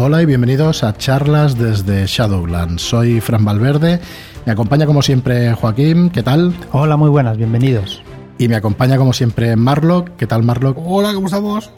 [0.00, 2.80] Hola y bienvenidos a charlas desde Shadowlands.
[2.80, 3.98] Soy Fran Valverde,
[4.46, 6.54] me acompaña como siempre Joaquín, ¿qué tal?
[6.70, 8.00] Hola, muy buenas, bienvenidos.
[8.38, 10.78] Y me acompaña como siempre Marlock, ¿qué tal Marlock?
[10.80, 11.72] Hola, ¿cómo estamos?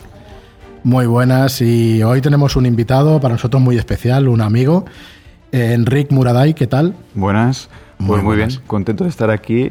[0.84, 4.84] Muy buenas y hoy tenemos un invitado para nosotros muy especial, un amigo,
[5.50, 6.94] Enric Muraday, ¿qué tal?
[7.14, 7.70] Buenas,
[8.06, 9.70] pues muy bien, contento de estar aquí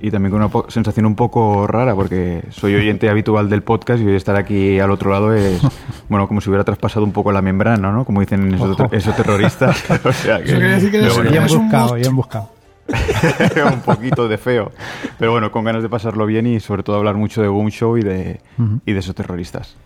[0.00, 4.06] y también con una sensación un poco rara porque soy oyente habitual del podcast y
[4.06, 5.60] hoy estar aquí al otro lado es,
[6.08, 8.04] bueno, como si hubiera traspasado un poco la membrana, ¿no?
[8.04, 9.82] Como dicen esos, esos terroristas.
[10.04, 12.50] o sea que, decir que bien buscado, bien buscado.
[13.72, 14.72] un poquito de feo.
[15.18, 17.96] Pero bueno, con ganas de pasarlo bien y sobre todo hablar mucho de Boom Show
[17.96, 18.40] y de,
[18.84, 19.76] y de esos terroristas.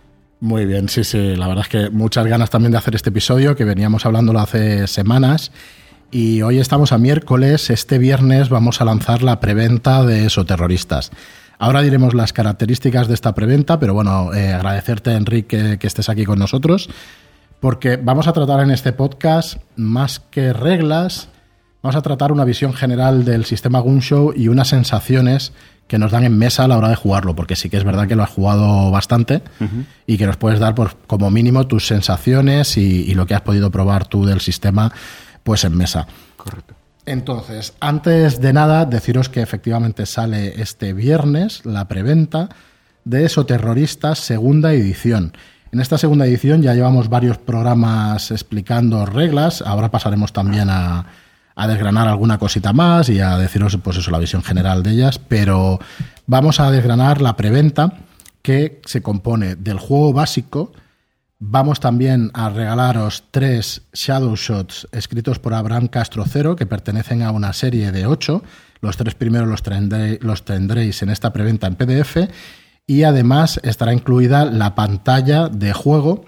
[0.41, 1.35] Muy bien, sí, sí.
[1.35, 4.87] La verdad es que muchas ganas también de hacer este episodio, que veníamos hablándolo hace
[4.87, 5.51] semanas.
[6.13, 11.09] Y hoy estamos a miércoles, este viernes vamos a lanzar la preventa de Esoterroristas.
[11.57, 16.25] Ahora diremos las características de esta preventa, pero bueno, eh, agradecerte, Enrique, que, estés aquí
[16.25, 16.89] con nosotros,
[17.61, 21.29] porque vamos a tratar en este podcast más que reglas,
[21.81, 25.53] vamos a tratar una visión general del sistema Gunshow y unas sensaciones
[25.87, 28.07] que nos dan en mesa a la hora de jugarlo, porque sí que es verdad
[28.07, 29.41] que lo has jugado bastante
[30.07, 33.41] y que nos puedes dar por, como mínimo tus sensaciones y, y, lo que has
[33.41, 34.93] podido probar tú del sistema
[35.43, 36.07] pues en mesa.
[36.37, 36.75] Correcto.
[37.05, 42.49] Entonces, antes de nada, deciros que efectivamente sale este viernes la preventa
[43.05, 45.33] de Esoterroristas segunda edición.
[45.71, 51.05] En esta segunda edición ya llevamos varios programas explicando reglas, ahora pasaremos también a,
[51.55, 55.19] a desgranar alguna cosita más y a deciros pues eso, la visión general de ellas,
[55.19, 55.79] pero
[56.27, 57.93] vamos a desgranar la preventa
[58.41, 60.73] que se compone del juego básico,
[61.43, 67.31] Vamos también a regalaros tres Shadow Shots escritos por Abraham Castro Cero, que pertenecen a
[67.31, 68.43] una serie de ocho.
[68.79, 69.63] Los tres primeros los,
[70.21, 72.29] los tendréis en esta preventa en PDF.
[72.85, 76.25] Y además estará incluida la pantalla de juego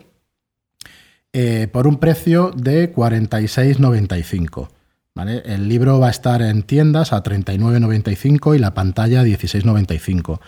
[1.32, 4.70] eh, por un precio de 46,95.
[5.14, 5.44] ¿vale?
[5.46, 10.40] El libro va a estar en tiendas a 39,95 y la pantalla a 16,95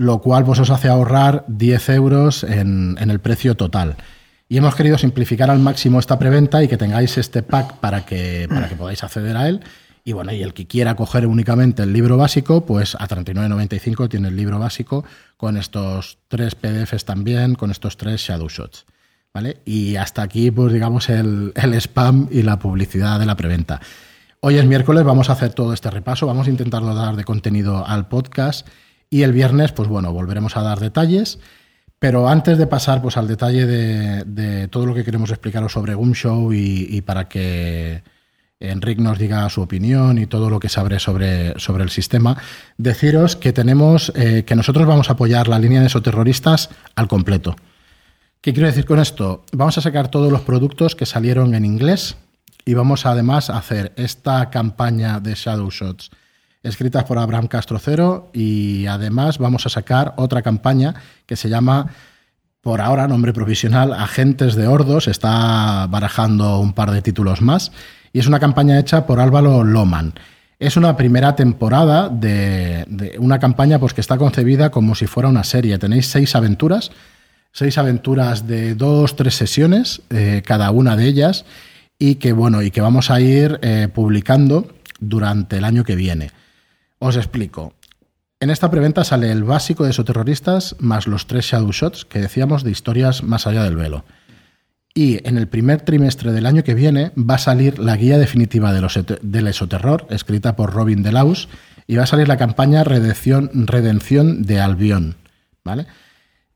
[0.00, 3.96] lo cual pues, os hace ahorrar 10 euros en, el precio total.
[4.48, 8.48] Y hemos querido simplificar al máximo esta preventa y que tengáis este pack para que,
[8.48, 9.60] para que podáis acceder a él.
[10.02, 14.28] Y bueno, y el que quiera coger únicamente el libro básico, pues a 39.95 tiene
[14.28, 15.04] el libro básico
[15.36, 18.86] con estos tres PDFs también, con estos tres Shadow Shots.
[19.34, 19.58] ¿Vale?
[19.66, 23.82] Y hasta aquí, pues digamos, el, spam y la publicidad de la preventa.
[24.40, 27.86] Hoy es miércoles, vamos a hacer todo este repaso, vamos a intentar dar de contenido
[27.86, 28.66] al podcast
[29.10, 31.38] y el viernes, pues bueno, volveremos a dar detalles.
[31.98, 36.52] Pero antes de pasar pues, al detalle de, todo lo que queremos explicaros sobre Gumshow
[36.54, 38.02] y, y para que
[38.60, 42.36] Enric nos diga su opinión y todo lo que sabré sobre, sobre el sistema,
[42.76, 47.56] deciros que tenemos eh, que nosotros vamos a apoyar la línea de esoterroristas al completo.
[48.42, 49.44] ¿Qué quiero decir con esto?
[49.52, 52.16] Vamos a sacar todos los productos que salieron en inglés
[52.66, 56.10] y vamos además a hacer esta campaña de Shadow Shots
[56.62, 60.94] escritas por Abraham Castrocero y además vamos a sacar otra campaña
[61.26, 61.88] que se llama,
[62.60, 65.08] por ahora, nombre provisional, Agentes de Ordos.
[65.08, 67.72] Está barajando un par de títulos más
[68.12, 70.14] y es una campaña hecha por Álvaro Loman.
[70.58, 75.44] Es una primera temporada de, una campaña pues, que está concebida como si fuera una
[75.44, 75.78] serie.
[75.78, 76.90] Tenéis seis aventuras,
[77.50, 81.46] seis aventuras de dos, tres sesiones, eh, cada una de ellas,
[81.98, 84.68] y que bueno, y que vamos a ir eh, publicando
[85.00, 86.30] durante el año que viene.
[87.00, 87.72] Os explico.
[88.40, 92.62] En esta preventa sale el básico de terroristas más los tres Shadow Shots que decíamos
[92.62, 94.04] de historias más allá del velo.
[94.94, 98.72] Y en el primer trimestre del año que viene va a salir la guía definitiva
[98.74, 101.48] de los, del esoterror, escrita por Robin Delaus,
[101.86, 105.16] y va a salir la campaña Redención, Redención de Albion,
[105.64, 105.86] ¿vale?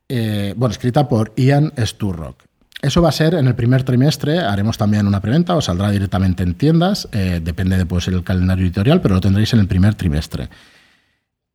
[0.07, 2.43] Eh, bueno, escrita por Ian Sturrock.
[2.81, 6.43] Eso va a ser en el primer trimestre, haremos también una preventa o saldrá directamente
[6.43, 9.95] en tiendas, eh, depende de pues, el calendario editorial, pero lo tendréis en el primer
[9.95, 10.49] trimestre.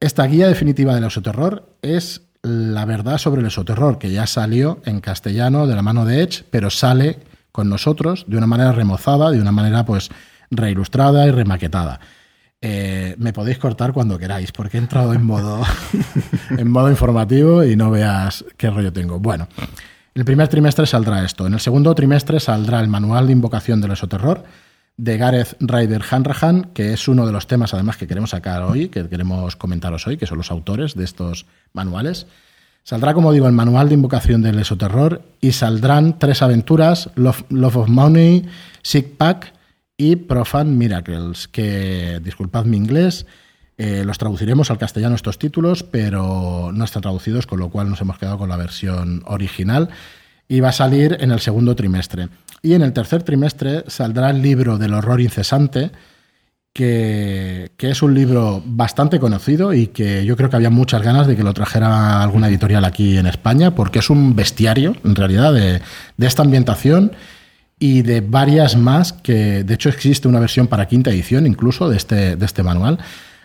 [0.01, 5.01] Esta guía definitiva del esoterror es la verdad sobre el esoterror, que ya salió en
[5.01, 7.19] castellano de la mano de Edge, pero sale
[7.53, 10.09] con nosotros de una manera remozada, de una manera pues
[10.51, 12.01] reilustrada y remaquetada.
[12.63, 15.63] Eh, me podéis cortar cuando queráis, porque he entrado en modo,
[16.51, 19.19] en modo informativo y no veas qué rollo tengo.
[19.19, 19.49] Bueno,
[20.15, 21.47] el primer trimestre saldrá esto.
[21.47, 24.45] En el segundo trimestre saldrá el manual de invocación del esoterror
[24.97, 28.89] de Gareth Ryder Hanrahan, que es uno de los temas además que queremos sacar hoy,
[28.89, 32.27] que queremos comentaros hoy, que son los autores de estos manuales.
[32.83, 37.77] Saldrá, como digo, el manual de invocación del esoterror y saldrán tres aventuras, Love, Love
[37.77, 38.47] of Money,
[38.83, 39.55] Sick Pack
[39.97, 43.27] y Profane Miracles, que, disculpad mi inglés,
[43.83, 47.99] eh, los traduciremos al castellano estos títulos, pero no están traducidos, con lo cual nos
[48.03, 49.89] hemos quedado con la versión original.
[50.49, 52.29] y va a salir en el segundo trimestre.
[52.61, 55.93] Y en el tercer trimestre saldrá el libro del horror incesante,
[56.75, 61.37] que, es un libro bastante conocido y que yo creo que había muchas ganas de
[61.37, 65.81] que lo trajera alguna editorial aquí en España, porque es un bestiario, en realidad, de,
[66.19, 67.13] esta ambientación
[67.79, 71.97] y de varias más que, de hecho, existe una versión para quinta edición incluso de
[71.97, 72.99] este, de este manual.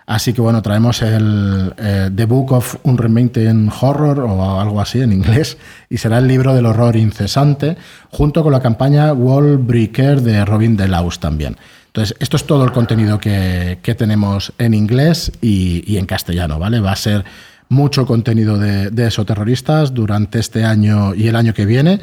[0.07, 5.11] Así que bueno, traemos el eh, The Book of Unremitting Horror o algo así en
[5.11, 5.57] inglés
[5.89, 7.75] y será el libro del horror incesante
[8.11, 11.57] junto con la campaña Wall Breaker de Robin DeLaus también.
[11.87, 16.81] Entonces, esto es todo el contenido que, tenemos en inglés y, en castellano, ¿vale?
[16.81, 17.23] Va a ser
[17.69, 22.01] mucho contenido de, de esoterroristas durante este año y el año que viene.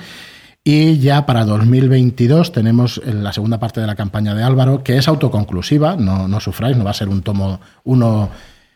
[0.64, 5.08] Y ya para 2022 tenemos la segunda parte de la campaña de Álvaro, que es
[5.08, 8.30] autoconclusiva, no, no sufráis, no va a ser un tomo, uno,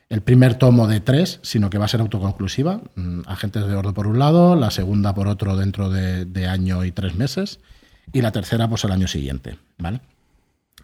[0.09, 2.81] el primer tomo de tres, sino que va a ser autoconclusiva.
[2.97, 6.91] Mm, Agentes de Ordo por un lado, la segunda por otro dentro de, año y
[6.91, 7.61] tres meses,
[8.13, 10.01] y la tercera pues el año siguiente, ¿vale?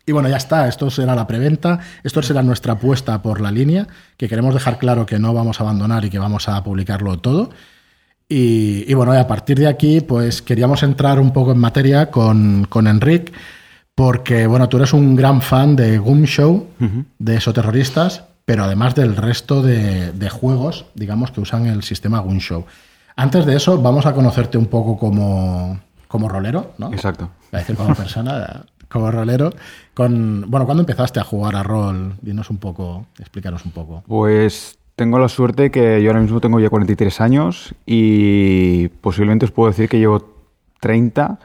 [0.07, 3.89] Y bueno, ya está, esto será la preventa, esto será nuestra apuesta por la línea,
[4.17, 7.51] que queremos dejar claro que no vamos a abandonar y que vamos a publicarlo todo.
[8.29, 12.87] Y, bueno, a partir de aquí, pues queríamos entrar un poco en materia con, con
[12.87, 13.33] Enric,
[13.95, 16.67] porque bueno, tú eres un gran fan de Goom Show,
[17.19, 22.39] de esos terroristas, pero además del resto de, juegos, digamos, que usan el sistema Goom
[22.39, 22.65] Show.
[23.17, 25.79] Antes de eso, vamos a conocerte un poco como,
[26.09, 26.93] como rolero, ¿no?
[26.93, 27.31] Exacto.
[27.53, 29.53] a decir como persona, como rolero.
[29.93, 32.15] Con, bueno, ¿cuándo empezaste a jugar a rol?
[32.23, 34.03] Dinos un poco, explícanos un poco.
[34.07, 39.51] Pues tengo la suerte que yo ahora mismo tengo ya 43 años y posiblemente os
[39.51, 40.33] puedo decir que llevo
[40.81, 41.39] 30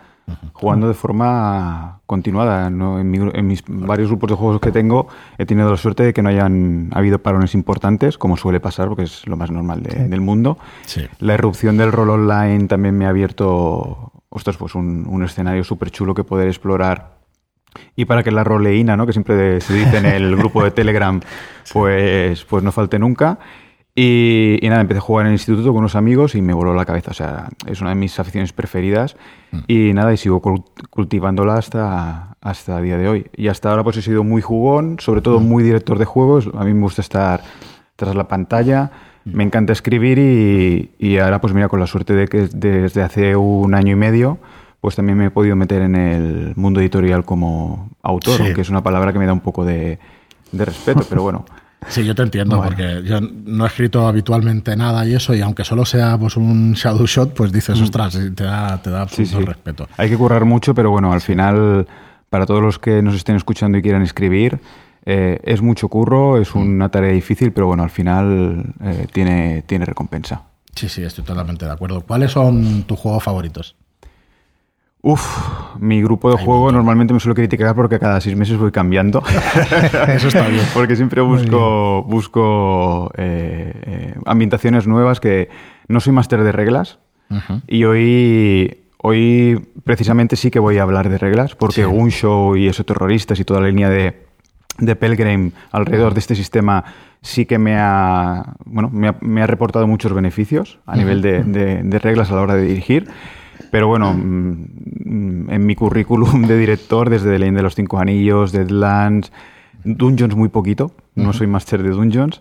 [0.53, 2.67] jugando de forma continuada.
[2.67, 5.07] En, mis varios grupos de juegos que tengo
[5.38, 9.03] he tenido la suerte de que no hayan habido parones importantes, como suele pasar, porque
[9.03, 10.57] es lo más normal del mundo.
[11.19, 15.89] La irrupción del rol online también me ha abierto ostras, pues un, un escenario súper
[15.89, 17.16] chulo que poder explorar
[17.95, 19.06] y para que la roleína, ¿no?
[19.06, 21.19] que siempre se dice en el grupo de Telegram,
[21.74, 23.39] pues, pues no falte nunca.
[24.00, 26.85] Y, nada, empecé a jugar en el instituto con unos amigos y me voló la
[26.85, 27.09] cabeza.
[27.09, 29.18] O sea, es una de mis aficiones preferidas.
[29.51, 29.57] Mm.
[29.68, 30.39] Y nada, y sigo
[30.91, 33.25] cultivándola hasta, hasta el día de hoy.
[33.35, 35.47] Y hasta ahora pues he sido muy jugón, sobre todo mm.
[35.47, 36.47] muy director de juegos.
[36.53, 37.41] A mí me gusta estar
[37.95, 38.91] tras la pantalla.
[39.25, 39.35] Mm.
[39.35, 43.35] Me encanta escribir y, y ahora pues mira, con la suerte de que desde hace
[43.35, 44.38] un año y medio
[44.81, 48.83] pues también me he podido meter en el mundo editorial como autor, que es una
[48.83, 50.00] palabra que me da un poco de,
[50.53, 51.45] respeto, pero bueno.
[51.89, 55.63] Sí, yo te entiendo, porque yo no he escrito habitualmente nada y eso, y aunque
[55.63, 57.83] solo sea pues, un shadow shot, pues dices, mm.
[57.83, 59.88] ostras, te da, te da absoluto respeto.
[59.95, 61.88] Hay que currar mucho, pero bueno, al final,
[62.31, 64.59] para todos los que nos estén escuchando y quieran escribir,
[65.06, 66.59] eh, es mucho curro, es mm.
[66.59, 70.41] una tarea difícil, pero bueno, al final eh, tiene, tiene recompensa.
[70.75, 72.01] Sí, sí, estoy totalmente de acuerdo.
[72.01, 73.76] ¿Cuáles son tus juegos favoritos?
[75.07, 75.25] Uf,
[75.80, 79.24] mi grupo de juego normalmente me suelo criticar porque cada seis meses voy cambiando.
[80.09, 80.65] Eso está bien.
[80.74, 85.48] porque siempre busco, busco eh, eh, ambientaciones nuevas que
[85.88, 87.00] no soy máster de reglas.
[87.68, 92.68] Y hoy, hoy precisamente sí que voy a hablar de reglas porque un show y
[92.68, 94.25] esos terroristas y toda la línea de,
[94.77, 96.83] de Pelgrim alrededor de este sistema
[97.21, 102.30] sí que me ha, bueno, me ha, reportado muchos beneficios a nivel de, de reglas
[102.30, 103.07] a la hora de dirigir.
[103.71, 108.51] Pero bueno, mm, en mi currículum de director, desde The Lane de los Cinco Anillos,
[108.51, 109.31] Deadlands,
[109.83, 112.39] Dungeons muy poquito, no soy máster de Dungeons.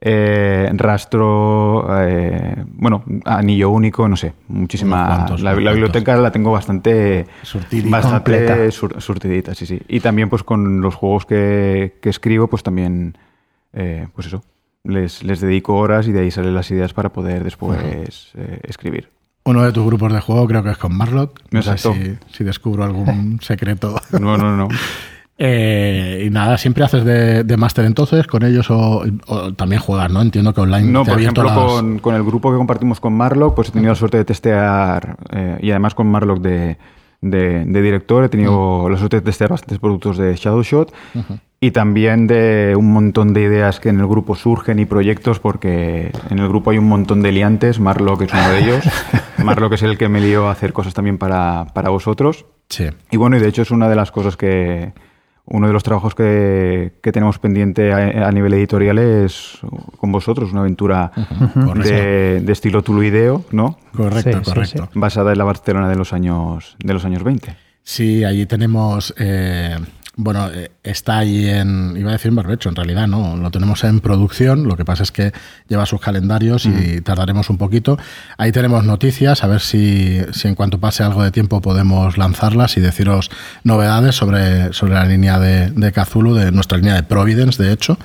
[0.00, 5.26] Eh, rastro, eh, bueno, anillo único, no sé, muchísima.
[5.40, 9.82] la, biblioteca la tengo bastante, surtidita, bastante surtidita, sí, sí.
[9.88, 13.18] Y también, pues con los juegos que, escribo, pues también,
[13.72, 14.44] eh, pues eso,
[14.84, 19.17] les, les, dedico horas y de ahí salen las ideas para poder después escribir.
[19.48, 21.40] Uno de tus grupos de juego creo que es con Marlock.
[21.52, 23.98] No sé si, descubro algún secreto.
[24.20, 24.68] No, no, no.
[25.40, 29.04] Eh, y nada, ¿siempre haces de, máster entonces con ellos o,
[29.54, 30.20] también juegas, no?
[30.20, 33.70] Entiendo que online No, por ejemplo, con, el grupo que compartimos con Marlock, pues he
[33.70, 36.76] tenido la suerte de testear, eh, y además con Marlock de,
[37.20, 40.92] director, he tenido la suerte de testear bastantes productos de Shadowshot
[41.60, 46.12] y también de un montón de ideas que en el grupo surgen y proyectos, porque
[46.30, 48.84] en el grupo hay un montón de liantes, Marlock es uno de ellos,
[49.44, 52.46] Marlock es el que me lió a hacer cosas también para, para vosotros.
[52.68, 52.86] Sí.
[53.10, 54.92] Y bueno, y de hecho es una de las cosas que,
[55.50, 59.58] uno de los trabajos que, que tenemos pendiente a, nivel editorial es
[59.96, 61.10] con vosotros, una aventura
[61.82, 63.78] de, de, estilo tuluideo, ¿no?
[63.96, 64.88] Correcto, correcto.
[64.94, 67.56] Basada en la Barcelona de los años, de los años 20.
[67.82, 69.14] Sí, allí tenemos...
[69.18, 69.78] Eh
[70.18, 73.84] bueno, eh, está ahí en, iba a decir en barbecho, en realidad no, lo tenemos
[73.84, 75.32] en producción, lo que pasa es que
[75.68, 77.96] lleva sus calendarios y tardaremos un poquito.
[78.36, 82.76] Ahí tenemos noticias, a ver si, si, en cuanto pase algo de tiempo podemos lanzarlas
[82.76, 83.30] y deciros
[83.62, 87.96] novedades sobre, sobre la línea de, de Cthulhu, de nuestra línea de Providence, de hecho.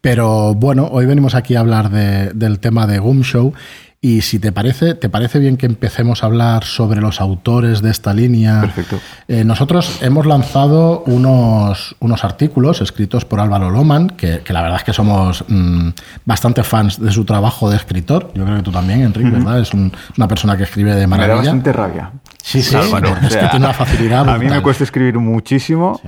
[0.00, 3.52] Pero bueno, hoy venimos aquí a hablar de, del tema de Goom Show
[4.00, 7.90] y si te parece, ¿te parece bien que empecemos a hablar sobre los autores de
[7.90, 8.60] esta línea?
[8.60, 9.00] Perfecto.
[9.26, 14.84] Eh, nosotros hemos lanzado unos, unos artículos escritos por Álvaro Loman, que, la verdad es
[14.84, 15.88] que somos mm,
[16.24, 18.30] bastante fans de su trabajo de escritor.
[18.34, 19.58] Yo creo que tú también, Enrique, ¿verdad?
[19.60, 21.34] Es una persona que escribe de maravilla.
[21.34, 22.12] Me da bastante rabia.
[22.40, 24.28] Sí, sí, Álvaro, es que tiene una facilidad.
[24.28, 26.00] A mí me cuesta escribir muchísimo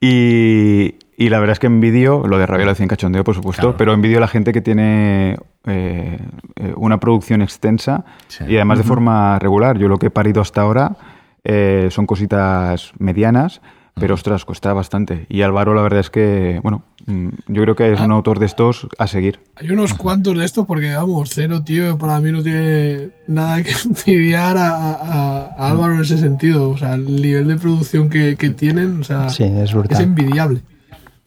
[0.00, 3.36] y, y la verdad es que envidio, lo de rabia lo decía en cachondeo, por
[3.36, 5.36] supuesto, pero envidio a la gente que tiene
[5.68, 6.18] eh,
[6.56, 8.04] eh, una producción extensa
[8.48, 9.78] y además de forma regular.
[9.78, 10.96] Yo lo que he parido hasta ahora
[11.44, 13.60] eh, son cositas medianas,
[13.94, 15.26] pero ostras, cuesta bastante.
[15.28, 18.16] Y Álvaro, la verdad es que, bueno, mm, yo creo que es un ah.
[18.16, 19.38] autor de estos a seguir.
[19.54, 23.70] Hay unos cuantos de estos porque, vamos, cero, tío, para mí no tiene nada que
[24.08, 26.70] envidiar a, Álvaro en ese sentido.
[26.70, 30.62] O sea, el nivel de producción que, tienen, o sea, es envidiable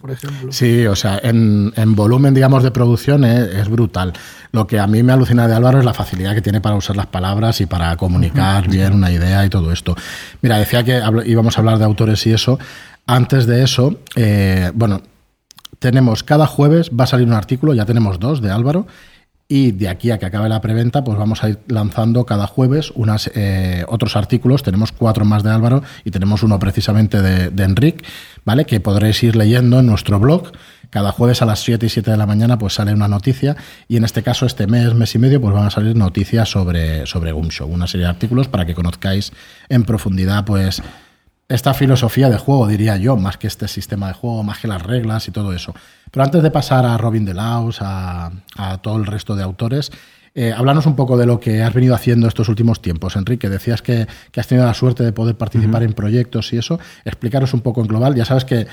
[0.05, 0.51] por ejemplo.
[0.51, 4.13] Sí, o sea, en, volumen, digamos, de producción es, brutal.
[4.51, 6.95] Lo que a mí me alucina de Álvaro es la facilidad que tiene para usar
[6.95, 9.95] las palabras y para comunicar bien una idea y todo esto.
[10.43, 12.59] Mira, decía que íbamos a hablar de autores y eso.
[13.07, 15.01] Antes de eso, eh, bueno,
[15.79, 18.85] tenemos cada jueves, va a salir un artículo, ya tenemos dos de Álvaro,
[19.47, 22.91] y de aquí a que acabe la preventa, pues vamos a ir lanzando cada jueves
[22.95, 24.63] unas, eh, otros artículos.
[24.63, 28.03] Tenemos cuatro más de Álvaro y tenemos uno precisamente de, de Enric,
[28.43, 28.65] ¿vale?
[28.65, 30.51] Que podréis ir leyendo en nuestro blog.
[30.89, 33.55] Cada jueves a las 7 y 7 de la mañana pues sale una noticia
[33.87, 37.05] y en este caso este mes, mes y medio pues van a salir noticias sobre,
[37.05, 39.31] sobre Show, una serie de artículos para que conozcáis
[39.67, 40.81] en profundidad pues
[41.47, 44.81] esta filosofía de juego, diría yo, más que este sistema de juego, más que las
[44.81, 45.75] reglas y todo eso.
[46.15, 49.91] Pero antes de pasar a Robin Delaus, a, a todo el resto de autores,
[50.33, 53.49] eh, háblanos un poco de lo que has venido haciendo estos últimos tiempos, Enrique.
[53.49, 56.79] Decías que, has tenido la suerte de poder participar en proyectos y eso.
[57.03, 58.15] Explícanos un poco en global.
[58.15, 58.65] Ya sabes que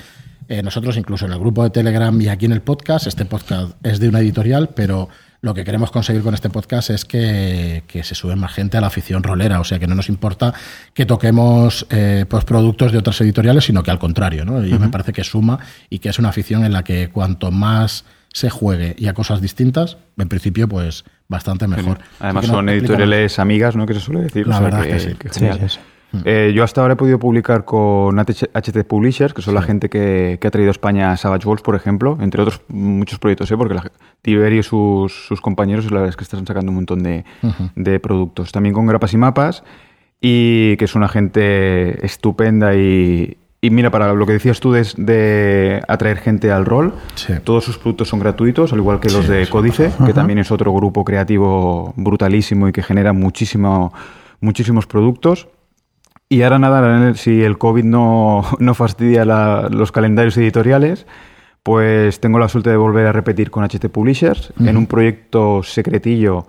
[0.46, 3.72] eh, nosotros, incluso en el grupo de Telegram y aquí en el podcast, este podcast
[3.82, 5.08] es de una editorial, pero
[5.42, 8.86] lo que queremos conseguir con este podcast es que, se sube más gente a la
[8.86, 10.54] afición rolera, o sea que no nos importa
[10.94, 14.64] que toquemos eh, pues productos de otras editoriales, sino que al contrario, ¿no?
[14.64, 15.58] Y me parece que suma
[15.90, 19.42] y que es una afición en la que cuanto más se juegue y a cosas
[19.42, 21.98] distintas, en principio, pues bastante mejor.
[22.20, 23.84] Además son editoriales amigas, ¿no?
[23.84, 24.46] Que se suele decir.
[24.46, 25.78] La verdad que, sí.
[26.24, 30.38] Eh, yo hasta ahora he podido publicar con HT Publishers, que son la gente que,
[30.42, 33.56] ha traído a España Savage Worlds, por ejemplo, entre otros muchos proyectos, ¿eh?
[33.56, 33.90] porque la,
[34.20, 37.24] Tiberio y sus, sus, compañeros, la verdad es que están sacando un montón de,
[37.74, 38.52] de, productos.
[38.52, 39.64] También con Grapas y Mapas,
[40.20, 45.82] y que es una gente estupenda y, y mira, para lo que decías tú de,
[45.86, 46.94] atraer gente al rol,
[47.44, 50.72] todos sus productos son gratuitos, al igual que los de Códice, que también es otro
[50.72, 53.92] grupo creativo brutalísimo y que genera muchísimo,
[54.40, 55.46] muchísimos productos.
[56.32, 61.06] Y ahora nada, si el COVID no, no fastidia los calendarios editoriales,
[61.62, 66.46] pues tengo la suerte de volver a repetir con HT Publishers en un proyecto secretillo.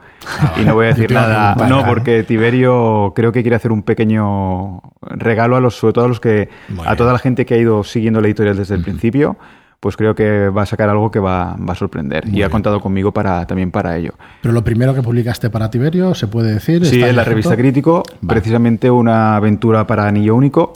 [0.55, 4.81] Y no voy a decir nada, no, porque Tiberio creo que quiere hacer un pequeño
[5.01, 6.47] regalo a los, sobre todo a los que,
[6.85, 9.35] a toda la gente que ha ido siguiendo la editorial desde el principio,
[9.83, 12.23] pues creo que va a sacar algo que va, a sorprender.
[12.29, 14.13] y ha contado conmigo para, también para ello.
[14.41, 16.85] Pero lo primero que publicaste para Tiberio, ¿se puede decir?
[16.85, 20.71] Sí, en la revista Crítico, precisamente una aventura para Anillo Único,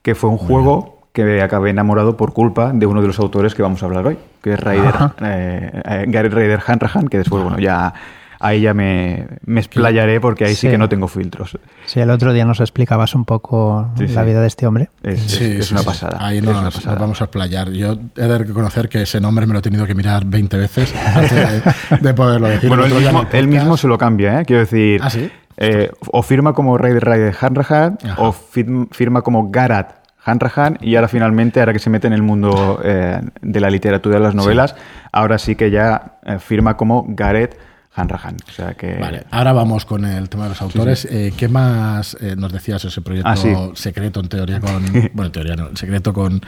[0.00, 3.60] que fue un juego que acabé enamorado por culpa de uno de los autores que
[3.60, 7.58] vamos a hablar hoy, que es Raider, eh, eh, Gary Raider Hanrahan, que después, bueno,
[7.58, 7.92] ya
[8.40, 10.68] ahí ya me, me explayaré porque ahí sí.
[10.68, 11.58] que no tengo filtros.
[11.86, 14.88] Sí, el otro día nos explicabas un poco la vida de este hombre.
[15.02, 16.16] Es, es, una pasada.
[16.18, 17.70] Ahí nos, vamos a explayar.
[17.70, 20.94] Yo he de reconocer que ese nombre me lo he tenido que mirar 20 veces
[21.14, 21.62] antes
[22.00, 22.68] de, poderlo decir.
[22.68, 22.84] Bueno,
[23.32, 24.44] él mismo, se lo cambia, ¿eh?
[24.44, 25.00] Quiero decir...
[25.04, 25.30] ¿Ah, sí?
[25.62, 29.92] Eh, o firma como Raider Raider Hanrahan o firma como Garat
[30.24, 34.14] Hanrahan y ahora finalmente, ahora que se mete en el mundo eh, de la literatura
[34.14, 34.74] de las novelas,
[35.12, 37.58] ahora sí que ya firma como Gareth
[37.94, 38.36] Hanrahan.
[38.48, 38.94] O sea que...
[38.98, 41.06] Vale, ahora vamos con el tema de los autores.
[41.10, 44.84] Eh, ¿Qué más eh, nos decías ese proyecto ah, secreto en teoría con...
[45.12, 46.40] bueno, en teoría no, secreto con,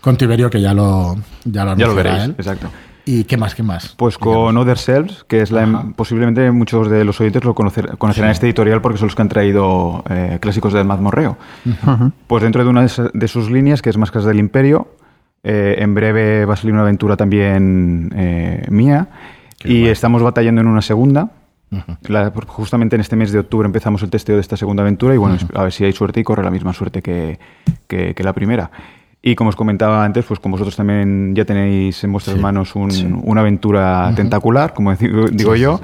[0.00, 2.70] con Tiberio que ya lo ya lo, ya lo veréis, exacto.
[3.04, 3.54] ¿Y qué más?
[3.54, 3.94] ¿Qué más?
[3.96, 8.32] Pues con Other Selves, que es la, posiblemente muchos de los oyentes lo conocer, conocerán
[8.32, 11.38] este editorial porque son los que han traído eh, clásicos del mazmorreo.
[12.26, 14.88] Pues dentro de una de, sus líneas, que es Máscaras del Imperio,
[15.42, 18.10] en breve va a salir una aventura también
[18.68, 19.08] mía
[19.64, 21.30] y estamos batallando en una segunda.
[22.46, 25.36] justamente en este mes de octubre empezamos el testeo de esta segunda aventura y bueno,
[25.54, 27.38] a ver si hay suerte y corre la misma suerte que,
[27.86, 28.70] que, la primera.
[29.20, 33.40] Y como os comentaba antes, pues como vosotros también ya tenéis en vuestras manos una
[33.40, 35.80] aventura tentacular, como digo, yo,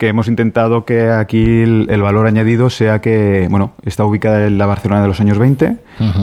[0.00, 4.64] que hemos intentado que aquí el, valor añadido sea que, bueno, está ubicada en la
[4.64, 5.76] Barcelona de los años 20,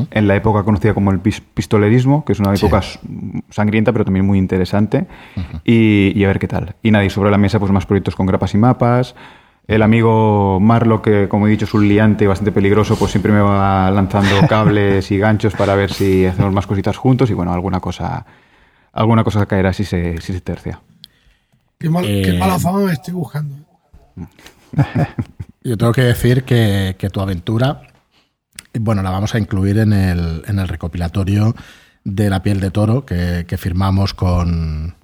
[0.09, 2.81] en la época conocida como el pistolerismo, que es una época
[3.51, 5.05] sangrienta pero también muy interesante,
[5.63, 6.73] y, a ver qué tal.
[6.81, 9.13] Y nadie sobre la mesa, pues más proyectos con grapas y mapas.
[9.67, 13.41] El amigo Marlo, que como he dicho es un liante bastante peligroso, pues siempre me
[13.41, 17.79] va lanzando cables y ganchos para ver si hacemos más cositas juntos y bueno, alguna
[17.79, 18.25] cosa,
[18.91, 20.81] alguna cosa caerá si se, si se tercia.
[21.77, 21.91] Qué,
[22.25, 23.66] qué mala fama me estoy buscando.
[25.63, 27.81] Yo tengo que decir que, tu aventura,
[28.79, 31.55] bueno, la vamos a incluir en el, en el recopilatorio
[32.03, 34.95] de La piel de toro que, firmamos con,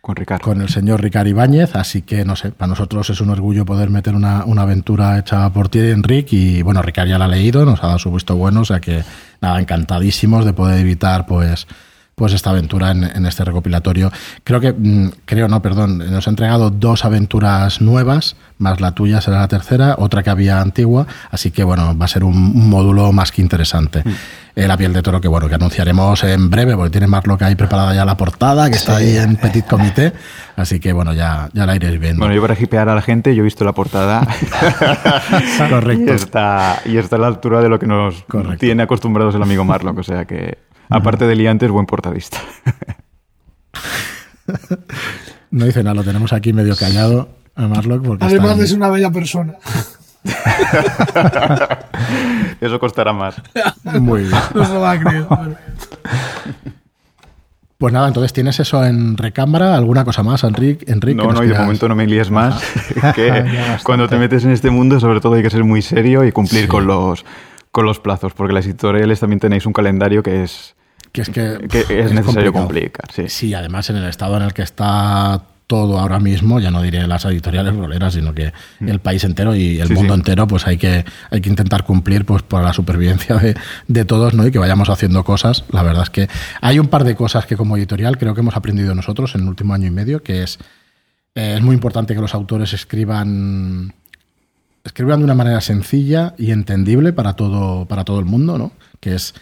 [0.00, 0.44] con, Ricardo.
[0.44, 3.90] con el señor Ricardo Ibáñez, así que no sé, para nosotros es un orgullo poder
[3.90, 7.64] meter una, una aventura hecha por ti, Enrique, y bueno, Ricardo ya la ha leído,
[7.64, 9.04] nos ha dado su visto bueno, o sea que
[9.40, 11.68] nada, encantadísimos de poder evitar pues
[12.14, 14.12] pues esta aventura en, este recopilatorio.
[14.44, 19.20] Creo que, mm, creo no, perdón, nos ha entregado dos aventuras nuevas, más la tuya
[19.20, 23.12] será la tercera, otra que había antigua, así que bueno, va a ser un, módulo
[23.12, 24.02] más que interesante.
[24.04, 24.12] Mm.
[24.54, 27.06] Eh, la piel de toro que bueno, que anunciaremos en breve, porque tiene
[27.38, 30.12] que hay preparada ya la portada, que está ahí en Petit Comité,
[30.56, 32.18] así que bueno, ya, ya la iréis viendo.
[32.18, 34.26] Bueno, yo para hipear a la gente, yo he visto la portada.
[35.70, 36.12] Correcto.
[36.12, 38.26] Y está, y está a la altura de lo que nos
[38.58, 42.38] tiene acostumbrados el amigo Marlock, o sea que Aparte de liantes, buen portadista.
[45.50, 48.04] no dice nada, lo tenemos aquí medio callado a Marlock.
[48.04, 49.54] Porque Además es una bella persona.
[52.60, 53.36] Eso costará más.
[53.84, 54.40] Muy bien.
[54.54, 55.26] No se va a creer.
[57.78, 60.84] Pues nada, entonces tienes eso en recámara, alguna cosa más, Enrique.
[60.86, 62.62] Enrique no, no, y de momento no me líes más.
[63.16, 63.44] que
[63.82, 66.68] cuando te metes en este mundo, sobre todo hay que ser muy serio y cumplir
[66.68, 67.24] con los
[67.72, 70.76] con los plazos, porque las editoriales también tenéis un calendario que es
[71.10, 71.58] que es que,
[71.90, 73.10] es, necesario complicar.
[73.12, 73.28] Sí.
[73.28, 77.06] sí, además en el estado en el que está todo ahora mismo, ya no diré
[77.06, 78.88] las editoriales roleras, sino que mm.
[78.88, 82.42] el país entero y el mundo entero, pues hay que, hay que intentar cumplir pues
[82.42, 83.56] por la supervivencia de,
[83.88, 84.46] de, todos, ¿no?
[84.46, 85.64] Y que vayamos haciendo cosas.
[85.70, 86.28] La verdad es que
[86.60, 89.48] hay un par de cosas que como editorial creo que hemos aprendido nosotros en el
[89.48, 90.58] último año y medio, que es,
[91.34, 93.94] eh, es muy importante que los autores escriban
[94.84, 98.72] escriban de una manera sencilla y entendible para todo, para todo el mundo, ¿no?
[99.00, 99.34] Que es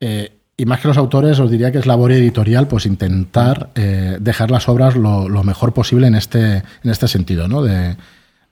[0.00, 4.16] eh, y más que los autores, os diría que es labor editorial, pues intentar eh,
[4.20, 7.62] dejar las obras lo, mejor posible en este, en este sentido, ¿no?
[7.62, 7.96] De,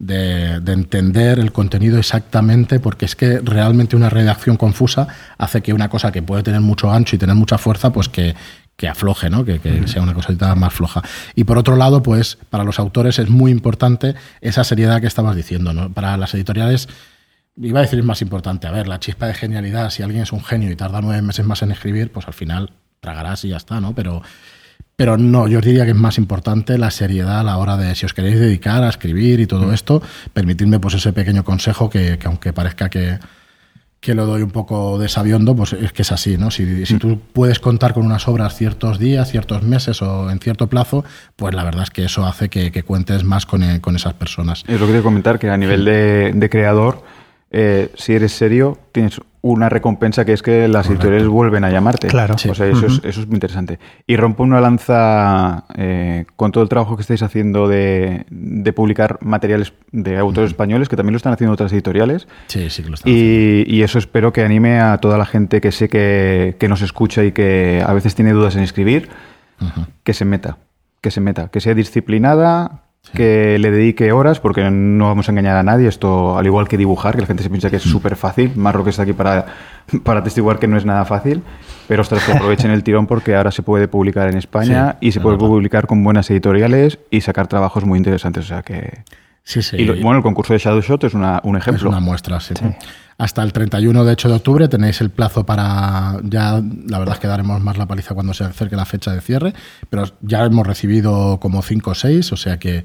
[0.06, 6.12] entender el contenido exactamente, porque es que realmente una redacción confusa hace que una cosa
[6.12, 8.34] que puede tener mucho ancho y tener mucha fuerza, pues que,
[8.82, 9.44] afloje, ¿no?
[9.44, 11.02] Que, sea una cosita más floja.
[11.34, 15.36] Y por otro lado, pues para los autores es muy importante esa seriedad que estabas
[15.36, 15.92] diciendo, ¿no?
[15.92, 16.88] Para las editoriales
[17.56, 18.66] iba a decir es más importante.
[18.66, 21.46] A ver, la chispa de genialidad, si alguien es un genio y tarda nueve meses
[21.46, 23.94] más en escribir, pues al final tragarás y ya está, ¿no?
[23.94, 24.22] Pero,
[24.96, 27.94] pero no, yo os diría que es más importante la seriedad a la hora de,
[27.94, 32.18] si os queréis dedicar a escribir y todo esto, permitidme pues ese pequeño consejo que,
[32.24, 33.18] aunque parezca que,
[34.04, 36.50] que lo doy un poco de sabiondo, pues es que es así, ¿no?
[36.50, 36.98] Si, si, mm.
[36.98, 41.54] tú puedes contar con unas obras ciertos días, ciertos meses o en cierto plazo, pues
[41.54, 44.62] la verdad es que eso hace que, cuentes más con, con, esas personas.
[44.68, 47.02] Es lo que quería comentar, que a nivel de, de creador
[47.56, 52.08] eh, si eres serio, tienes una recompensa que es que las editoriales vuelven a llamarte.
[52.08, 52.34] Claro.
[52.34, 53.78] O sea, eso, es, muy interesante.
[54.08, 58.26] Y rompo una lanza eh, con todo el trabajo que estáis haciendo de,
[58.74, 62.26] publicar materiales de autores españoles, que también lo están haciendo otras editoriales.
[62.48, 65.60] Sí, sí que lo están y, y, eso espero que anime a toda la gente
[65.60, 69.10] que sé que, nos escucha y que a veces tiene dudas en escribir,
[70.02, 70.56] que se meta.
[71.00, 75.56] Que se meta, que sea disciplinada, que le dedique horas, porque no vamos a engañar
[75.56, 75.88] a nadie.
[75.88, 77.90] Esto, al igual que dibujar, que la gente se piensa que es mm.
[77.90, 78.52] súper fácil.
[78.56, 79.46] Marro que está aquí para,
[80.02, 81.42] para testiguar que no es nada fácil.
[81.86, 85.20] Pero ostras, que aprovechen el tirón porque ahora se puede publicar en España y se
[85.20, 88.44] puede publicar con buenas editoriales y sacar trabajos muy interesantes.
[88.44, 89.04] O sea que.
[89.44, 89.76] Sí, sí.
[89.76, 91.88] Y bueno, el concurso de Shadow Shot es una, un ejemplo.
[91.88, 92.54] Es una muestra, sí.
[93.18, 96.18] Hasta el 31 de hecho de octubre tenéis el plazo para.
[96.24, 99.20] Ya, la verdad es que daremos más la paliza cuando se acerque la fecha de
[99.20, 99.52] cierre,
[99.90, 102.82] pero ya hemos recibido como 5 o 6, o sea que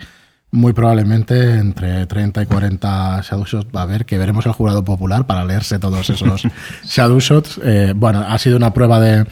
[0.51, 4.83] muy probablemente entre 30 y 40 Shadow Shots va a haber, que veremos el jurado
[4.83, 6.43] popular para leerse todos esos
[6.83, 7.61] Shadow Shots.
[7.63, 9.25] Eh, bueno, ha sido una prueba de,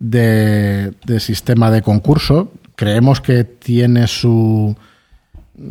[0.00, 2.52] de sistema de concurso.
[2.74, 4.76] Creemos que tiene su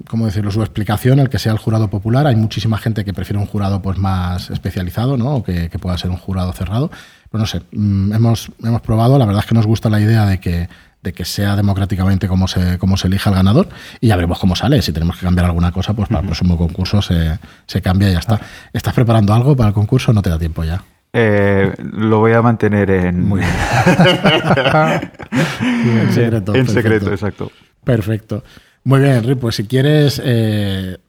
[0.07, 2.27] ¿cómo decirlo?, su explicación, el que sea el jurado popular.
[2.27, 5.35] Hay muchísima gente que prefiere un jurado pues más especializado, ¿no?
[5.35, 6.91] O que, pueda ser un jurado cerrado.
[7.31, 10.25] Pero no sé, mm, hemos, hemos probado, la verdad es que nos gusta la idea
[10.25, 10.69] de que,
[11.01, 13.69] de que sea democráticamente como se, como se elija el ganador
[13.99, 14.81] y ya veremos cómo sale.
[14.81, 18.13] Si tenemos que cambiar alguna cosa, pues para el próximo concurso se, se cambia y
[18.13, 18.39] ya está.
[18.73, 20.83] ¿Estás preparando algo para el concurso o no te da tiempo ya?
[21.17, 23.25] eh, lo voy a mantener en...
[23.25, 23.41] Muy
[25.61, 26.53] en secreto.
[26.53, 27.49] En secreto, exacto.
[27.85, 28.43] Perfecto.
[28.85, 30.99] Muy bien, Henry, pues si quieres, eh,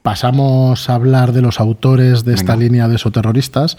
[0.00, 3.76] pasamos a hablar de los autores de esta línea de esoterroristas.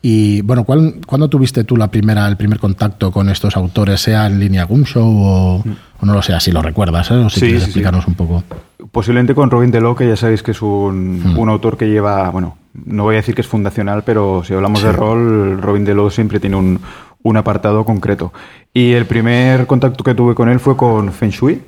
[0.00, 4.38] Y bueno, ¿cuándo tuviste tú la primera, el primer contacto con estos autores, sea en
[4.38, 5.76] línea Gumshow o, mm.
[6.00, 7.14] o no lo sé, si lo recuerdas, ¿eh?
[7.14, 8.44] o si quieres explicarnos un poco?
[8.92, 11.38] Posiblemente con Robin DeLo, que ya sabéis que es un, mm.
[11.38, 14.80] un, autor que lleva, bueno, no voy a decir que es fundacional, pero si hablamos
[14.82, 16.78] de rol, Robin DeLo siempre tiene un,
[17.22, 18.32] un, apartado concreto.
[18.72, 21.62] Y el primer contacto que tuve con él fue con Feng Shui,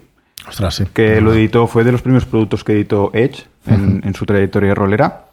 [0.49, 0.85] Ostras, sí.
[0.93, 4.75] que lo editó, fue de los primeros productos que editó Edge en, en su trayectoria
[4.75, 5.27] rolera.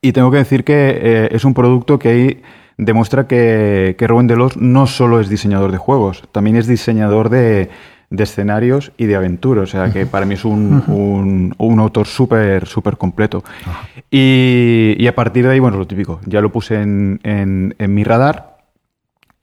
[0.00, 2.42] Y tengo que decir que eh, es un producto que ahí
[2.78, 7.70] demuestra que, que Rubén Delos no solo es diseñador de juegos, también es diseñador de,
[8.10, 9.64] escenarios y de aventuras.
[9.64, 13.42] O sea, que para mí es un, un, autor súper, súper completo.
[14.10, 18.58] Y, a partir de ahí, bueno, lo típico, ya lo puse en, en, mi radar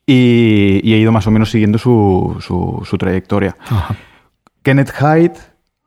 [0.05, 3.55] y, he ido más o menos siguiendo su, su, trayectoria.
[4.63, 5.33] Kenneth Hyde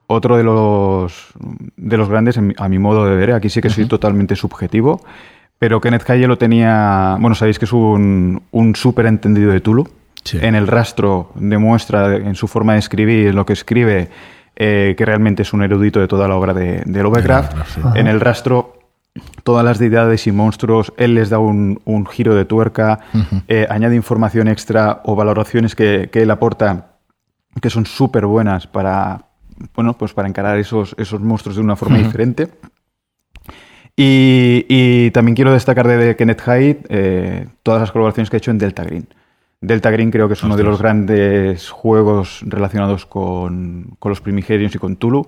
[0.06, 1.32] otro de los,
[1.76, 5.00] de los grandes, a mi modo de ver, aquí sí que soy totalmente subjetivo,
[5.58, 9.88] pero Kenneth Calle lo tenía, bueno, sabéis que es un, un súper entendido de Tulu.
[10.32, 14.08] En el rastro demuestra en su forma de escribir, lo que escribe,
[14.56, 17.52] eh, que realmente es un erudito de toda la obra de, de Lovecraft.
[17.94, 18.78] En el rastro
[19.44, 23.00] todas las deidades y monstruos, él les da un, un giro de tuerca,
[23.48, 26.95] eh, añade información extra o valoraciones que, que él aporta
[27.60, 29.26] que son súper buenas para,
[29.74, 32.48] bueno, pues para encarar esos, esos monstruos de una forma diferente.
[33.96, 38.58] Y, también quiero destacar de Kenneth Hyde eh, todas las colaboraciones que ha hecho en
[38.58, 39.08] Delta Green.
[39.60, 44.74] Delta Green creo que es uno de los grandes juegos relacionados con, con los primigenios
[44.74, 45.26] y con Tulu.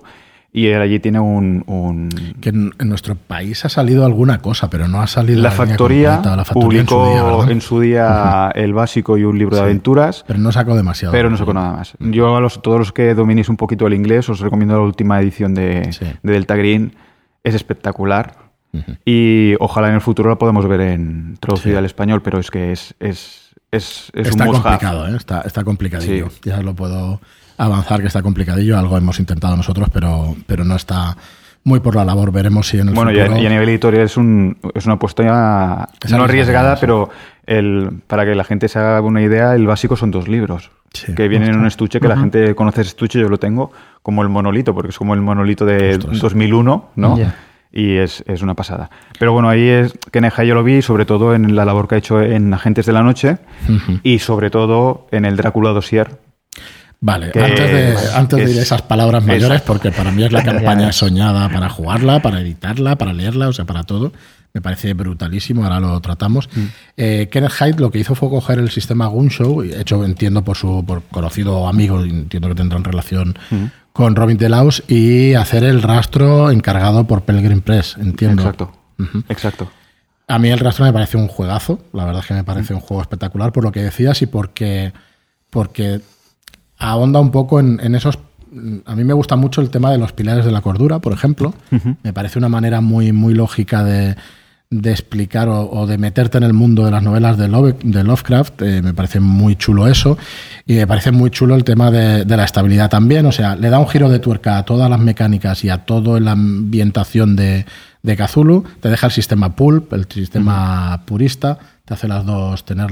[0.51, 2.09] Y él allí tiene un,
[2.41, 6.43] Que en, nuestro país ha salido alguna cosa, pero no ha salido la, factoría, la
[6.43, 6.85] factoría.
[6.85, 10.25] publicó en su día, el básico y un libro de aventuras.
[10.27, 11.11] Pero no sacó demasiado.
[11.11, 11.93] Pero no sacó nada más.
[11.99, 15.21] Yo a los, todos los que dominéis un poquito el inglés os recomiendo la última
[15.21, 15.89] edición de,
[16.23, 16.95] Delta Green.
[17.43, 18.49] Es espectacular.
[19.05, 22.71] Y ojalá en el futuro la podamos ver en traducida al español, pero es que
[22.71, 25.15] es, es, es, está complicado, ¿eh?
[25.15, 26.29] está, está complicadillo.
[26.43, 27.19] Ya lo puedo
[27.59, 28.77] avanzar, que está complicadillo.
[28.77, 31.15] Algo hemos intentado nosotros, pero, pero no está
[31.63, 32.31] muy por la labor.
[32.31, 33.41] Veremos si en el bueno, futuro...
[33.41, 37.09] y a, nivel editorial es, un, es una apuesta no arriesgada, pero
[37.45, 40.71] el, para que la gente se haga una idea, el básico son dos libros.
[41.15, 44.23] que vienen en un estuche, que la gente conoce ese estuche, yo lo tengo, como
[44.23, 47.19] el monolito, porque es como el monolito de 2001, ¿no?
[47.71, 48.89] Y es, es, una pasada.
[49.19, 51.95] Pero bueno, ahí es que Neja yo lo vi, sobre todo en la labor que
[51.95, 53.37] ha hecho en Agentes de la Noche
[54.01, 56.17] y sobre todo en el Drácula Dossier,
[57.01, 60.43] Vale, antes, de, antes de ir a esas palabras mayores, porque para mí es la
[60.45, 64.11] campaña soñada para jugarla, para editarla, para leerla, o sea, para todo.
[64.53, 66.49] Me parece brutalísimo, ahora lo tratamos.
[66.53, 66.65] Mm.
[66.97, 70.83] Eh, Kenneth Hyde lo que hizo fue coger el sistema Gunshow, hecho entiendo por su
[70.85, 73.65] por conocido amigo, entiendo que tendrán relación mm.
[73.93, 78.41] con Robin Delaus, y hacer el rastro encargado por Pelgrim Press, entiendo.
[78.41, 78.73] Exacto,
[79.29, 79.71] exacto.
[80.27, 82.77] A mí el rastro me parece un juegazo, la verdad es que me parece mm.
[82.77, 84.91] un juego espectacular por lo que decías y porque,
[85.49, 86.01] porque
[86.79, 88.17] ahonda un poco en, esos
[88.85, 91.53] a mí me gusta mucho el tema de los pilares de la cordura, por ejemplo.
[92.01, 94.15] Me parece una manera muy, muy lógica de,
[94.71, 98.61] explicar o, de meterte en el mundo de las novelas de, Lovecraft.
[98.63, 100.17] Eh, me parece muy chulo eso.
[100.65, 103.27] Y me parece muy chulo el tema de, la estabilidad también.
[103.27, 106.19] O sea, le da un giro de tuerca a todas las mecánicas y a toda
[106.19, 107.67] la ambientación de,
[108.01, 108.63] de Cthulhu.
[108.79, 111.59] Te deja el sistema pulp, el sistema purista.
[111.85, 112.89] Te hace las dos tener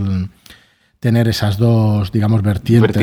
[1.00, 2.96] tener esas dos, digamos, vertientes,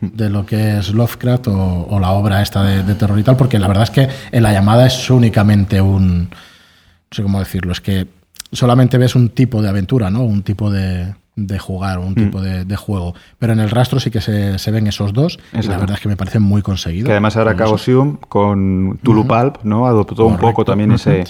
[0.00, 3.68] de, lo que, es Lovecraft o, la obra esta de, terror y tal, porque la
[3.68, 8.06] verdad es que en la llamada es únicamente un, no sé cómo decirlo, es que
[8.52, 10.22] solamente ves un tipo de aventura, ¿no?
[10.22, 12.66] Un tipo de, de jugar, un tipo mm.
[12.66, 13.14] de, juego.
[13.38, 16.08] Pero en el rastro sí que se, ven esos dos, y la verdad es que
[16.08, 17.06] me parecen muy conseguidos.
[17.06, 19.86] Que además ahora Chaosium con Tulupalp, ¿no?
[19.86, 21.24] Adoptó un poco también ese,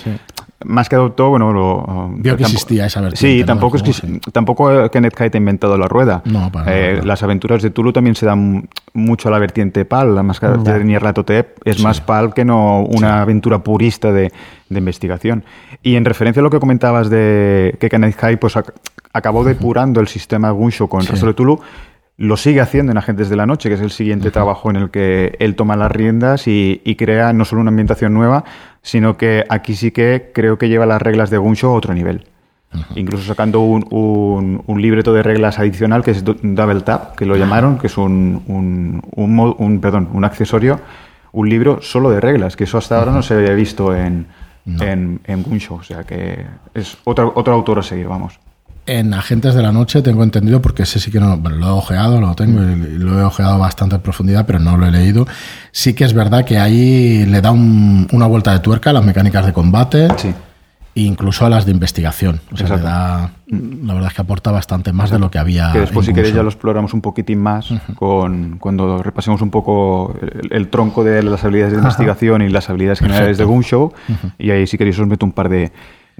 [0.64, 3.30] más que adoptó, bueno, lo, vio que existía esa versión.
[3.30, 6.22] Sí, tampoco es que tampoco Kenneth Kite ha inventado la rueda.
[6.24, 10.22] No, eh, Las aventuras de Tulu también se dan mucho a la vertiente PAL, la
[10.22, 14.32] más que de Nyarlathotep es más PAL que no una aventura purista de,
[14.70, 15.44] investigación.
[15.82, 18.56] Y en referencia a lo que comentabas de que Kenneth Kite pues
[19.12, 21.60] acabó depurando el sistema Gunsho con el resto de Tulu,
[22.16, 24.90] lo sigue haciendo en Agentes de la Noche, que es el siguiente trabajo en el
[24.90, 28.44] que él toma las riendas y, crea no solo una ambientación nueva,
[28.82, 32.26] sino que aquí sí que creo que lleva las reglas de Gunshow a otro nivel.
[32.94, 37.78] Incluso sacando un, un, libreto de reglas adicional que es Double Tap, que lo llamaron,
[37.78, 40.80] que es un, un, perdón, un accesorio,
[41.32, 44.26] un libro solo de reglas, que eso hasta ahora no se había visto en,
[44.64, 45.78] en, en Gunshow.
[45.78, 48.38] O sea que es otro, otro autor a seguir, vamos.
[48.84, 52.20] En Agentes de la Noche tengo entendido, porque ese sí que no, lo he ojeado,
[52.20, 55.26] lo tengo y lo he ojeado bastante en profundidad, pero no lo he leído.
[55.70, 59.46] Sí que es verdad que ahí le da una vuelta de tuerca a las mecánicas
[59.46, 60.08] de combate.
[60.16, 60.34] Sí
[60.94, 62.40] incluso a las de investigación.
[62.52, 65.72] O sea, da, la verdad es que aporta bastante más de lo que había.
[65.72, 70.14] Que después, si queréis, ya lo exploramos un poquitín más con cuando repasemos un poco
[70.50, 73.92] el, tronco de las habilidades de investigación y las habilidades generales de Gunshow.
[74.38, 75.72] Y ahí, si queréis, os meto un par de,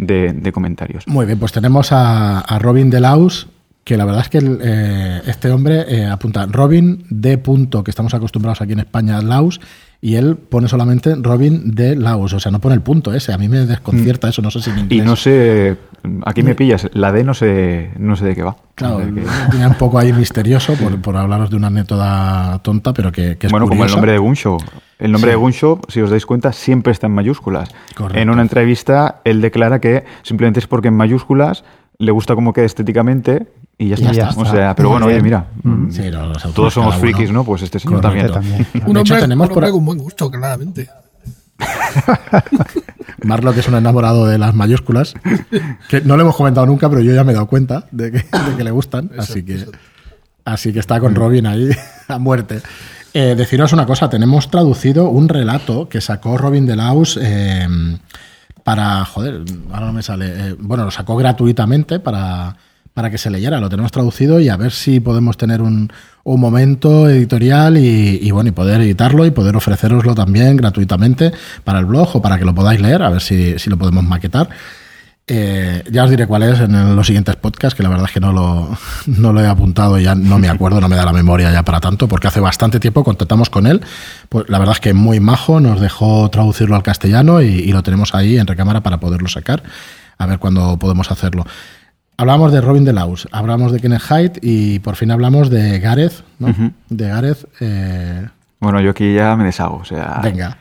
[0.06, 1.06] de, comentarios.
[1.06, 3.48] Muy bien, pues tenemos a, a Robin Delaus
[3.84, 8.14] que la verdad es que eh, este hombre eh, apunta Robin de punto, que estamos
[8.14, 9.60] acostumbrados aquí en España, Laus,
[10.00, 13.32] y él pone solamente Robin de Laus, o sea, no pone el punto ese.
[13.32, 15.00] A mí me desconcierta eso, no sé si en inglés.
[15.00, 15.76] Y no sé,
[16.24, 18.56] aquí me pillas, la D no sé, no sé de qué va.
[18.74, 23.68] Claro, un poco ahí misterioso por, hablaros de una anécdota tonta, pero que, es Bueno,
[23.68, 24.58] como el nombre de Gunshow.
[24.98, 27.68] El nombre de Gunshow, si os dais cuenta, siempre está en mayúsculas.
[28.14, 31.64] En una entrevista, él declara que simplemente es porque en mayúsculas
[31.98, 33.46] le gusta cómo queda estéticamente
[33.78, 34.30] y ya está.
[34.36, 35.88] O sea, pero bueno, oye, mira, mm.
[36.54, 37.44] todos somos frikis, ¿no?
[37.44, 38.30] Pues este señor también.
[38.86, 39.70] Un hombre, tenemos por...
[39.70, 40.88] con buen gusto, claramente.
[43.24, 45.14] Marlo, que es un enamorado de las mayúsculas,
[45.88, 48.64] que no le hemos comentado nunca, pero yo ya me he dado cuenta de que,
[48.64, 49.66] le gustan, así que,
[50.44, 51.70] así que está con Robin ahí
[52.08, 52.62] a muerte.
[53.14, 57.68] Eh, deciros una cosa, tenemos traducido un relato que sacó Robin de Laus eh,
[58.64, 62.56] para, joder, ahora no me sale, eh, bueno, lo sacó gratuitamente para
[62.94, 63.60] para que se leyera.
[63.60, 65.92] Lo tenemos traducido y a ver si podemos tener un,
[66.24, 71.32] un momento editorial y, bueno, y poder editarlo y poder ofreceroslo también gratuitamente
[71.64, 74.04] para el blog o para que lo podáis leer, a ver si, si lo podemos
[74.04, 74.48] maquetar.
[75.28, 78.20] Eh, ya os diré cuál es en los siguientes podcasts, que la verdad es que
[78.20, 78.76] no lo,
[79.06, 81.80] no lo he apuntado, ya no me acuerdo, no me da la memoria ya para
[81.80, 83.80] tanto, porque hace bastante tiempo contactamos con él.
[84.28, 87.82] Pues la verdad es que muy majo, nos dejó traducirlo al castellano y, y lo
[87.82, 89.62] tenemos ahí en recámara para poderlo sacar.
[90.18, 91.46] A ver cuándo podemos hacerlo.
[92.16, 96.24] Hablamos de Robin de Laus, hablamos de Kenneth Hyde y por fin hablamos de Gareth,
[96.38, 96.54] ¿no?
[96.88, 97.48] De Gareth.
[97.60, 98.28] Eh...
[98.60, 100.20] Bueno, yo aquí ya me deshago, o sea.
[100.22, 100.56] Venga.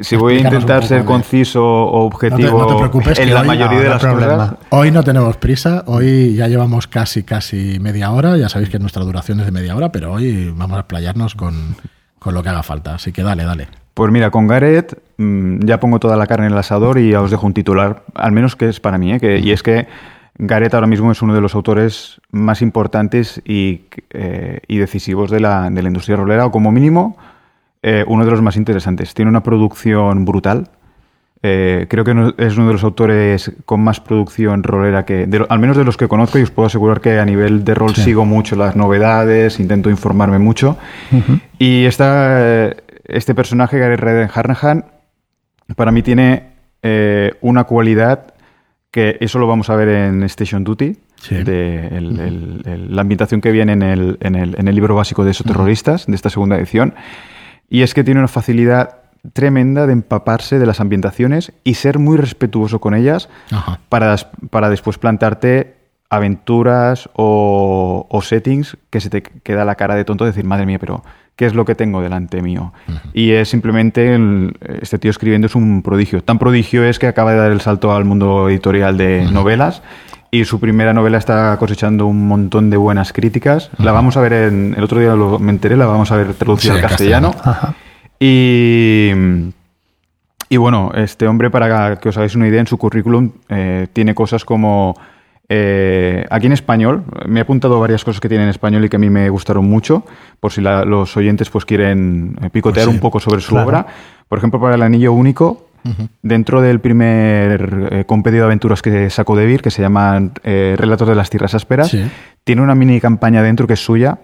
[0.00, 3.88] Si voy a intentar ser conciso o objetivo no te, preocupes, en la mayoría de
[3.90, 4.54] las cosas.
[4.70, 8.38] Hoy no tenemos prisa, hoy ya llevamos casi, casi media hora.
[8.38, 11.76] Ya sabéis que nuestra duración es de media hora, pero hoy vamos a explayarnos con,
[12.18, 12.94] con lo que haga falta.
[12.94, 13.68] Así que dale, dale.
[13.92, 17.20] Pues mira, con Gareth mm, ya pongo toda la carne en el asador y ya
[17.20, 19.20] os dejo un titular, al menos que es para mí, ¿eh?
[19.20, 19.86] que, y es que
[20.44, 25.68] Gareth ahora mismo es uno de los autores más importantes y, eh, decisivos de la,
[25.68, 27.16] industria rolera, o como mínimo
[27.80, 29.14] eh, uno de los más interesantes.
[29.14, 30.68] Tiene una producción brutal.
[31.44, 35.76] Eh, creo que es uno de los autores con más producción rolera que, al menos
[35.76, 38.56] de los que conozco, y os puedo asegurar que a nivel de rol sigo mucho
[38.56, 40.76] las novedades, intento informarme mucho.
[41.58, 44.86] Y este personaje, Gareth Redden Harnahan,
[45.76, 46.50] para mí tiene
[47.40, 48.32] una cualidad
[48.92, 50.96] que eso lo vamos a ver en Station Duty,
[51.30, 55.46] de la ambientación que viene en el, en el, en el libro básico de esos
[55.46, 56.94] terroristas, de esta segunda edición,
[57.70, 58.98] y es que tiene una facilidad
[59.32, 63.30] tremenda de empaparse de las ambientaciones y ser muy respetuoso con ellas
[63.88, 64.16] para,
[64.50, 65.76] para después plantarte
[66.10, 70.78] aventuras o, o, settings que se te queda la cara de tonto decir, madre mía,
[70.78, 71.02] pero
[71.36, 72.72] qué es lo que tengo delante mío.
[73.12, 74.18] Y es simplemente,
[74.80, 76.22] este tío escribiendo es un prodigio.
[76.22, 79.82] Tan prodigio es que acaba de dar el salto al mundo editorial de novelas
[80.30, 83.70] y su primera novela está cosechando un montón de buenas críticas.
[83.78, 86.34] La vamos a ver en, el otro día lo, me enteré, la vamos a ver
[86.34, 87.34] traducida al castellano.
[88.24, 89.10] Y,
[90.48, 94.14] y bueno, este hombre, para que os hagáis una idea, en su currículum eh, tiene
[94.14, 94.94] cosas como
[95.54, 98.96] eh, aquí en español, me he apuntado varias cosas que tiene en español y que
[98.96, 100.02] a mí me gustaron mucho,
[100.40, 103.86] por si los oyentes pues quieren eh, picotear pues un poco sobre su obra.
[104.28, 105.68] Por ejemplo, para el Anillo Único,
[106.22, 111.06] dentro del primer eh, compendio de aventuras que sacó de Vir, que se llama Relatos
[111.06, 111.94] de las Tierras Ásperas,
[112.44, 114.20] tiene una mini campaña dentro que es suya,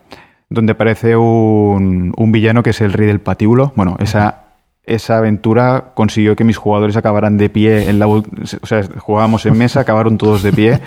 [0.49, 3.75] donde aparece un, villano que es el Rey del Patíbulo.
[3.77, 4.48] Bueno, esa
[4.89, 8.23] esa aventura consiguió que mis jugadores acabaran de pie en la o
[8.65, 10.81] sea, jugábamos en mesa, acabaron todos de pie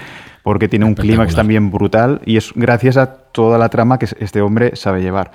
[0.44, 4.42] porque tiene un clímax también brutal y es gracias a toda la trama que este
[4.42, 5.32] hombre sabe llevar.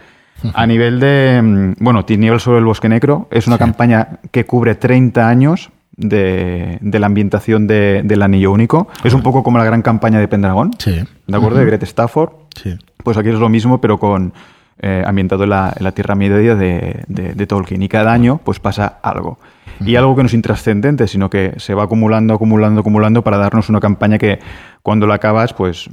[0.53, 4.75] A nivel de, mm, bueno, Tinieblas sobre el Bosque Negro es una campaña que cubre
[4.75, 8.89] 30 años de, la ambientación del Anillo Único.
[9.03, 11.03] Es un poco como la gran campaña de Pendragón, sí.
[11.27, 11.59] ¿de acuerdo?
[11.59, 12.33] De Greta Stafford.
[12.55, 12.77] Sí.
[13.03, 14.33] Pues aquí es lo mismo, pero con
[14.81, 17.83] eh, ambientado en la, Tierra Media de, de, Tolkien.
[17.83, 19.39] Y cada año pues pasa algo.
[19.85, 23.69] Y algo que no es intrascendente, sino que se va acumulando, acumulando, acumulando para darnos
[23.69, 24.39] una campaña que
[24.87, 25.91] cuando la acabas, pues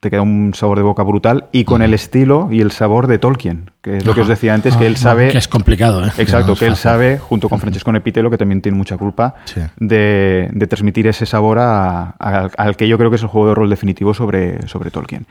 [0.00, 3.18] te queda un sabor de boca brutal y con el estilo y el sabor de
[3.18, 5.30] Tolkien, que es lo que os decía antes, que él sabe...
[5.30, 6.10] Que es complicado, ¿eh?
[6.18, 9.36] Exacto, que, él sabe, junto con Francesco Nepitelo, que también tiene mucha culpa,
[9.78, 14.12] de, transmitir ese sabor al que yo creo que es el juego de rol definitivo
[14.12, 15.26] sobre, sobre Tolkien.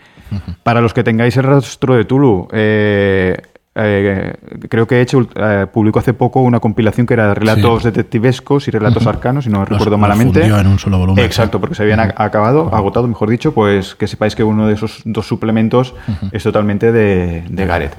[0.64, 3.38] Para los que tengáis el rastro de Tulu, eh,
[3.76, 4.36] eh,
[4.70, 8.68] creo que he hecho, eh, publicó hace poco una compilación que era de relatos detectivescos
[8.68, 10.46] y relatos arcanos, si no recuerdo malamente.
[10.46, 11.24] en un solo volumen.
[11.26, 15.02] Exacto, porque se habían acabado, agotado, mejor dicho, pues que sepáis que uno de esos
[15.06, 15.96] dos suplementos
[16.32, 17.96] es totalmente de, de, Gareth.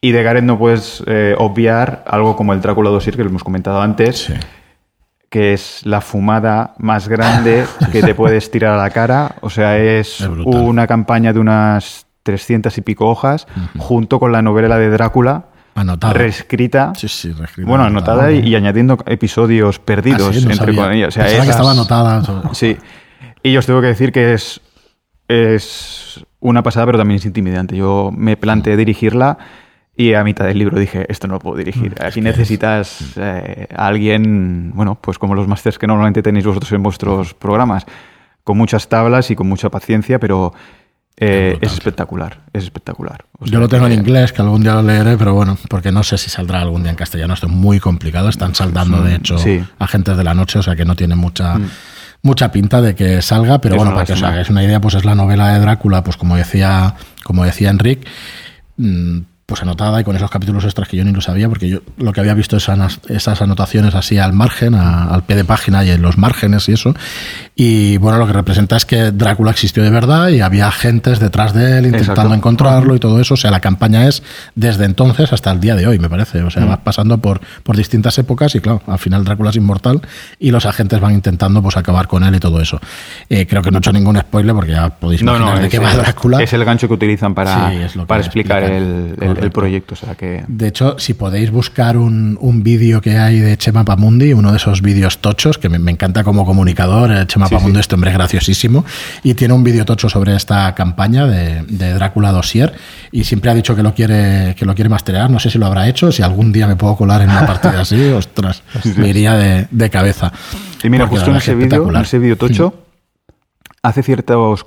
[0.00, 3.44] Y de Gareth no puedes eh, obviar algo como el Drácula Dosir, que lo hemos
[3.44, 4.32] comentado antes,
[5.28, 9.36] que es la fumada más grande que te puedes tirar a la cara.
[9.42, 13.46] O sea, es una campaña de unas 300 y pico hojas,
[13.78, 15.46] junto con la novela de Drácula.
[15.74, 16.12] Anotada.
[16.12, 16.92] Reescrita.
[16.94, 17.68] Sí, sí, reescrita.
[17.68, 22.22] Bueno, anotada y, añadiendo episodios perdidos ah, entre O sea, que estaba anotada.
[22.52, 22.76] Sí.
[23.42, 24.60] Y yo os tengo que decir que es,
[25.28, 27.76] es una pasada, pero también es intimidante.
[27.76, 29.38] Yo me planteé dirigirla
[29.96, 31.92] y a mitad del libro dije, esto no lo puedo dirigir.
[31.92, 36.72] Mm, Aquí necesitas eh, a alguien, bueno, pues como los másters que normalmente tenéis vosotros
[36.72, 37.84] en vuestros programas,
[38.44, 40.54] con muchas tablas y con mucha paciencia, pero
[41.22, 43.26] eh, es espectacular, es espectacular.
[43.40, 46.16] Yo lo tengo en inglés, que algún día lo leeré, pero bueno, porque no sé
[46.16, 47.34] si saldrá algún día en castellano.
[47.34, 48.30] Esto es muy complicado.
[48.30, 49.36] Están saldando, de hecho,
[49.78, 51.58] agentes de la noche, o sea que no tiene mucha.
[51.58, 51.70] Mm.
[52.22, 55.04] mucha pinta de que salga, pero bueno, para que os hagáis una idea, pues es
[55.04, 58.06] la novela de Drácula, pues como decía, como decía Enric,
[58.76, 61.80] mm, pues anotada y con esos capítulos extras que yo ni lo sabía, porque yo
[61.98, 65.90] lo que había visto esas, esas anotaciones así al margen, al pie de página y
[65.90, 66.94] en los márgenes y eso.
[67.56, 71.52] Y bueno, lo que representa es que Drácula existió de verdad y había agentes detrás
[71.52, 73.34] de él intentando encontrarlo y todo eso.
[73.34, 74.22] O sea, la campaña es
[74.54, 76.44] desde entonces hasta el día de hoy, me parece.
[76.44, 76.70] O sea, mm.
[76.70, 80.00] va pasando por, por distintas épocas y claro, al final Drácula es inmortal
[80.38, 82.80] y los agentes van intentando pues acabar con él y todo eso.
[83.28, 85.92] Eh, creo que no he hecho ningún spoiler porque ya podéis imaginar de qué va
[85.92, 86.40] Drácula.
[86.40, 87.72] Es el gancho que utilizan para,
[88.06, 89.94] para explicar el el proyecto.
[89.94, 90.44] O sea que...
[90.46, 94.58] De hecho, si podéis buscar un, un vídeo que hay de Chema Pamundi, uno de
[94.58, 98.84] esos vídeos tochos, que me, encanta como comunicador, eh, Chema Pamundi, este hombre es graciosísimo,
[99.22, 102.74] y tiene un vídeo tocho sobre esta campaña de, de, Drácula Dossier,
[103.12, 105.66] y siempre ha dicho que lo quiere que lo quiere masterear, no sé si lo
[105.66, 108.62] habrá hecho, si algún día me puedo colar en una partida así, ostras,
[108.96, 110.32] me iría de, de cabeza.
[110.82, 112.74] Y mira, justo en ese vídeo, ese vídeo tocho,
[113.82, 114.64] hace ciertos,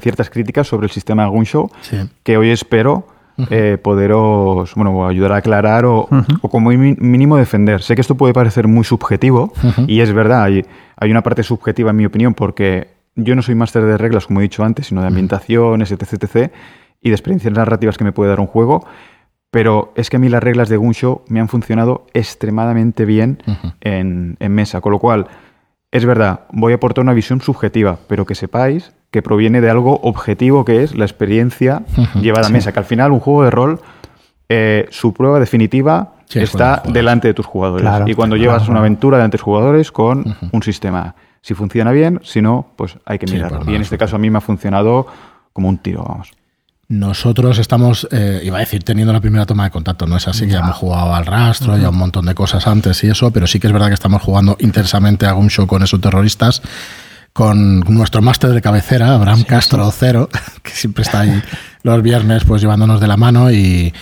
[0.00, 1.70] ciertas críticas sobre el sistema de Gunshow,
[2.22, 3.08] que hoy espero
[3.50, 6.08] eh, poderos, bueno, ayudar a aclarar o,
[6.50, 7.82] como mínimo defender.
[7.82, 9.52] Sé que esto puede parecer muy subjetivo
[9.86, 10.64] y es verdad, hay,
[10.96, 14.40] hay, una parte subjetiva en mi opinión porque yo no soy máster de reglas, como
[14.40, 16.52] he dicho antes, sino de ambientaciones, etc, etc,
[17.00, 18.86] y de experiencias narrativas que me puede dar un juego.
[19.50, 23.38] Pero es que a mí las reglas de Gunshow me han funcionado extremadamente bien
[23.80, 24.80] en, en mesa.
[24.80, 25.28] Con lo cual,
[25.90, 30.00] es verdad, voy a aportar una visión subjetiva, pero que sepáis que proviene de algo
[30.02, 31.82] objetivo que es la experiencia
[32.20, 33.80] llevada a mesa, que al final un juego de rol,
[34.48, 37.88] eh, su prueba definitiva está delante de tus jugadores.
[38.06, 41.14] y cuando llevas una aventura delante de tus jugadores con un sistema.
[41.40, 43.70] Si funciona bien, si no, pues hay que mirarlo.
[43.70, 45.06] y en este caso a mí me ha funcionado
[45.52, 46.32] como un tiro, vamos.
[46.88, 50.46] Nosotros estamos, eh, iba a decir, teniendo la primera toma de contacto, no es así,
[50.46, 53.32] que ya hemos jugado al rastro, y a un montón de cosas antes y eso,
[53.32, 56.62] pero sí que es verdad que estamos jugando intensamente a un show con esos terroristas
[57.36, 60.30] con nuestro máster de cabecera, Abraham Castro Cero,
[60.62, 61.42] que siempre está ahí
[61.82, 63.92] los viernes pues llevándonos de la mano y,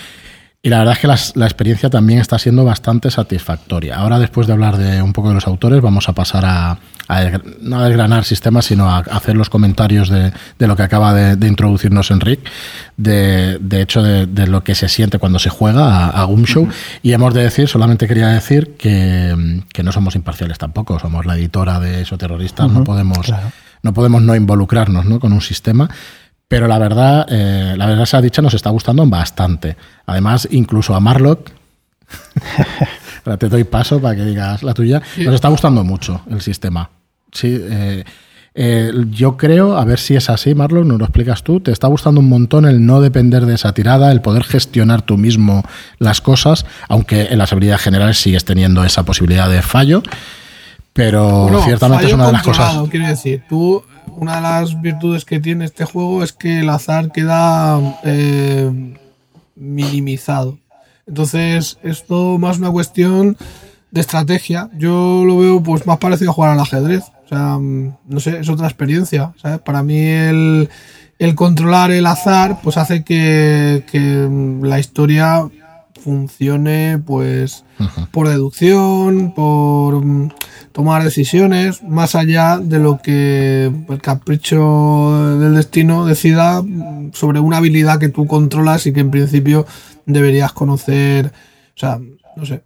[0.61, 3.97] y la verdad es que la experiencia también está siendo bastante satisfactoria.
[3.97, 6.77] Ahora, después de hablar de un poco de los autores, vamos a pasar a,
[7.61, 12.11] no a desgranar sistemas, sino a hacer los comentarios de, lo que acaba de, introducirnos
[12.11, 12.39] Enric,
[12.97, 16.67] de, de hecho de, lo que se siente cuando se juega a, a Show.
[17.01, 19.35] Y hemos de decir, solamente quería decir que,
[19.83, 23.31] no somos imparciales tampoco, somos la editora de esos terroristas, no podemos...
[23.83, 25.19] No podemos no involucrarnos ¿no?
[25.19, 25.87] con un sistema,
[26.47, 29.77] pero la verdad, eh, la verdad se ha dicho, nos está gustando bastante.
[30.07, 31.51] Además, incluso a Marlock,
[33.39, 36.89] te doy paso para que digas la tuya, nos está gustando mucho el sistema.
[37.35, 38.03] Sí, eh,
[38.55, 41.87] eh, yo creo, a ver si es así, Marlon, nos lo explicas tú, te está
[41.87, 45.63] gustando un montón el no depender de esa tirada, el poder gestionar tú mismo
[45.99, 50.01] las cosas, aunque en las habilidades generales sigues teniendo esa posibilidad de fallo,
[50.93, 52.77] pero ciertamente es una de las cosas...
[52.89, 57.11] Quiero decir, tú una de las virtudes que tiene este juego es que el azar
[57.11, 58.95] queda eh,
[59.55, 60.57] minimizado.
[61.07, 63.37] Entonces, esto más una cuestión
[63.91, 64.69] de estrategia.
[64.77, 67.03] Yo lo veo pues más parecido a jugar al ajedrez.
[67.25, 69.33] O sea, mm, no sé, es otra experiencia.
[69.65, 70.69] Para mí el,
[71.35, 74.29] controlar el azar pues hace que, que
[74.61, 75.49] la historia
[76.05, 77.65] funcione pues
[78.11, 80.31] por deducción, por mm,
[80.71, 86.61] tomar decisiones, más allá de lo que el capricho del destino decida
[87.13, 89.65] sobre una habilidad que tú controlas y que en principio
[90.05, 91.31] deberías conocer.
[91.75, 91.99] O sea,
[92.35, 92.61] no sé.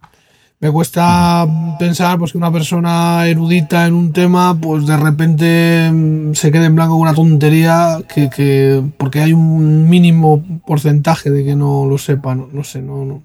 [0.62, 1.46] Me cuesta
[1.78, 6.66] pensar pues, que una persona erudita en un tema, pues de repente mm, se quede
[6.66, 11.86] en blanco con una tontería que, que porque hay un mínimo porcentaje de que no
[11.86, 13.22] lo sepa, no, sé, no, no.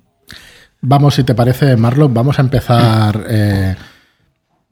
[0.79, 3.25] Vamos, si te parece, Marlon, vamos a empezar.
[3.27, 3.75] Eh,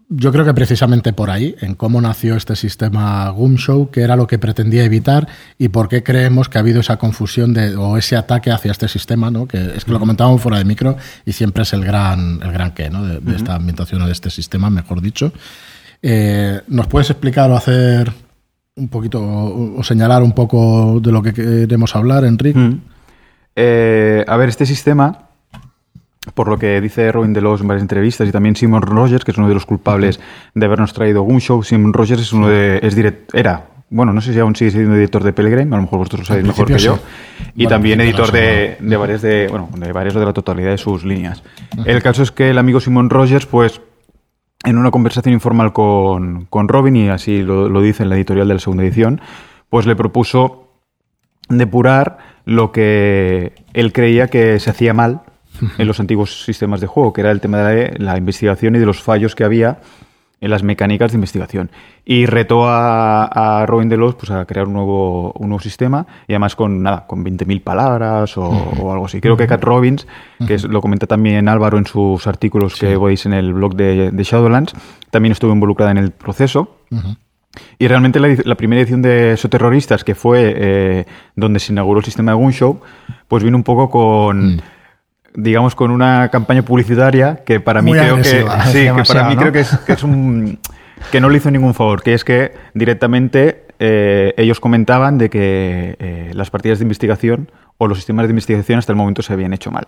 [0.09, 4.15] yo creo que precisamente por ahí, en cómo nació este sistema Goom Show, qué era
[4.15, 5.27] lo que pretendía evitar
[5.57, 8.87] y por qué creemos que ha habido esa confusión de, o ese ataque hacia este
[8.87, 9.47] sistema, ¿no?
[9.47, 12.73] que es que lo comentábamos fuera de micro y siempre es el gran, el gran
[12.73, 13.03] qué ¿no?
[13.03, 15.31] de, esta ambientación o de este sistema, mejor dicho.
[16.01, 18.11] Eh, ¿Nos puedes explicar o hacer
[18.75, 22.77] un poquito o, señalar un poco de lo que queremos hablar, Enrique?
[23.55, 25.29] Eh, a ver, este sistema
[26.33, 29.37] por lo que dice Robin DeLos en varias entrevistas y también Simon Rogers, que es
[29.37, 30.19] uno de los culpables
[30.53, 31.63] de habernos traído un show.
[31.63, 34.95] Simon Rogers es uno de, es direct, era, bueno, no sé si aún sigue siendo
[34.95, 36.97] editor de Pellegrim, a lo mejor vosotros lo sabéis mejor que yo,
[37.55, 41.03] y también editor de, de, varias de, bueno, de varias de la totalidad de sus
[41.03, 41.43] líneas.
[41.85, 43.81] El caso es que el amigo Simon Rogers, pues,
[44.63, 48.47] en una conversación informal con, con Robin, y así lo, lo dice en la editorial
[48.47, 49.19] de la segunda edición,
[49.69, 50.69] pues le propuso
[51.49, 55.21] depurar lo que él creía que se hacía mal
[55.77, 58.85] en los antiguos sistemas de juego, que era el tema de la investigación y de
[58.85, 59.79] los fallos que había
[60.43, 61.71] en las mecánicas de investigación.
[62.03, 66.57] Y retó a, Robin Delos pues, a crear un nuevo, un nuevo sistema, y además
[66.57, 68.51] con nada, con 20.000 palabras o,
[68.91, 69.21] algo así.
[69.21, 70.05] Creo que Cat Robbins,
[70.45, 74.73] que lo comenta también Álvaro en sus artículos que veis en el blog de, Shadowlands,
[75.11, 76.75] también estuvo involucrada en el proceso.
[77.79, 81.05] Y realmente la, primera edición de Soterroristas, que fue eh,
[81.37, 82.81] donde se inauguró el sistema de Gunshow,
[83.29, 84.55] pues vino un poco con...
[84.55, 84.61] Mm
[85.35, 88.37] digamos, con una campaña publicitaria que para mí creo que, sí,
[88.95, 90.59] que para mí creo que es, que es un
[91.11, 95.95] que no le hizo ningún favor, que es que directamente eh, ellos comentaban de que
[95.99, 99.53] eh, las partidas de investigación o los sistemas de investigación hasta el momento se habían
[99.53, 99.87] hecho mal.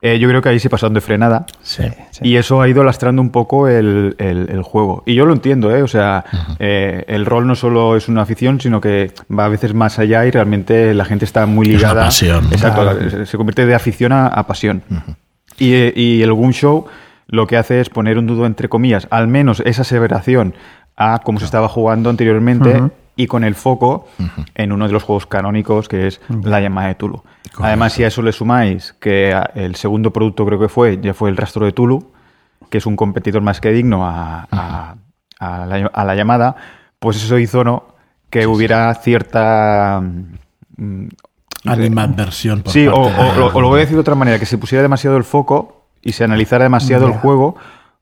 [0.00, 1.46] Eh, yo creo que ahí se pasaron de frenada.
[1.62, 1.82] Sí,
[2.22, 4.14] Y eso ha ido lastrando un poco el,
[4.62, 5.02] juego.
[5.06, 5.82] Y yo lo entiendo, ¿eh?
[5.82, 6.24] O sea,
[6.58, 10.24] eh, el rol no solo es una afición, sino que va a veces más allá
[10.26, 12.02] y realmente la gente está muy ligada.
[12.02, 12.46] Es pasión.
[12.52, 14.82] Exacto, se convierte de afición a, pasión.
[15.58, 16.86] y, y, el Goon Show
[17.26, 20.54] lo que hace es poner un dudo, entre comillas, al menos esa aseveración
[20.96, 22.82] a cómo se estaba jugando anteriormente
[23.18, 24.06] y con el foco
[24.54, 27.24] en uno de los juegos canónicos que es La llamada de Tulu.
[27.58, 31.28] Además, si a eso le sumáis que el segundo producto creo que fue, ya fue
[31.28, 32.12] el rastro de Tulu,
[32.70, 34.96] que es un competidor más que digno a,
[35.40, 36.54] la, llamada,
[37.00, 37.88] pues eso hizo ¿no?
[38.30, 40.00] que hubiera cierta...
[40.76, 41.08] Mm,
[41.64, 42.62] Animadversión.
[42.66, 43.10] sí, o,
[43.60, 46.22] lo voy a decir de otra manera, que se pusiera demasiado el foco y se
[46.22, 47.56] analizara demasiado el juego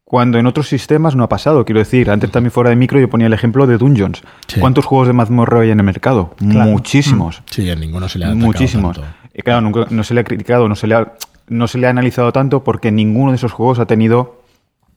[0.07, 1.65] cuando en otros sistemas no ha pasado.
[1.65, 4.23] Quiero decir, antes también fuera de micro yo ponía el ejemplo de Dungeons.
[4.61, 6.33] ¿Cuántos juegos de mazmorra hay en el mercado?
[6.39, 7.43] Muchísimos.
[7.51, 9.01] Sí, a ninguno se le ha Muchísimos.
[9.35, 11.13] Y claro, no se le ha criticado, no se le ha,
[11.49, 14.43] no se le ha analizado tanto porque ninguno de esos juegos ha tenido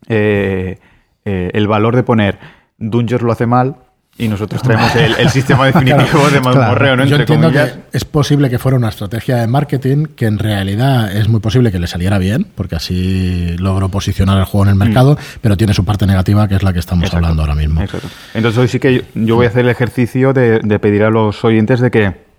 [0.07, 0.77] eh,
[1.25, 2.37] eh, el valor de poner
[2.77, 3.77] Dungeons lo hace mal,
[4.19, 7.05] y nosotros traemos el, sistema definitivo de mazmorreo, ¿no?
[7.05, 11.29] Yo entiendo que es posible que fuera una estrategia de marketing que en realidad es
[11.29, 14.79] muy posible que le saliera bien, porque así logró posicionar el juego en el mm.
[14.79, 17.81] mercado, pero tiene su parte negativa que es la que estamos hablando ahora mismo.
[17.81, 18.09] Exacto.
[18.33, 21.79] Entonces hoy sí que yo voy a hacer el ejercicio de, pedir a los oyentes
[21.79, 22.29] de que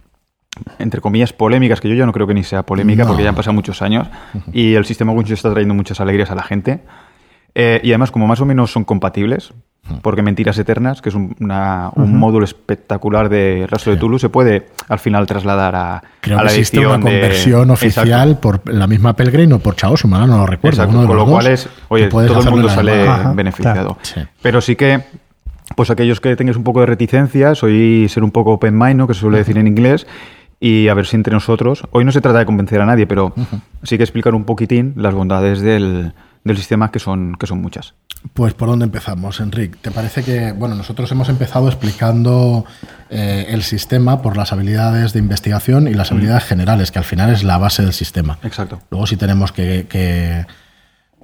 [0.79, 3.35] entre comillas, polémicas, que yo ya no creo que ni sea polémica, porque ya han
[3.35, 4.09] pasado muchos años
[4.53, 6.81] y el sistema Winch está trayendo muchas alegrías a la gente.
[7.55, 9.55] Eh, y además, como más o menos son compatibles,
[10.03, 11.35] porque Mentiras Eternas, que es un,
[11.97, 16.51] módulo espectacular de Rastro de Tulu, se puede al final trasladar a, Creo a la
[16.51, 20.87] que existe una conversión oficial por la misma Pelgrim o por Chaosuma, no lo recuerdo.
[20.87, 23.99] con lo cual es, oye, todo el mundo sale beneficiado.
[24.43, 25.03] Pero sí que,
[25.75, 29.07] pues aquellos que tengáis un poco de reticencia, soy ser un poco open mind, ¿no?
[29.07, 30.07] que se suele decir en inglés,
[30.61, 33.33] y a ver si entre nosotros, hoy no se trata de convencer a nadie, pero
[33.83, 36.13] sí que explicar un poquitín las bondades del,
[36.45, 37.95] del sistema, que son, que son muchas.
[38.35, 39.79] Pues por dónde empezamos, Enrique.
[39.81, 42.65] ¿Te parece que, bueno, nosotros hemos empezado explicando
[43.09, 46.15] eh, el sistema por las habilidades de investigación y las mm.
[46.15, 48.39] habilidades generales, que al final es la base del sistema.
[48.43, 48.81] Exacto.
[48.91, 50.47] Luego sí tenemos que, que,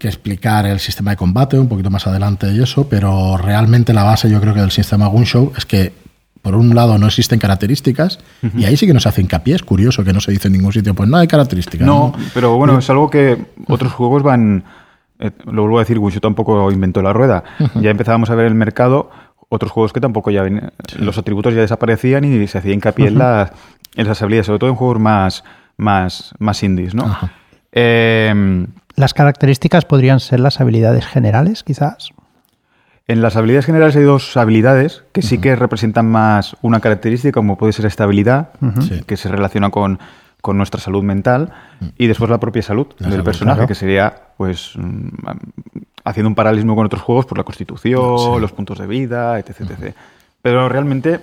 [0.00, 4.30] explicar el sistema de combate un poquito más adelante y eso, pero realmente la base
[4.30, 5.92] yo creo que del sistema Gunshow es que
[6.42, 8.20] por un lado no existen características
[8.56, 10.72] y ahí sí que nos hace hincapié, es curioso que no se dice en ningún
[10.72, 11.84] sitio, pues no hay características.
[11.84, 13.36] No, pero bueno, es algo que
[13.66, 14.62] otros juegos van
[15.18, 17.44] eh, lo vuelvo a decir, Wushu tampoco inventó la rueda.
[17.76, 19.10] Ya empezábamos a ver el mercado
[19.48, 23.18] otros juegos que tampoco ya ven, los atributos ya desaparecían y se hacía hincapié en,
[23.18, 23.52] las,
[24.22, 25.44] habilidades, sobre todo en juegos más,
[25.76, 27.16] más, más indies, ¿no?
[27.72, 32.10] Em, ¿Las características podrían ser las habilidades generales, quizás?
[33.06, 37.56] En las habilidades generales hay dos habilidades que sí que representan más una característica, como
[37.56, 38.48] puede ser estabilidad,
[39.06, 40.00] que se relaciona con,
[40.54, 41.52] nuestra salud mental,
[41.96, 45.08] y después la propia salud del personaje, que sería, pues, mm,
[46.04, 49.60] haciendo un paralelismo con otros juegos, por pues la constitución, los puntos de vida, etc.
[49.62, 49.94] etc.
[50.42, 51.20] Pero realmente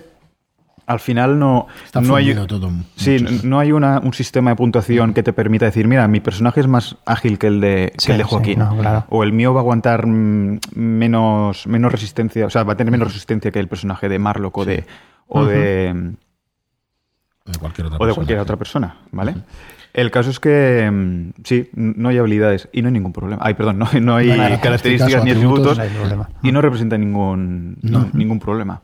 [0.86, 1.68] al final no,
[2.02, 5.88] no hay todo sí, no hay una, un sistema de puntuación que te permita decir
[5.88, 8.60] mira mi personaje es más ágil que el de, el de Joaquín
[9.10, 12.92] o el mío va a aguantar mm, menos menos resistencia o sea va a tener
[12.92, 14.86] menos resistencia que el personaje de Marlock o de
[15.28, 16.16] o de,
[17.60, 19.36] cualquier otra o de cualquier otra persona vale
[19.94, 23.42] el caso es que mm, sí, no hay habilidades y no hay ningún problema.
[23.46, 24.28] Ay, perdón, no, hay
[24.60, 25.80] características ni atributos
[26.42, 27.78] y no representa ningún,
[28.14, 28.82] ningún problema.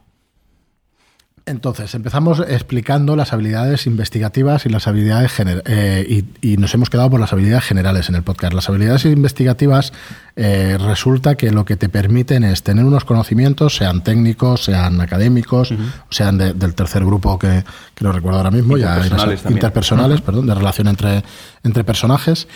[1.49, 5.33] Entonces, empezamos explicando las habilidades investigativas y las habilidades
[5.65, 8.53] eh, y, nos hemos quedado por las habilidades generales en el podcast.
[8.53, 9.91] Las habilidades investigativas
[10.35, 15.73] eh, resulta que lo que te permiten es tener unos conocimientos, sean técnicos, sean académicos,
[16.11, 17.63] sean del tercer grupo que,
[17.95, 21.23] que, no recuerdo ahora mismo, interpersonales, ya interpersonales, perdón, de relación entre,
[21.63, 22.47] entre personajes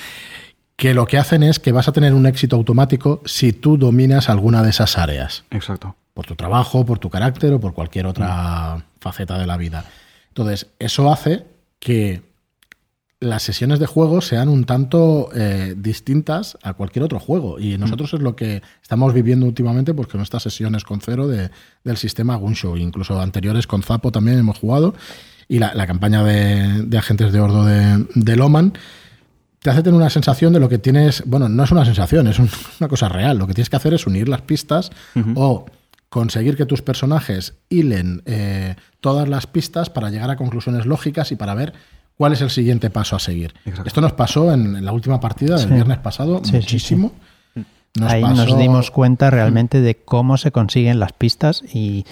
[0.76, 4.30] que lo que hacen es que vas a tener un éxito automático si tú dominas
[4.30, 5.46] alguna de esas áreas.
[5.50, 9.86] Exacto por tu trabajo, por tu carácter o por cualquier otra faceta de la vida.
[10.30, 11.45] Entonces, eso hace
[11.80, 12.22] que
[13.20, 17.59] las sesiones de juego sean un tanto eh, distintas a cualquier otro juego.
[17.59, 21.49] Y nosotros es lo que estamos viviendo últimamente, porque nuestras sesiones con cero de,
[21.84, 24.93] del sistema Gunshow, incluso anteriores con Zapo también hemos jugado,
[25.47, 28.74] y la, campaña de, agentes de Ordo de, de Loman
[29.59, 32.38] te hace tener una sensación de lo que tienes, bueno, no es una sensación, es
[32.38, 33.38] una cosa real.
[33.38, 34.91] Lo que tienes que hacer es unir las pistas
[35.36, 35.66] o
[36.14, 41.36] conseguir que tus personajes hilen eh, todas las pistas para llegar a conclusiones lógicas y
[41.36, 41.74] para ver
[42.16, 43.55] cuál es el siguiente paso a seguir.
[43.84, 47.14] Esto nos pasó en, la última partida del viernes pasado muchísimo.
[47.99, 52.05] Ahí nos dimos cuenta realmente de cómo se consiguen las pistas y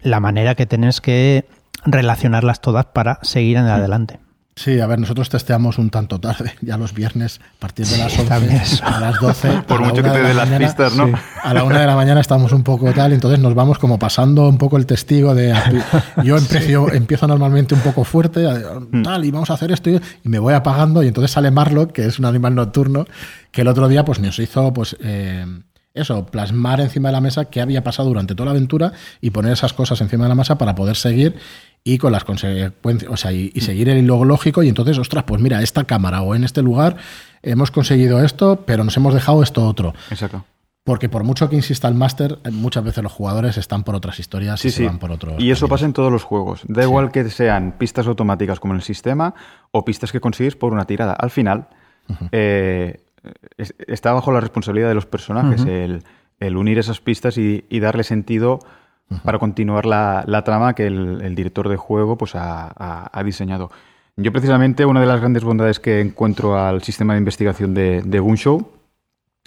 [0.00, 1.46] la manera que tienes que
[1.84, 4.20] relacionarlas todas para seguir en adelante.
[4.56, 8.16] Sí, a ver, nosotros testeamos un tanto tarde, ya los viernes, a partir de las
[8.16, 9.62] 11 a las 12.
[9.66, 11.12] Por mucho que te dé las pistas, ¿no?
[11.42, 14.48] a la una de la mañana estamos un poco tal, entonces nos vamos como pasando
[14.48, 15.54] un poco el testigo de.
[16.22, 19.02] Yo empiezo, empiezo normalmente un poco fuerte, mm.
[19.02, 22.06] tal, y vamos a hacer esto, y me voy apagando, y entonces sale Marlock, que
[22.06, 23.06] es un animal nocturno,
[23.50, 24.96] que el otro día pues nos hizo, pues.
[25.00, 25.44] Eh,
[25.94, 29.52] eso, plasmar encima de la mesa qué había pasado durante toda la aventura y poner
[29.52, 31.36] esas cosas encima de la mesa para poder seguir
[31.84, 35.40] y con las consecuencias, o sea, y, seguir el hilo lógico y entonces, ostras, pues
[35.40, 36.96] mira, esta cámara o en este lugar
[37.42, 39.94] hemos conseguido esto, pero nos hemos dejado esto otro.
[40.10, 40.44] Exacto.
[40.82, 44.62] Porque por mucho que insista el máster, muchas veces los jugadores están por otras historias
[44.64, 45.34] y se van por otros.
[45.38, 46.60] Y eso pasa en todos los juegos.
[46.68, 49.34] Da igual que sean pistas automáticas como en el sistema
[49.70, 51.14] o pistas que consigues por una tirada.
[51.14, 51.68] Al final,
[52.32, 53.03] eh,
[53.56, 58.60] está bajo la responsabilidad de los personajes el, unir esas pistas y, y darle sentido
[59.22, 63.70] para continuar la, trama que el, director de juego pues, ha, diseñado.
[64.16, 68.18] Yo precisamente una de las grandes bondades que encuentro al sistema de investigación de, de
[68.20, 68.70] Gunshow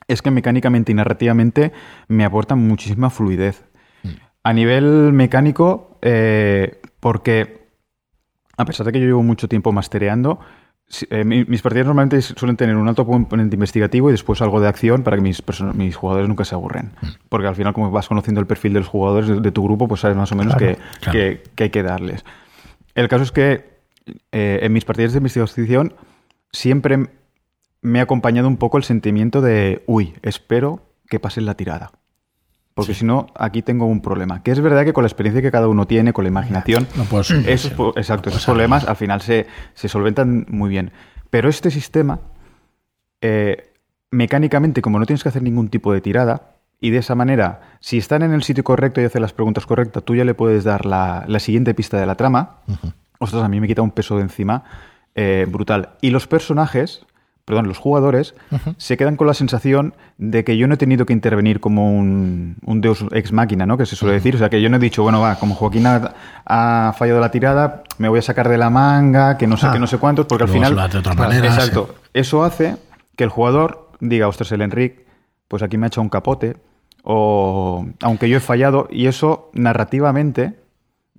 [0.08, 1.72] es que mecánicamente y narrativamente
[2.08, 3.64] me aporta muchísima fluidez.
[4.04, 4.10] Mm.
[4.44, 7.68] A nivel mecánico, eh, porque
[8.58, 10.40] a pesar de que yo llevo mucho tiempo mastereando,
[11.10, 15.04] eh, mis partidas normalmente suelen tener un alto componente investigativo y después algo de acción
[15.04, 16.92] para que mis, mis jugadores nunca se aburren.
[17.28, 20.02] Porque al final, como vas conociendo el perfil de los jugadores de, tu grupo, pues
[20.02, 20.78] sabes más o menos qué
[21.12, 22.24] que, hay que darles.
[22.96, 23.66] El caso es que
[24.32, 25.94] eh, en mis partidas de investigación
[26.52, 27.10] siempre
[27.82, 31.92] me ha acompañado un poco el sentimiento de, uy, espero que pase la tirada
[32.78, 34.44] porque si no, aquí tengo un problema.
[34.44, 36.88] Que es verdad que con la experiencia que cada uno tiene, con la imaginación,
[37.48, 40.92] esos, exacto, esos problemas al final se, solventan muy bien.
[41.32, 42.20] Pero este sistema,
[43.20, 43.74] eh,
[44.12, 47.98] mecánicamente, como no tienes que hacer ningún tipo de tirada, y de esa manera, si
[47.98, 50.86] están en el sitio correcto y hacen las preguntas correctas, tú ya le puedes dar
[50.86, 52.58] la, siguiente pista de la trama.
[53.18, 54.66] Ostras, a mí me quita un peso de encima
[55.16, 55.96] eh, brutal.
[56.00, 57.08] Y los personajes,
[57.48, 58.36] perdón, los jugadores
[58.76, 62.58] se quedan con la sensación de que yo no he tenido que intervenir como un,
[62.82, 63.78] deus ex máquina, ¿no?
[63.78, 64.36] Que se suele decir.
[64.36, 67.84] O sea, que yo no he dicho, bueno, va, como Joaquín ha, fallado la tirada,
[68.00, 69.80] me voy a sacar de la manga, que no sé qué, ah.
[69.80, 70.76] no sé cuántos, porque al final.
[70.90, 71.96] De otra manera, exacto.
[72.14, 72.76] Eso hace
[73.16, 75.06] que el jugador diga, ostras, el Enric,
[75.48, 76.58] pues aquí me ha hecho un capote.
[77.04, 80.60] O aunque yo he fallado, y eso narrativamente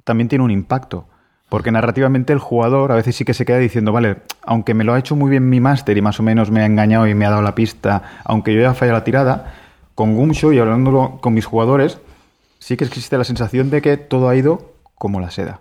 [0.05, 1.09] también tiene un impacto.
[1.49, 4.93] Porque narrativamente el jugador a veces sí que se queda diciendo, vale, aunque me lo
[4.93, 7.25] ha hecho muy bien mi máster y más o menos me ha engañado y me
[7.25, 9.55] ha dado la pista, aunque yo haya fallado la tirada,
[9.95, 11.99] con Gumshow y hablándolo con mis jugadores,
[12.59, 15.61] sí que existe la sensación de que todo ha ido como la seda.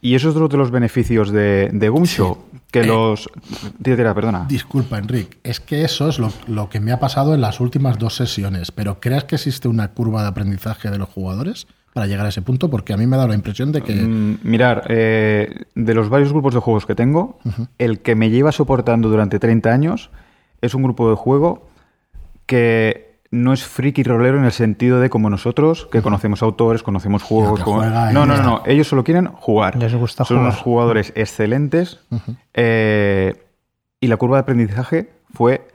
[0.00, 2.38] Y eso es otro de los beneficios de, de Gumshow,
[2.70, 3.30] que eh, los...
[3.82, 4.44] Tira, perdona.
[4.48, 8.14] Disculpa, Enrique, es que eso es lo, que me ha pasado en las últimas dos
[8.14, 11.66] sesiones, pero ¿crees que existe una curva de aprendizaje de los jugadores?
[11.96, 12.68] Para llegar a ese punto?
[12.68, 13.94] Porque a mí me ha dado la impresión de que...
[13.94, 17.38] Mm, mirar, eh, de los varios grupos de juegos que tengo,
[17.78, 20.10] el que me lleva soportando durante 30 años
[20.60, 21.70] es un grupo de juego
[22.44, 27.22] que no es friki rolero en el sentido de como nosotros, que conocemos autores, conocemos
[27.22, 27.66] juegos.
[27.66, 29.76] No, no, no, no, ellos solo quieren jugar.
[29.76, 32.00] Les gusta Son unos jugadores excelentes.
[32.52, 33.42] Eh,
[34.02, 35.66] y la curva de aprendizaje fue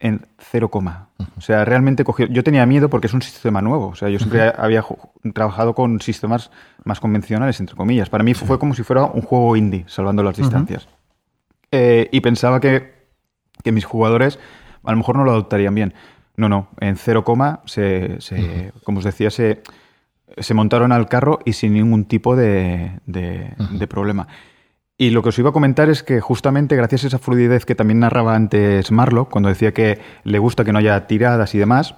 [0.00, 2.26] en 0, o sea, realmente cogió.
[2.26, 3.88] Yo tenía miedo porque es un sistema nuevo.
[3.88, 4.84] O sea, yo siempre había
[5.34, 6.50] trabajado con sistemas
[6.84, 8.08] más convencionales, entre comillas.
[8.08, 10.88] Para mí fue como si fuera un juego indie, salvando las distancias.
[11.70, 12.94] Eh, y pensaba que,
[13.62, 14.38] que mis jugadores
[14.84, 15.94] a lo mejor no lo adoptarían bien.
[16.36, 18.18] No, no, en cero coma, se,
[18.84, 19.62] como os decía, se,
[20.38, 22.98] se, montaron al carro y sin ningún tipo de,
[23.88, 24.26] problema.
[25.00, 27.74] Y lo que os iba a comentar es que justamente gracias a esa fluidez que
[27.74, 31.94] también narraba antes Marlo, cuando decía que le gusta que no haya tiradas y demás,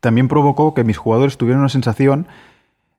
[0.00, 2.28] también provocó que mis jugadores tuvieran una sensación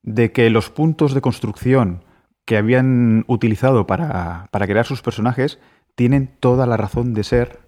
[0.02, 2.04] de que los puntos de construcción
[2.46, 5.60] que habían utilizado para, crear sus personajes
[5.94, 7.60] tienen toda la razón de ser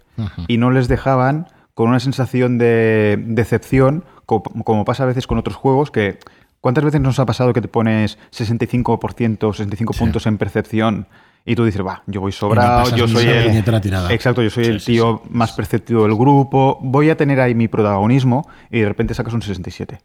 [0.48, 5.54] y no les dejaban con una sensación de decepción, como, pasa a veces con otros
[5.54, 6.18] juegos, que
[6.60, 11.06] ¿cuántas veces nos ha pasado que te pones 65%, 65 puntos en percepción
[11.44, 13.64] y tú dices, va, yo voy sobrado, yo soy el...
[14.10, 18.48] Exacto, yo soy el tío más perceptivo del grupo, voy a tener ahí mi protagonismo
[18.70, 20.00] y de repente sacas un 67.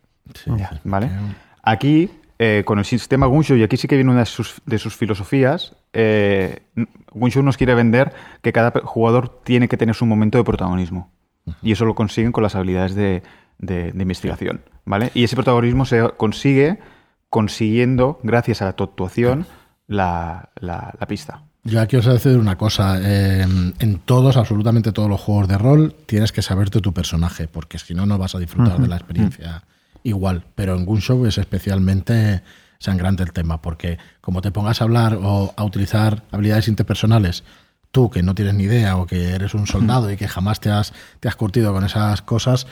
[0.83, 1.09] ¿Vale?
[1.61, 2.09] Aquí,
[2.39, 4.95] eh, con el sistema Gunshow, y aquí sí que viene una de sus, de sus
[4.95, 6.61] filosofías, eh,
[7.13, 11.11] nos quiere vender que cada jugador tiene que tener su momento de protagonismo.
[11.61, 13.23] Y eso lo consiguen con las habilidades de,
[13.97, 15.11] investigación, ¿vale?
[15.13, 16.79] Y ese protagonismo se consigue
[17.29, 19.45] consiguiendo, gracias a tu actuación,
[19.87, 20.49] la,
[21.07, 21.43] pista.
[21.63, 22.97] Yo aquí os voy a decir una cosa.
[22.97, 27.79] Em, en todos, absolutamente todos los juegos de rol, tienes que saberte tu personaje, porque
[27.79, 29.63] si no, no vas a disfrutar de la experiencia
[30.03, 30.43] igual.
[30.55, 32.43] Pero en Gunshow es especialmente
[32.79, 37.43] sangrante el tema, porque como te pongas a hablar o a utilizar habilidades interpersonales
[37.91, 40.69] tú que no tienes ni idea o que eres un soldado y que jamás te
[40.69, 42.67] has, te has curtido con esas cosas,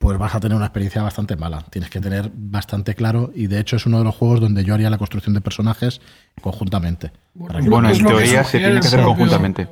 [0.00, 1.62] pues vas a tener una experiencia bastante mala.
[1.68, 4.72] Tienes que tener bastante claro y de hecho es uno de los juegos donde yo
[4.72, 6.00] haría la construcción de personajes
[6.40, 7.12] conjuntamente.
[7.34, 9.68] Bueno, en teoría se tiene que hacer conjuntamente.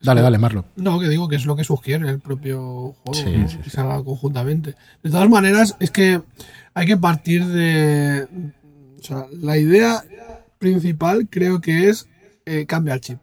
[0.00, 0.66] Dale, dale, Marlo.
[0.76, 4.76] No, que digo que es lo que sugiere el propio juego, que se haga conjuntamente.
[5.02, 6.22] De todas maneras, es que
[6.72, 8.28] hay que partir de...
[9.00, 10.04] O sea, la idea
[10.60, 12.08] principal creo que es
[12.46, 13.18] eh, cambia el chip.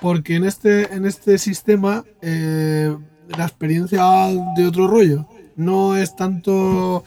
[0.00, 2.96] Porque en este, en este sistema eh,
[3.36, 4.02] la experiencia
[4.56, 5.26] de otro rollo.
[5.58, 7.04] No es tanto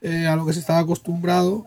[0.00, 1.66] eh, a lo que se estaba acostumbrado.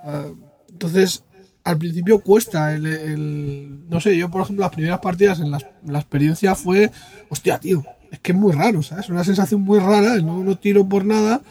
[0.69, 1.23] entonces,
[1.63, 5.59] al principio cuesta el, No sé, yo por ejemplo las primeras partidas en la,
[5.99, 6.89] experiencia fue...
[7.29, 9.09] Hostia, tío, es que es muy raro, ¿sabes?
[9.09, 11.41] Una sensación muy rara, no, no tiro por nada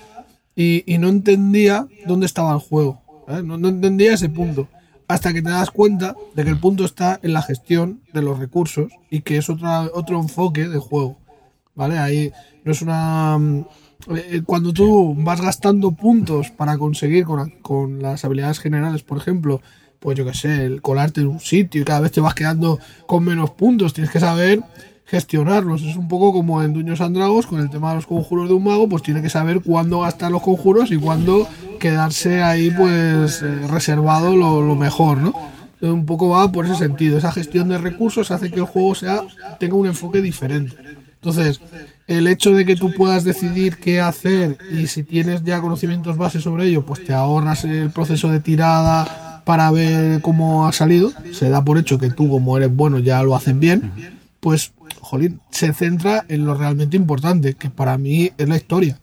[0.56, 3.00] y, no entendía dónde estaba el juego.
[3.44, 4.68] No, no entendía ese punto
[5.12, 8.38] hasta que te das cuenta de que el punto está en la gestión de los
[8.38, 11.18] recursos y que es otra, otro enfoque de juego.
[11.74, 11.98] ¿Vale?
[11.98, 12.32] Ahí
[12.64, 13.38] no es una...
[14.14, 19.60] Eh, cuando tú vas gastando puntos para conseguir con, con las habilidades generales, por ejemplo,
[20.00, 22.78] pues yo qué sé, el colarte en un sitio y cada vez te vas quedando
[23.06, 24.60] con menos puntos, tienes que saber
[25.12, 25.82] gestionarlos.
[25.82, 28.64] Es un poco como en Duños Andragos con el tema de los conjuros de un
[28.64, 31.46] mago, pues tiene que saber cuándo gastar los conjuros y cuándo
[31.78, 35.34] quedarse ahí pues eh, reservado lo, mejor, ¿no?
[35.82, 37.18] Un poco va por ese sentido.
[37.18, 39.22] Esa gestión de recursos hace que el juego sea
[39.58, 40.76] tenga un enfoque diferente.
[41.14, 41.60] Entonces,
[42.06, 46.42] el hecho de que tú puedas decidir qué hacer y si tienes ya conocimientos bases
[46.42, 51.12] sobre ello, pues te ahorras el proceso de tirada para ver cómo ha salido.
[51.32, 53.92] Se da por hecho que tú, como eres bueno, ya lo hacen bien.
[54.40, 58.98] Pues jolín, se centra en lo realmente importante, que para mí es la historia.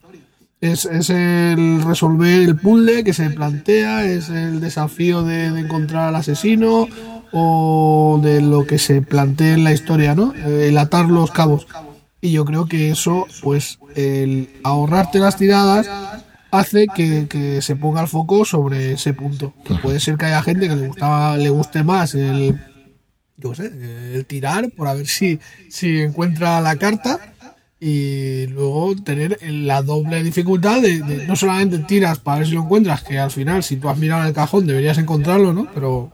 [0.61, 6.87] Es, el resolver el puzzle que se plantea, es el desafío de, encontrar al asesino
[7.31, 10.33] o de lo que se plantea en la historia, ¿no?
[10.33, 11.65] El atar los cabos.
[12.22, 15.89] Y yo creo que eso, pues, el ahorrarte las tiradas
[16.51, 19.53] hace que, se ponga el foco sobre ese punto.
[19.63, 22.59] Que puede ser que haya gente que le, gustaba, le guste más el
[23.39, 23.72] yo sé,
[24.13, 25.39] el tirar por a ver si,
[25.70, 27.20] si encuentra la carta
[27.80, 33.03] y luego tener la doble dificultad de, no solamente tiras para ver si lo encuentras,
[33.03, 35.67] que al final si tú has mirado en el cajón deberías encontrarlo, ¿no?
[35.74, 36.11] Pero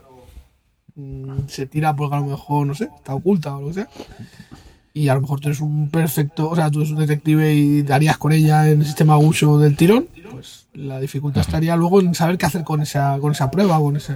[0.96, 3.90] mm, se tira porque a lo mejor, no sé, está oculta o lo que sea.
[4.96, 7.82] Y a lo mejor tú eres un perfecto, o sea, tú eres un detective y
[7.82, 12.16] darías con ella en el sistema uso del tirón, pues la dificultad estaría luego en
[12.16, 14.16] saber qué hacer con esa, con esa prueba, con ese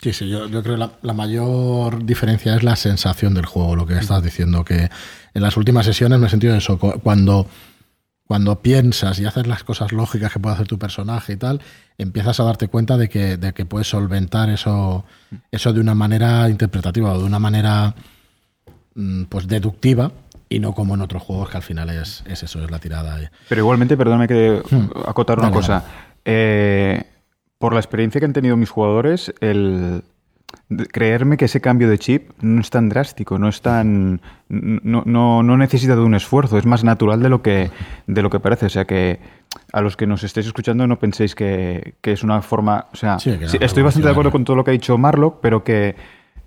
[0.00, 3.94] Sí, sí, yo, creo que la, mayor diferencia es la sensación del juego, lo que
[3.94, 4.90] estás diciendo, que
[5.34, 7.48] en las últimas sesiones me he sentido eso, cuando,
[8.24, 11.60] cuando piensas y haces las cosas lógicas que puede hacer tu personaje y tal,
[11.98, 15.04] empiezas a darte cuenta de que, de que puedes solventar eso,
[15.50, 17.96] eso de una manera interpretativa o de una manera
[19.28, 20.12] pues deductiva
[20.48, 23.18] y no como en otros juegos que al final es, eso, es la tirada.
[23.48, 25.08] Pero igualmente, perdóname que hmm.
[25.08, 25.84] acotar una cosa.
[26.24, 27.02] Eh,
[27.58, 30.02] por la experiencia que han tenido mis jugadores, el
[30.92, 35.42] creerme que ese cambio de chip no es tan drástico, no es tan no, no,
[35.42, 37.70] no, necesita de un esfuerzo, es más natural de lo que
[38.06, 39.20] de lo que parece, o sea que
[39.72, 43.82] a los que nos estéis escuchando no penséis que, es una forma, o sea, estoy
[43.82, 45.96] bastante de acuerdo con todo lo que ha dicho Marlock, pero que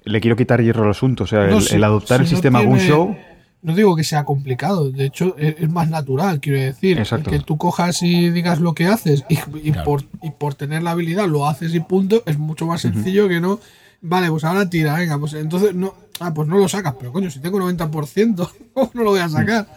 [0.03, 2.79] le quiero quitar hierro al asunto, o sea, el, adoptar el sistema tiene...
[2.79, 3.15] Show
[3.61, 7.01] no digo que sea complicado, de hecho es, más natural, quiero decir.
[7.29, 11.27] Que tú cojas y digas lo que haces y, por, y por tener la habilidad
[11.27, 13.59] lo haces y punto, es mucho más sencillo que no.
[14.01, 15.93] Vale, pues ahora tira, venga, pues entonces no.
[16.19, 18.49] Ah, pues no lo sacas, pero coño, si tengo 90%,
[18.93, 19.67] no lo voy a sacar?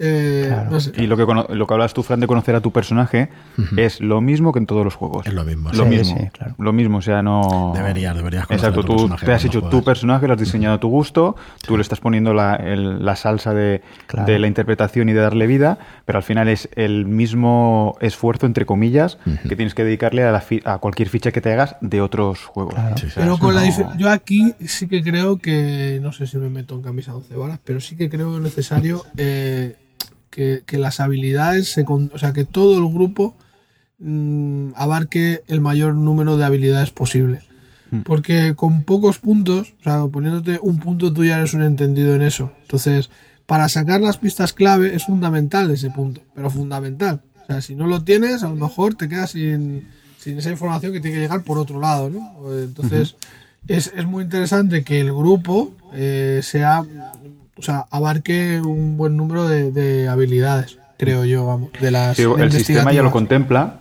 [0.00, 0.54] Eh,
[0.96, 3.30] y lo que, lo que hablas tú, Fran, de conocer a tu personaje
[3.76, 5.26] es lo mismo que en todos los juegos.
[5.26, 5.70] Es lo mismo.
[5.72, 6.30] Lo mismo.
[6.58, 7.72] Lo mismo, o sea, no...
[7.74, 11.34] Deberías, deberías Exacto, tú te has hecho tu personaje, lo has diseñado a tu gusto,
[11.66, 13.82] tú le estás poniendo la, la salsa de,
[14.24, 18.66] de, la interpretación y de darle vida, pero al final es el mismo esfuerzo, entre
[18.66, 19.18] comillas,
[19.48, 22.74] que tienes que dedicarle a, la a, cualquier ficha que te hagas de otros juegos.
[23.16, 26.82] pero con la yo aquí sí que creo que, no sé si me meto en
[26.82, 29.04] camisa 11 balas, pero sí que creo necesario...
[29.16, 29.76] Eh,
[30.30, 33.36] que, las habilidades, se, o sea, que todo el grupo
[33.98, 37.40] mm, abarque el mayor número de habilidades posible.
[37.90, 38.02] Hmm.
[38.02, 42.22] Porque con pocos puntos, o sea, poniéndote un punto tú ya eres un entendido en
[42.22, 42.52] eso.
[42.62, 43.10] Entonces,
[43.46, 47.22] para sacar las pistas clave es fundamental ese punto, pero fundamental.
[47.42, 49.88] O sea, si no lo tienes, a lo mejor te quedas sin,
[50.24, 52.52] esa información que tiene que llegar por otro lado, ¿no?
[52.58, 53.16] Entonces,
[53.66, 56.84] es, es, muy interesante que el grupo eh, sea
[57.58, 62.92] o sea, abarque un buen número de, habilidades, creo yo, vamos, de las El sistema
[62.92, 63.80] ya lo contempla,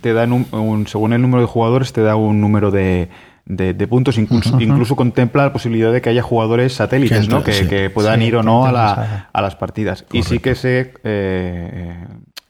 [0.00, 3.08] te dan un, según el número de jugadores, te da un número de,
[3.46, 7.42] de, puntos, incluso, incluso contempla la posibilidad de que haya jugadores satélites, ¿no?
[7.44, 10.04] Que, puedan ir o no a, la, a, las partidas.
[10.12, 12.06] Y sí que se, eh,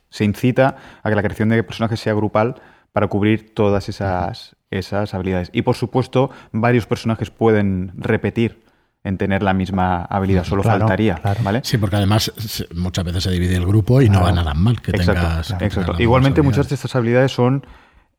[0.09, 2.57] se incita a que la creación de personajes sea grupal
[2.93, 5.51] para cubrir todas esas, esas habilidades.
[5.53, 8.62] Y por supuesto, varios personajes pueden repetir
[9.05, 11.61] en tener la misma habilidad, solo faltaría, ¿vale?
[11.65, 12.33] Sí, porque además
[12.75, 15.51] muchas veces se divide el grupo y no va nada mal que tengas...
[15.61, 15.95] Exacto.
[15.99, 17.67] Igualmente muchas de estas habilidades son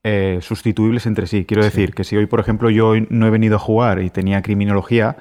[0.03, 1.45] eh, sustituibles entre sí.
[1.45, 4.41] Quiero decir que si hoy, por ejemplo, yo no he venido a jugar y tenía
[4.41, 5.15] criminología,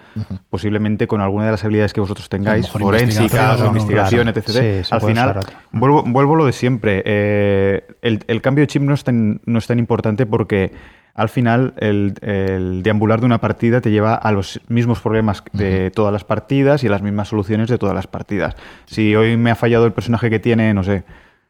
[0.51, 5.41] posiblemente con alguna de las habilidades que vosotros tengáis, forénsicas o investigación, etc., al final,
[5.70, 7.03] vuelvo, vuelvo lo de siempre.
[7.05, 10.72] Eh, el, el, cambio de chip no es tan, no es tan importante porque
[11.14, 16.12] al final el, deambular de una partida te lleva a los mismos problemas de todas
[16.12, 18.57] las partidas y a las mismas soluciones de todas las partidas.
[18.87, 21.05] Si hoy me ha fallado el personaje que tiene, no sé,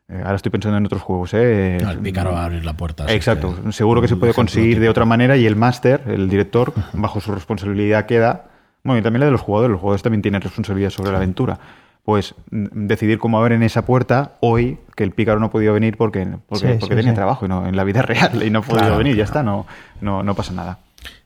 [0.09, 1.35] ahora estoy pensando en otros juegos.
[1.35, 1.77] ¿eh?
[1.77, 3.13] el pícaro va a abrir la puerta.
[3.13, 3.73] Exacto.
[3.73, 7.33] Seguro que se puede conseguir de otra manera y el máster, el director, bajo su
[7.33, 8.47] responsabilidad queda.
[8.85, 9.73] Bueno, y también la de los jugadores.
[9.73, 11.59] Los jugadores también tienen responsabilidad sobre la aventura
[12.05, 15.97] pues mm, decidir cómo abrir esa puerta hoy que el pícaro no ha podido venir
[15.97, 19.17] porque, porque, tenía trabajo y no, en la vida real y no ha podido venir,
[19.17, 19.67] ya está, no,
[20.01, 20.79] no, no pasa nada.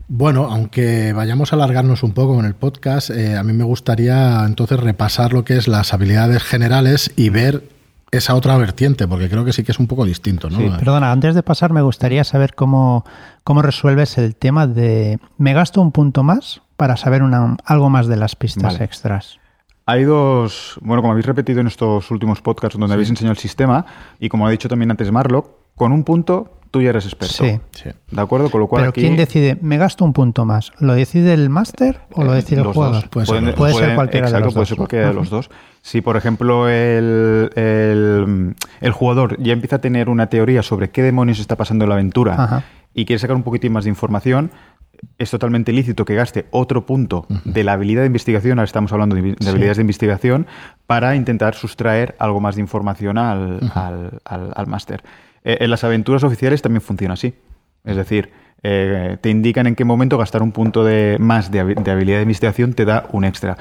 [0.08, 4.44] Bueno, aunque vayamos a alargarnos un poco con el podcast, eh, a mí me gustaría
[4.46, 7.64] entonces repasar lo que es las habilidades generales y ver
[8.18, 10.50] esa otra vertiente, porque creo que sí que es un poco distinto.
[10.50, 10.58] ¿no?
[10.78, 13.04] perdona, antes de pasar me gustaría saber cómo,
[13.44, 18.06] cómo resuelves el tema de me gasto un punto más para saber una, algo más
[18.06, 19.38] de las pistas extras.
[19.86, 23.86] Hay dos, bueno, como habéis repetido en estos últimos podcasts donde habéis enseñado el sistema,
[24.18, 27.44] y como ha dicho también antes Marlock, con un punto tú ya eres experto.
[27.44, 27.60] Sí.
[27.70, 27.90] sí.
[28.10, 28.50] ¿De acuerdo?
[28.50, 29.56] Con lo cual Pero ¿quién decide?
[29.62, 30.72] ¿Me gasto un punto más?
[30.78, 33.08] ¿Lo decide el máster o lo decide el jugador?
[33.08, 35.48] Puede, ser, puede ser cualquiera de los puede ser cualquiera de los dos.
[35.80, 41.38] Si, por ejemplo, el, el, jugador ya empieza a tener una teoría sobre qué demonios
[41.38, 44.50] está pasando en la aventura y quiere sacar un poquitín más de información,
[45.18, 49.14] es totalmente lícito que gaste otro punto de la habilidad de investigación, ahora estamos hablando
[49.16, 50.46] de, habilidades de investigación,
[50.86, 53.60] para intentar sustraer algo más de información al,
[54.24, 55.02] al, máster.
[55.46, 57.32] Eh, en las aventuras oficiales también funciona así.
[57.84, 58.30] Es decir,
[58.64, 62.74] eh, te indican en qué momento gastar un punto de más de, habilidad de investigación
[62.74, 63.56] te da un extra.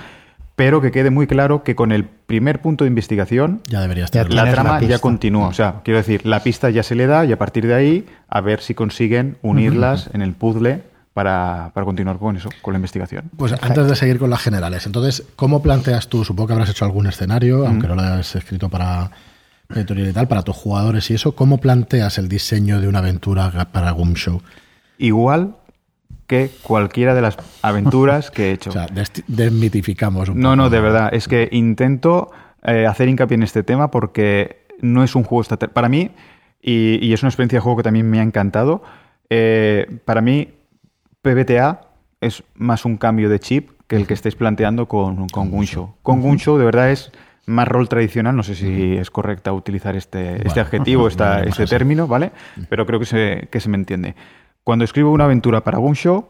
[0.56, 4.34] Pero que quede muy claro que con el primer punto de investigación, ya debería estar.
[4.34, 5.48] la trama ya continúa.
[5.48, 8.08] O sea, quiero decir, la pista ya se le da y a partir de ahí,
[8.30, 10.82] a ver si consiguen unirlas en el puzzle
[11.14, 13.30] para, continuar con eso, con la investigación.
[13.38, 16.26] Pues antes de seguir con las generales, entonces, ¿cómo planteas tú?
[16.26, 19.12] Supongo que habrás hecho algún escenario, aunque no lo hayas escrito para
[19.70, 23.51] editorial y tal, para tus jugadores y eso, ¿cómo planteas el diseño de una aventura
[23.72, 24.41] para Goom Show?
[24.97, 25.55] Igual
[26.28, 28.70] que cualquiera de las aventuras que he hecho.
[28.70, 28.88] o sea,
[29.28, 31.13] desmitificamos un No, no, de verdad.
[31.13, 32.32] Es que intento
[32.63, 35.43] eh, hacer hincapié en este tema porque no es un juego
[35.74, 36.11] Para mí,
[36.61, 38.84] y, es una experiencia de juego que también me ha encantado,
[39.30, 40.49] eh, para mí
[41.22, 41.82] PBTA
[42.22, 45.95] es más un cambio de chip que el que estáis planteando con, con Gunshow.
[46.01, 47.11] Con Gunshow de verdad es
[47.46, 52.32] más rol tradicional, no sé si es correcta utilizar este, este adjetivo, este término, ¿vale?
[52.70, 54.16] Pero creo que se, que se me entiende.
[54.64, 56.30] Cuando escribo una aventura para Gunshow,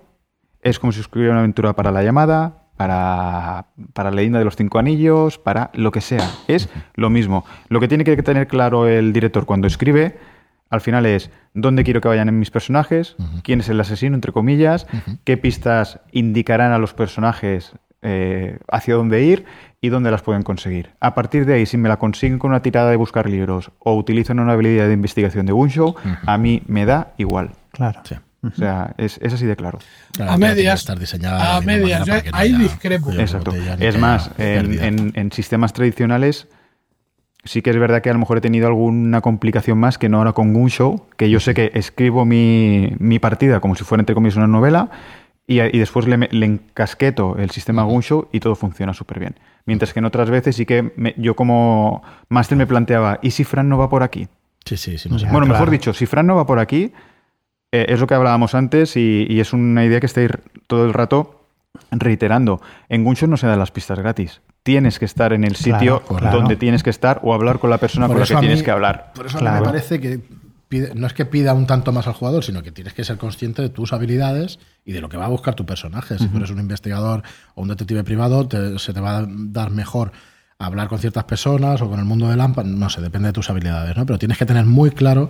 [0.61, 4.79] es como si escribiera una aventura para La Llamada, para, para Leyenda de los Cinco
[4.79, 6.29] Anillos, para lo que sea.
[6.47, 7.45] Es lo mismo.
[7.69, 10.17] Lo que tiene que tener claro el director cuando escribe,
[10.69, 14.87] al final es dónde quiero que vayan mis personajes, quién es el asesino, entre comillas,
[15.23, 17.73] qué pistas indicarán a los personajes
[18.07, 19.45] eh, hacia dónde ir
[19.81, 20.91] y dónde las pueden conseguir.
[20.99, 23.95] A partir de ahí, si me la consiguen con una tirada de buscar libros o
[23.95, 25.95] utilizan una habilidad de investigación de Gunshow,
[26.25, 27.51] a mí me da igual.
[27.71, 28.01] Claro.
[28.43, 29.79] O sea, es, así de claro.
[30.19, 30.87] a medias.
[30.87, 32.07] a medias.
[32.31, 33.11] ahí discrepo.
[33.11, 33.51] Exacto.
[33.79, 36.47] Es más, en, sistemas tradicionales
[37.43, 40.19] sí que es verdad que a lo mejor he tenido alguna complicación más que no
[40.19, 44.13] ahora con Gunshow, que yo sé que escribo mi, mi partida como si fuera entre
[44.13, 44.91] comillas una novela
[45.47, 49.35] y, después le, le, encasqueto el sistema Gunshow y todo funciona súper bien.
[49.65, 53.69] Mientras que en otras veces sí que yo como máster me planteaba, ¿y si Fran
[53.69, 54.27] no va por aquí?
[54.65, 55.09] Sí, sí, sí.
[55.31, 56.91] bueno, mejor dicho, si Fran no va por aquí,
[57.71, 60.31] eh, es lo que hablábamos antes y, es una idea que estáis
[60.65, 61.41] todo el rato
[61.91, 62.61] reiterando.
[62.89, 64.41] En Gunshow no se dan las pistas gratis.
[64.63, 68.07] Tienes que estar en el sitio donde tienes que estar o hablar con la persona
[68.07, 69.11] con la que tienes que hablar.
[69.13, 70.21] Por eso me parece que
[70.95, 73.61] no es que pida un tanto más al jugador, sino que tienes que ser consciente
[73.61, 76.17] de tus habilidades y de lo que va a buscar tu personaje.
[76.17, 78.47] Si eres un investigador o un detective privado,
[78.77, 80.11] se te va a dar mejor
[80.57, 83.49] hablar con ciertas personas o con el mundo de Lampa, no sé, depende de tus
[83.49, 84.05] habilidades, ¿no?
[84.05, 85.29] Pero tienes que tener muy claro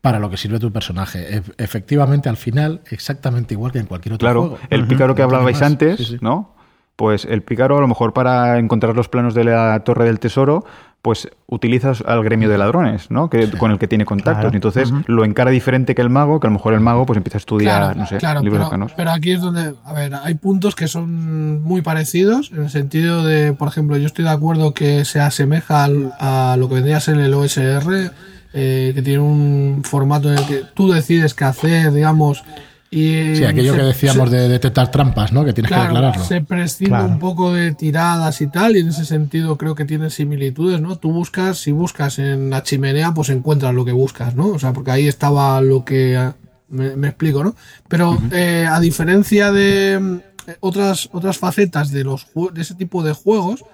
[0.00, 1.42] para lo que sirve tu personaje.
[1.58, 4.58] efectivamente, al final, exactamente igual que en cualquier otro claro, juego.
[4.70, 6.55] el pícaro que hablabais antes, ¿no?
[6.96, 10.64] Pues el pícaro, a lo mejor para encontrar los planos de la Torre del Tesoro,
[11.06, 13.30] pues utilizas al gremio de ladrones, ¿no?
[13.30, 14.52] Que, con el que tiene contactos.
[14.52, 17.36] Entonces lo encara diferente que el mago, que a lo mejor el mago pues empieza
[17.36, 20.88] a estudiar, no sé, libros pero, pero aquí es donde, a ver, hay puntos que
[20.88, 25.20] son muy parecidos, en el sentido de, por ejemplo, yo estoy de acuerdo que se
[25.20, 25.84] asemeja
[26.18, 28.10] a lo que vendría a ser el OSR,
[28.52, 32.42] eh, que tiene un formato en el que tú decides qué hacer, digamos.
[32.90, 35.44] Y sí, aquello que decíamos de detectar trampas, ¿no?
[35.44, 36.24] Que tienes que declararlo.
[36.24, 40.10] Se prescinde un poco de tiradas y tal, y en ese sentido creo que tiene
[40.10, 40.96] similitudes, ¿no?
[40.96, 44.48] Tú buscas, si buscas en la chimenea, pues encuentras lo que buscas, ¿no?
[44.48, 46.32] O sea, porque ahí estaba lo que.
[46.68, 47.54] Me, explico, ¿no?
[47.88, 53.12] Pero eh, a diferencia de eh, otras, otras facetas de, los, de ese tipo de
[53.12, 53.64] juegos,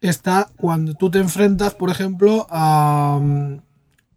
[0.00, 3.20] está cuando tú te enfrentas, por ejemplo, a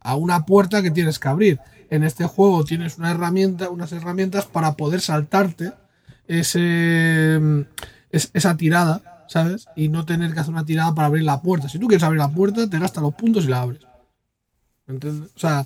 [0.05, 1.59] a una puerta que tienes que abrir.
[1.95, 5.71] En este juego tienes una herramienta, unas herramientas para poder saltarte
[6.27, 7.39] ese,
[8.11, 9.67] esa tirada, ¿sabes?
[9.77, 11.69] Y no tener que hacer una tirada para abrir la puerta.
[11.69, 13.81] Si tú quieres abrir la puerta, te gastas los puntos y la abres.
[14.87, 15.31] ¿Entiendes?
[15.35, 15.65] O sea,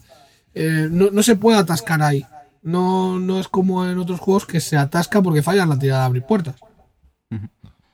[0.54, 2.24] eh, no, se puede atascar ahí.
[2.62, 6.06] No, no es como en otros juegos que se atasca porque falla la tirada de
[6.06, 6.56] abrir puertas.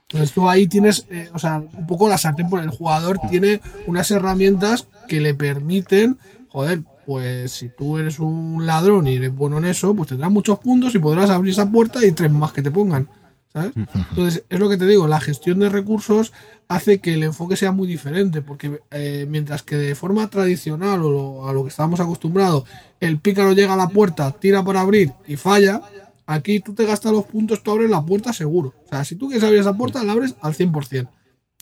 [0.10, 3.62] Entonces tú ahí tienes, eh, o sea, un poco la sartén por el jugador tiene
[3.88, 6.20] unas herramientas que le permiten
[6.56, 10.60] joder, pues si tú eres un ladrón y eres bueno en eso, pues tendrás muchos
[10.60, 13.08] puntos y podrás abrir esa puerta y tres más que te pongan.
[13.54, 13.72] ¿sabes?
[14.10, 16.34] Entonces, es lo que te digo, la gestión de recursos
[16.68, 21.48] hace que el enfoque sea muy diferente, porque eh, mientras que de forma tradicional o
[21.48, 22.64] a lo que estábamos acostumbrados,
[23.00, 25.82] el pícaro llega a la puerta, tira para abrir y falla,
[26.26, 28.74] aquí tú te gastas los puntos, tú abres la puerta seguro.
[28.86, 31.08] O sea, si tú quieres abrir esa puerta, la abres al 100%.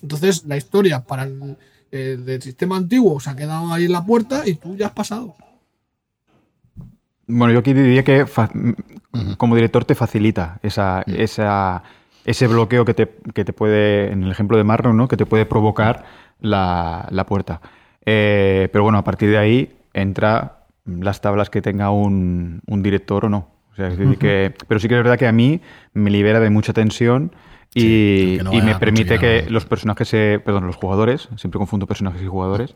[0.02, 1.58] Entonces, la historia para el,
[1.94, 4.94] el del sistema antiguo se ha quedado ahí en la puerta y tú ya has
[4.94, 5.36] pasado.
[7.28, 8.26] Bueno, yo aquí diría que
[9.38, 11.84] como director te facilita esa, esa,
[12.26, 15.08] ese bloqueo que te, te, puede, en el ejemplo de Marlon, ¿no?
[15.08, 16.04] que te puede provocar
[16.42, 17.62] la, puerta.
[18.06, 23.30] Eh, pero bueno, a partir de ahí entra las tablas que tenga un, director o
[23.30, 23.48] no.
[23.72, 23.90] O sea,
[24.20, 25.62] que, pero sí que es verdad que a mí
[25.94, 27.32] me libera de mucha tensión
[27.76, 32.76] y, me permite que los personajes, se, perdón, los jugadores, siempre confundo personajes y jugadores,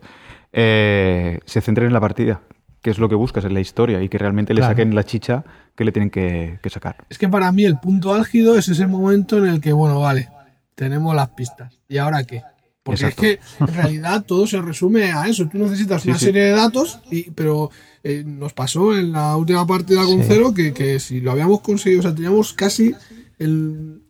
[0.54, 2.42] eh, se centren en la partida,
[2.82, 5.44] que es lo que buscas en la historia y que realmente le saquen la chicha
[5.76, 7.06] que le tienen que, sacar.
[7.10, 10.30] Es que para mí el punto álgido es ese momento en el que, bueno, vale,
[10.76, 11.80] tenemos las pistas.
[11.88, 12.44] ¿Y ahora qué?
[12.84, 15.48] Porque es que en realidad todo se resume a eso.
[15.48, 17.70] Tú necesitas una serie de datos, y, pero
[18.02, 22.00] eh, nos pasó en la última partida con cero que, que si lo habíamos conseguido,
[22.00, 22.96] o sea, teníamos casi
[23.38, 24.04] el,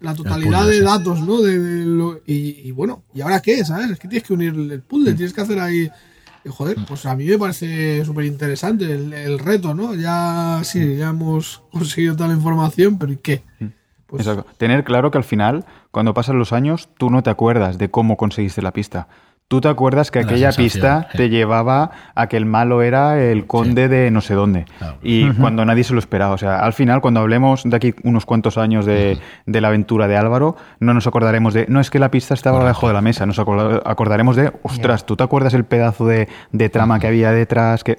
[0.00, 1.40] la totalidad de datos, ¿no?
[1.42, 3.64] De, y, bueno, ¿y ahora qué?
[3.64, 3.90] ¿Sabes?
[3.90, 5.16] Es que tienes que unir el puzzle, mm.
[5.16, 5.90] tienes que hacer ahí
[6.48, 9.94] joder, pues a mí me parece súper interesante el, reto, ¿no?
[9.94, 13.42] Ya sí, ya hemos conseguido toda la información, pero ¿y qué?
[13.58, 13.66] Mm.
[14.06, 14.48] Pues Exacto.
[14.56, 18.16] Tener claro que al final, cuando pasan los años, tú no te acuerdas de cómo
[18.16, 19.08] conseguiste la pista.
[19.48, 23.86] Tú te acuerdas que aquella pista te llevaba a que el malo era el conde
[23.86, 24.64] de no sé dónde.
[25.04, 26.34] Y cuando nadie se lo esperaba.
[26.34, 30.16] O sea, al final, cuando hablemos de aquí unos cuantos años de, la aventura de
[30.16, 33.24] Álvaro, no nos acordaremos de, no es que la pista estaba debajo de la mesa.
[33.24, 36.28] Nos acordaremos de, ostras, ¿tú te acuerdas el pedazo de,
[36.72, 37.84] trama que había detrás?
[37.84, 37.98] Que...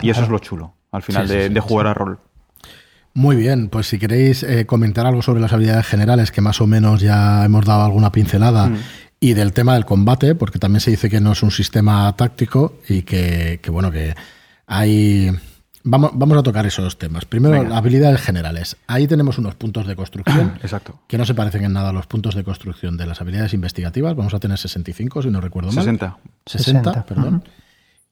[0.00, 2.20] Y eso es lo chulo, al final, de, jugar a rol.
[3.12, 6.66] Muy bien, pues si queréis eh, comentar algo sobre las habilidades generales, que más o
[6.66, 8.76] menos ya hemos dado alguna pincelada, mm
[9.26, 12.74] y del tema del combate, porque también se dice que no es un sistema táctico
[12.88, 14.14] y que, bueno, que
[14.68, 15.32] hay...
[15.82, 17.24] Vamos, vamos a tocar esos temas.
[17.24, 18.76] Primero, habilidades generales.
[18.86, 21.00] Ahí tenemos unos puntos de construcción Exacto.
[21.08, 24.14] que no se parecen en nada a los puntos de construcción de las habilidades investigativas.
[24.14, 25.84] Vamos a tener 65, si no recuerdo mal.
[25.84, 26.18] 60.
[26.46, 27.42] 60, perdón.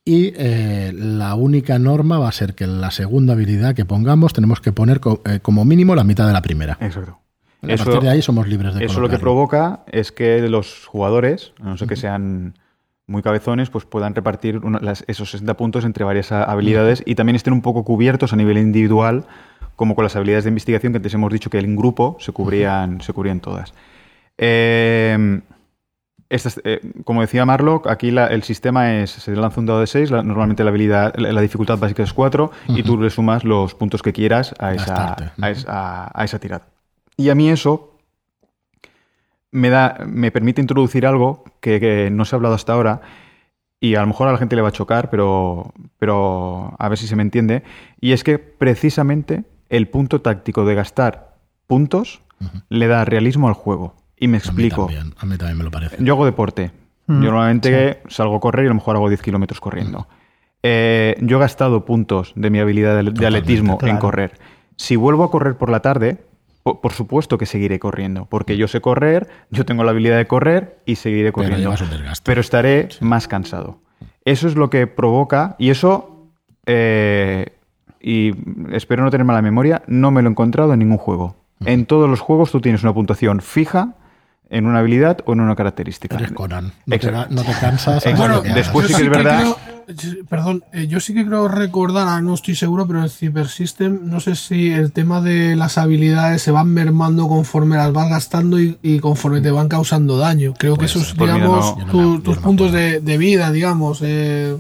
[0.04, 4.60] Y eh, la única norma va a ser que la segunda habilidad que pongamos tenemos
[4.60, 6.76] que poner eh, como mínimo la mitad de la primera.
[6.80, 7.20] Exacto
[7.68, 11.64] eso, de ahí somos libres de Eso lo que provoca es que los jugadores, a
[11.64, 12.54] no ser que sean
[13.06, 14.60] muy cabezones, pues puedan repartir
[15.06, 19.24] esos 60 puntos entre varias habilidades y también estén un poco cubiertos a nivel individual,
[19.76, 23.00] como con las habilidades de investigación que antes hemos dicho que en grupo se cubrían,
[23.00, 23.74] se cubrían todas.
[24.38, 25.40] Eh,
[26.30, 30.64] eh, como decía Marlock, aquí el sistema es, se lanza un dado de 6, normalmente
[30.64, 34.54] la habilidad, la, dificultad básica es 4 y tú le sumas los puntos que quieras
[34.58, 34.70] a
[35.38, 36.73] a esa tirada.
[37.16, 37.96] Y a mí eso
[39.50, 43.00] me, da, me permite introducir algo que, no se ha hablado hasta ahora
[43.80, 46.98] y a lo mejor a la gente le va a chocar, pero, pero a ver
[46.98, 47.62] si se me entiende.
[48.00, 51.36] Y es que precisamente el punto táctico de gastar
[51.66, 52.22] puntos
[52.68, 53.94] le da realismo al juego.
[54.16, 54.88] Y me explico.
[55.18, 55.96] A mí también, me lo parece.
[56.00, 56.72] Yo hago deporte.
[57.06, 60.08] Yo normalmente salgo a correr y a lo mejor hago 10 kilómetros corriendo.
[60.62, 64.38] Eh, yo he gastado puntos de mi habilidad de, atletismo en correr.
[64.76, 66.24] Si vuelvo a correr por la tarde,
[66.64, 70.78] por, supuesto que seguiré corriendo, porque yo sé correr, yo tengo la habilidad de correr
[70.86, 71.74] y seguiré corriendo.
[72.22, 73.80] Pero, estaré más cansado.
[74.24, 76.30] Eso es lo que provoca, y eso,
[76.64, 77.52] eh,
[78.00, 78.32] y
[78.74, 81.36] espero no tener mala memoria, no me lo he encontrado en ningún juego.
[81.66, 83.96] En todos los juegos tú tienes una puntuación fija
[84.48, 86.16] en una habilidad o en una característica.
[86.16, 86.72] Eres Conan.
[86.86, 88.04] No, te, no te, cansas.
[88.16, 89.56] Bueno, después sí que es verdad.
[90.28, 94.00] Perdón, eh, yo sí que creo recordar, ah, no estoy seguro, pero en Cyber System,
[94.02, 98.58] no sé si el tema de las habilidades se van mermando conforme las vas gastando
[98.60, 100.54] y, conforme te van causando daño.
[100.58, 101.76] Creo que esos, pues digamos,
[102.22, 104.00] tus puntos de, vida, digamos.
[104.02, 104.56] Eh,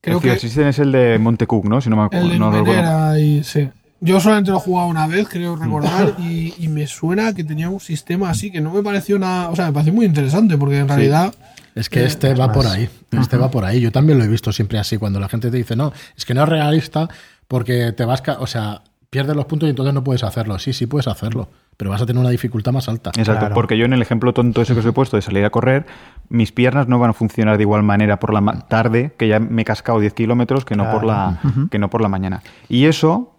[0.00, 0.38] creo el que.
[0.38, 1.80] System es el de Montecook, ¿no?
[1.80, 2.30] Si no me acuerdo.
[2.30, 3.68] El no y, sí.
[4.00, 7.80] Yo solamente lo he jugado una vez, creo recordar, y, me suena que tenía un
[7.80, 9.48] sistema así que no me pareció nada.
[9.50, 11.34] O sea, me pareció muy interesante, porque en realidad.
[11.74, 12.88] Es que este va por ahí.
[13.10, 13.80] Este va por ahí.
[13.80, 14.96] Yo también lo he visto siempre así.
[14.96, 17.08] Cuando la gente te dice, no, es que no es realista
[17.48, 18.22] porque te vas.
[18.38, 20.58] O sea, pierdes los puntos y entonces no puedes hacerlo.
[20.58, 23.10] Sí, sí puedes hacerlo, pero vas a tener una dificultad más alta.
[23.16, 25.50] Exacto, porque yo en el ejemplo tonto ese que os he puesto de salir a
[25.50, 25.86] correr,
[26.28, 29.62] mis piernas no van a funcionar de igual manera por la tarde, que ya me
[29.62, 32.42] he cascado 10 kilómetros, que, no por la, que no por la mañana.
[32.68, 33.34] Y eso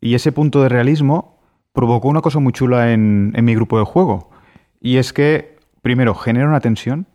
[0.00, 1.38] y ese punto de realismo
[1.72, 4.30] provocó una cosa muy chula en, mi grupo de juego.
[4.80, 7.06] Y es que, primero, genera una tensión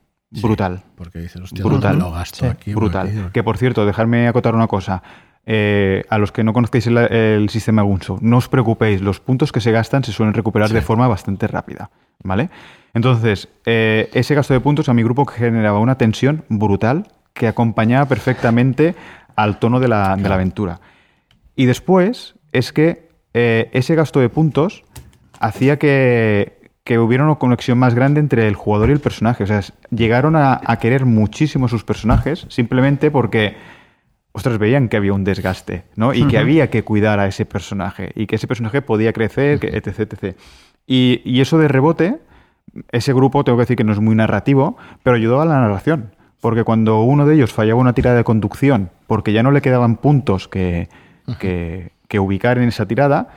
[0.42, 0.84] brutal.
[0.96, 2.00] porque dices, brutal.
[2.00, 3.32] Lo gasto aquí, brutal.
[3.32, 5.04] Que por cierto, dejarme acotar una cosa.
[5.46, 9.60] Eh, a los que no conozcáis el, sistema Gunso, no os preocupéis, los puntos que
[9.60, 11.90] se gastan se suelen recuperar de forma bastante rápida.
[12.24, 12.50] ¿Vale?
[12.94, 18.06] Entonces, eh, ese gasto de puntos a mi grupo generaba una tensión brutal que acompañaba
[18.06, 18.96] perfectamente
[19.36, 20.80] al tono de la, de la aventura.
[21.56, 24.84] Y después, es que eh, ese gasto de puntos
[25.40, 29.44] hacía que, hubiera una conexión más grande entre el jugador y el personaje.
[29.44, 33.56] O sea, llegaron a, querer muchísimo sus personajes simplemente porque,
[34.34, 36.14] ostras, veían que había un desgaste, ¿no?
[36.14, 40.00] Y que había que cuidar a ese personaje y que ese personaje podía crecer, etc,
[40.00, 40.38] etc.
[40.86, 42.20] Y, y eso de rebote,
[42.92, 46.16] ese grupo, tengo que decir que no es muy narrativo, pero ayudó a la narración.
[46.42, 49.96] Porque cuando uno de ellos fallaba una tirada de conducción, porque ya no le quedaban
[49.96, 50.90] puntos que,
[51.40, 53.30] que, que ubicar en esa tirada,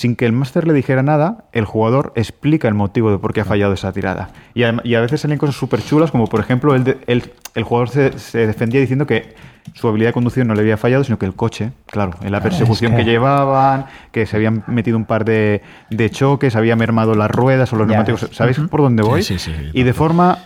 [0.00, 3.42] sin que el máster le dijera nada, el jugador explica el motivo de por qué
[3.42, 4.30] ha fallado esa tirada.
[4.54, 8.80] Y a, veces salen cosas súper chulas, como por ejemplo, el, el, jugador se, defendía
[8.80, 9.34] diciendo que
[9.74, 12.40] su habilidad de conducción no le había fallado, sino que el coche, claro, en la
[12.40, 13.04] persecución que...
[13.04, 17.76] llevaban, que se habían metido un par de, de choques, había mermado las ruedas o
[17.76, 18.26] los neumáticos.
[18.32, 19.22] ¿Sabéis por dónde voy?
[19.22, 20.38] Sí, sí, y de forma,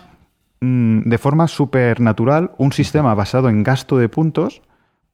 [0.63, 4.63] mm, de forma súper natural, un sistema basado en gasto de puntos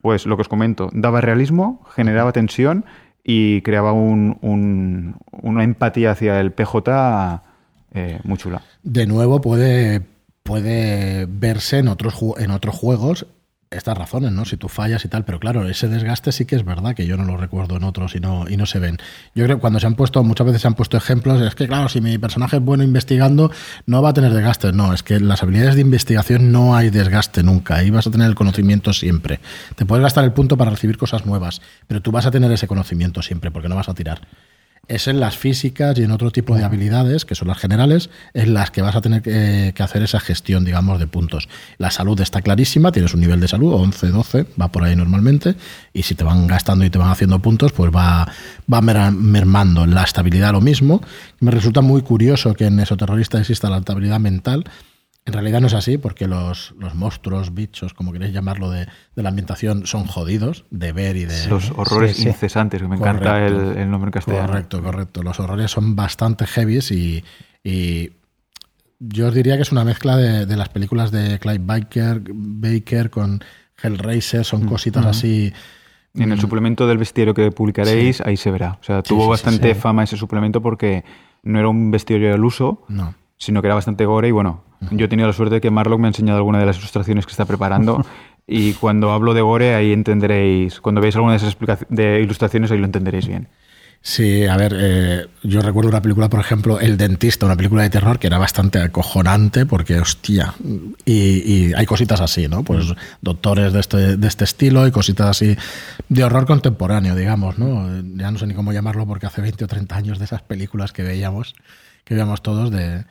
[0.01, 2.85] pues lo que os comento, daba realismo, generaba tensión
[3.23, 7.43] y creaba un, una empatía hacia el PJ
[7.93, 8.61] eh, muy chula.
[8.83, 10.01] De nuevo, puede,
[10.43, 13.27] puede verse en otros, en otros juegos
[13.71, 14.43] estas razones, ¿no?
[14.43, 17.15] Si tú fallas y tal, pero claro, ese desgaste sí que es verdad que yo
[17.15, 18.97] no lo recuerdo en otros y no, y no se ven.
[19.33, 21.69] Yo creo que cuando se han puesto, muchas veces se han puesto ejemplos, es que
[21.69, 23.49] claro, si mi personaje es bueno investigando,
[23.85, 24.73] no va a tener desgaste.
[24.73, 28.27] No, es que las habilidades de investigación no hay desgaste nunca, ahí vas a tener
[28.27, 29.39] el conocimiento siempre.
[29.77, 32.67] Te puedes gastar el punto para recibir cosas nuevas, pero tú vas a tener ese
[32.67, 34.19] conocimiento siempre, porque no vas a tirar
[34.87, 38.53] es en las físicas y en otro tipo de habilidades, que son las generales, en
[38.53, 41.47] las que vas a tener que, hacer esa gestión, digamos, de puntos.
[41.77, 45.55] La salud está clarísima, tienes un nivel de salud, 11, 12, va por ahí normalmente,
[45.93, 48.27] y si te van gastando y te van haciendo puntos, pues va,
[48.71, 49.85] va mermando.
[49.85, 51.01] La estabilidad lo mismo.
[51.39, 54.65] Me resulta muy curioso que en esos terroristas exista la estabilidad mental,
[55.23, 59.29] en realidad no es así, porque los, los monstruos, bichos, como queréis llamarlo, de, la
[59.29, 61.47] ambientación son jodidos de ver y de...
[61.47, 64.47] Los horrores incesantes, que me encanta el, nombre en castellano.
[64.47, 65.21] Correcto, correcto.
[65.21, 67.23] Los horrores son bastante heavies y,
[67.63, 68.13] y
[68.99, 73.43] yo os diría que es una mezcla de, las películas de Clive Baker, Baker con
[73.81, 75.53] Hellraiser, son mm, cositas así...
[76.15, 76.41] En el mm.
[76.41, 78.79] suplemento del bestiario que publicaréis, ahí se verá.
[78.81, 81.05] O sea, tuvo bastante fama ese suplemento porque
[81.43, 83.13] no era un bestiario al uso, no.
[83.37, 85.99] sino que era bastante gore y bueno, yo he tenido la suerte de que Marlock
[85.99, 88.03] me ha enseñado alguna de las ilustraciones que está preparando
[88.47, 91.57] y cuando hablo de gore ahí entenderéis, cuando veáis alguna de esas
[91.89, 93.47] de ilustraciones ahí lo entenderéis bien.
[94.03, 97.91] Sí, a ver, eh, yo recuerdo una película, por ejemplo, El Dentista, una película de
[97.91, 100.55] terror que era bastante acojonante porque, hostia,
[101.05, 102.63] y, hay cositas así, ¿no?
[102.63, 102.87] Pues
[103.21, 105.55] doctores de este, de este estilo y cositas así
[106.09, 108.01] de horror contemporáneo, digamos, ¿no?
[108.15, 110.93] Ya no sé ni cómo llamarlo porque hace 20 o 30 años de esas películas
[110.93, 111.53] que veíamos,
[112.03, 113.05] que veíamos todos de,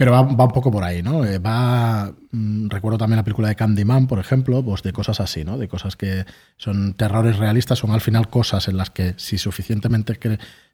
[0.00, 1.26] pero va, un poco por ahí, ¿no?
[1.26, 2.10] Eh, va.
[2.32, 5.58] Mm, recuerdo también la película de Candyman, por ejemplo, pues de cosas así, ¿no?
[5.58, 6.24] De cosas que
[6.56, 10.18] son terrores realistas, son al final cosas en las que si suficientemente,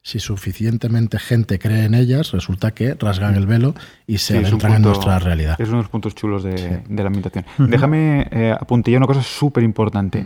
[0.01, 3.75] si suficientemente gente cree en ellas, resulta que rasgan el velo
[4.05, 5.59] y se adentran en nuestra realidad.
[5.59, 7.43] Es uno de los puntos chulos de, la ambientación.
[7.57, 10.25] Déjame eh, apuntillar una cosa súper importante.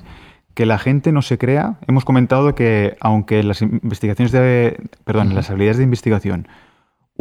[0.54, 1.80] Que la gente no se crea.
[1.88, 4.78] Hemos comentado que, aunque las investigaciones de.
[5.06, 6.48] Perdón, las habilidades de investigación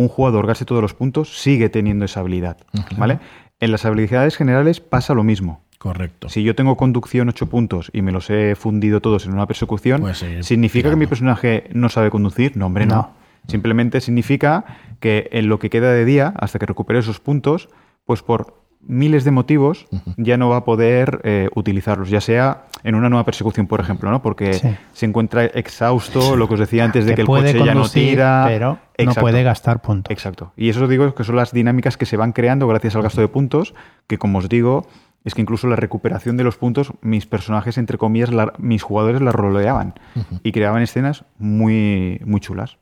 [0.01, 2.57] un jugador gaste todos los puntos, sigue teniendo esa habilidad.
[2.97, 3.19] ¿Vale?
[3.61, 5.63] En las habilidades generales pasa lo mismo.
[5.79, 6.29] Correcto.
[6.29, 10.01] Si yo tengo conducción 8 puntos y me los he fundido todos en una persecución,
[10.03, 12.57] pues ¿significa que mi personaje no sabe conducir?
[12.57, 13.13] No, hombre, no.
[13.47, 14.65] Simplemente significa
[15.01, 17.69] que en lo que queda de día, hasta que recupere esos puntos,
[18.05, 22.95] pues por miles de motivos ya no va a poder eh, utilizarlos, ya sea en
[22.95, 24.23] una nueva persecución, por ejemplo, ¿no?
[24.23, 27.89] Porque se encuentra exhausto, lo que os decía antes de que, el coche ya no
[27.89, 28.45] tira.
[28.47, 30.11] Pero no puede gastar puntos.
[30.11, 30.53] Exacto.
[30.57, 33.21] Y eso os digo que son las dinámicas que se van creando gracias al gasto
[33.21, 33.75] de puntos,
[34.07, 34.87] que como os digo,
[35.25, 39.33] es que incluso la recuperación de los puntos, mis personajes, entre comillas, mis jugadores la
[39.33, 39.95] roleaban
[40.43, 42.79] y creaban escenas muy, muy chulas.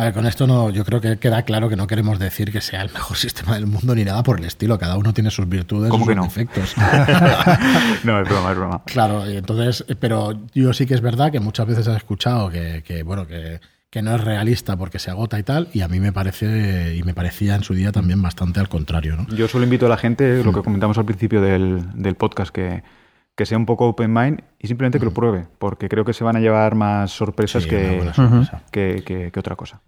[0.00, 2.60] A ver, con esto no, yo creo que queda claro que no queremos decir que
[2.60, 4.78] sea el mejor sistema del mundo ni nada por el estilo.
[4.78, 6.22] Cada uno tiene sus virtudes y sus no?
[6.22, 6.76] defectos.
[8.04, 8.82] no, es broma, es broma.
[8.84, 13.26] Claro, entonces, pero yo sí que es verdad que muchas veces he escuchado que, bueno,
[13.26, 13.60] que,
[14.00, 17.12] no es realista porque se agota y tal, y a mí me parece, y me
[17.12, 19.16] parecía en su día también bastante al contrario.
[19.16, 19.26] ¿no?
[19.34, 22.84] Yo solo invito a la gente, lo que comentamos al principio del, podcast, que,
[23.38, 26.24] que sea un poco open mind y simplemente que lo pruebe, porque creo que se
[26.24, 28.10] van a llevar más sorpresas que,
[28.72, 29.80] que, otra cosa.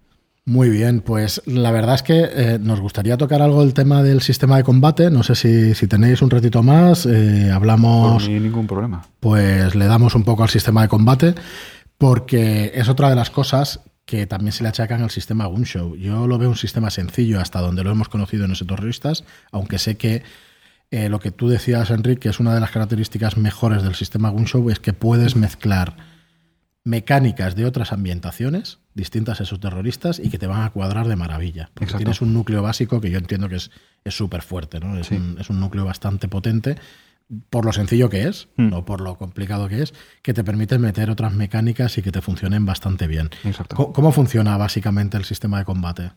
[0.45, 4.21] Muy bien, pues la verdad es que eh, nos gustaría tocar algo del tema del
[4.21, 5.11] sistema de combate.
[5.11, 5.35] No sé
[5.75, 8.23] si, tenéis un ratito más, eh, hablamos...
[8.23, 9.01] Por ningún problema.
[9.19, 11.35] Pues le damos un poco al sistema de combate,
[11.97, 15.97] porque es otra de las cosas que también se le achacan al sistema Gunshow.
[15.97, 19.77] Yo lo veo un sistema sencillo hasta donde lo hemos conocido en ese terroristas, aunque
[19.77, 20.23] sé que
[20.91, 24.29] eh, lo que tú decías, Enrique, que es una de las características mejores del sistema
[24.29, 25.95] Gunshow, es que puedes mezclar
[26.83, 31.15] mecánicas de otras ambientaciones distintas a esos terroristas y que te van a cuadrar de
[31.15, 31.69] maravilla.
[31.73, 33.69] Porque tienes un núcleo básico que yo entiendo que es
[34.05, 34.97] súper fuerte, ¿no?
[34.97, 36.75] Es, un, es, un, núcleo bastante potente
[37.49, 38.69] por lo sencillo que es, mm.
[38.69, 42.21] no por lo complicado que es, que te permite meter otras mecánicas y que te
[42.21, 43.29] funcionen bastante bien.
[43.73, 46.11] ¿Cómo, funciona básicamente el sistema de combate?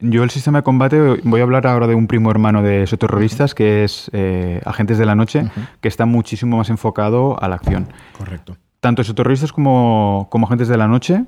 [0.00, 2.98] Yo el sistema de combate, voy a hablar ahora de un primo hermano de esos
[2.98, 5.50] terroristas, que es eh, Agentes de la Noche,
[5.80, 7.88] que está muchísimo más enfocado a la acción.
[8.16, 11.24] Correcto tanto exoterroristas como, como agentes de la noche,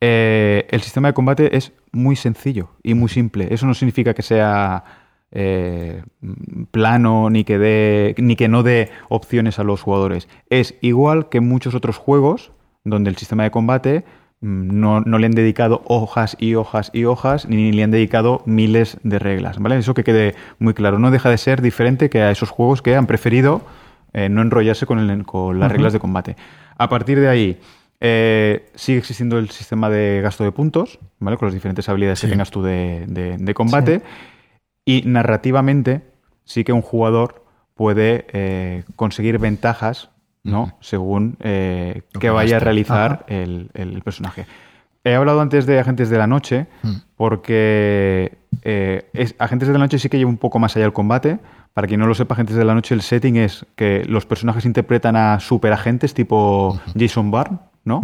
[0.00, 3.48] eh, el sistema de combate es muy sencillo y muy simple.
[3.50, 4.84] Eso no significa que sea
[5.30, 6.02] eh,
[6.70, 10.28] plano ni que, dé, ni que no dé opciones a los jugadores.
[10.50, 12.52] Es igual que muchos otros juegos
[12.84, 14.04] donde el sistema de combate
[14.42, 18.98] no, no, le han dedicado hojas y hojas y hojas, ni le han dedicado miles
[19.04, 19.58] de reglas.
[19.58, 19.78] ¿vale?
[19.78, 20.98] Eso que quede muy claro.
[20.98, 23.62] No deja de ser diferente que a esos juegos que han preferido
[24.12, 26.36] eh, no enrollarse con, con las reglas de combate.
[26.76, 27.60] A partir de ahí,
[28.00, 31.36] eh, sigue existiendo el sistema de gasto de puntos, ¿vale?
[31.36, 34.02] Con las diferentes habilidades que tengas tú de, combate.
[34.84, 36.02] Y narrativamente,
[36.44, 37.44] sí que un jugador
[37.74, 40.10] puede eh, conseguir ventajas
[40.44, 40.76] ¿no?
[40.80, 44.46] según eh, que vaya a realizar el, personaje.
[45.04, 46.66] He hablado antes de Agentes de la Noche,
[47.16, 51.38] porque es, Agentes de la Noche sí que lleva un poco más allá el combate.
[51.74, 54.64] Para quien no lo sepa, Agentes de la Noche, el setting es que los personajes
[54.64, 58.00] interpretan a superagentes tipo Jason Bourne, ¿no?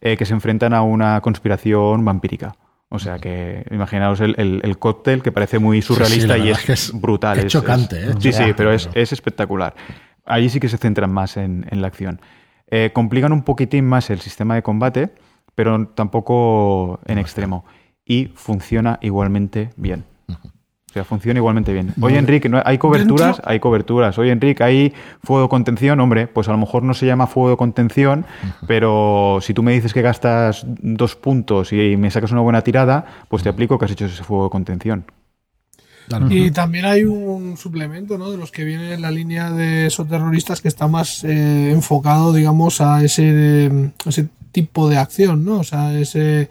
[0.00, 2.54] que se enfrentan a una conspiración vampírica.
[2.92, 7.38] O sea que imaginaos el, cóctel que parece muy surrealista y es, brutal.
[7.38, 8.14] Es, chocante, ¿eh?
[8.18, 9.76] Sí, sí, pero es, espectacular.
[10.30, 12.20] Allí sí que se centran más en, la acción.
[12.68, 15.12] Eh, complican un poquitín más el sistema de combate,
[15.54, 17.64] pero tampoco en extremo.
[18.04, 20.04] Y funciona igualmente bien.
[20.28, 21.94] O sea, funciona igualmente bien.
[22.00, 23.40] Oye, Enrique, ¿hay coberturas?
[23.44, 24.18] Hay coberturas.
[24.18, 24.92] Oye, Enrique, ¿hay
[25.22, 26.00] fuego de contención?
[26.00, 28.24] Hombre, pues a lo mejor no se llama fuego de contención,
[28.66, 33.04] pero si tú me dices que gastas dos puntos y me sacas una buena tirada,
[33.28, 35.04] pues te aplico que has hecho ese fuego de contención.
[36.30, 38.30] Y también hay un suplemento, ¿no?
[38.30, 42.32] De los que viene en la línea de esos terroristas que está más eh, enfocado,
[42.32, 45.60] digamos, a ese, ese tipo de acción, ¿no?
[45.60, 46.50] O sea, ese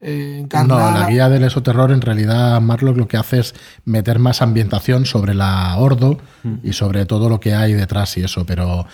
[0.00, 3.54] eh, no, la guía del esoterror en realidad Marlock lo que hace es
[3.84, 6.58] meter más ambientación sobre la Ordo mm.
[6.62, 8.86] y sobre todo lo que hay detrás y eso, pero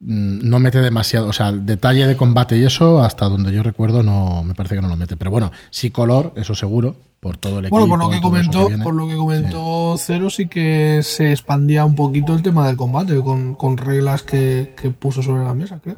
[0.00, 3.62] mm, no mete demasiado, o sea, el detalle de combate y eso, hasta donde yo
[3.62, 5.16] recuerdo, no me parece que no lo mete.
[5.16, 7.78] Pero bueno, sí color, eso seguro, por todo el equipo.
[7.78, 11.94] Bueno, por lo que comentó, por lo que comentó Cero, sí que se expandía un
[11.94, 15.96] poquito el tema del combate, con, con reglas que, que puso sobre la mesa, creo.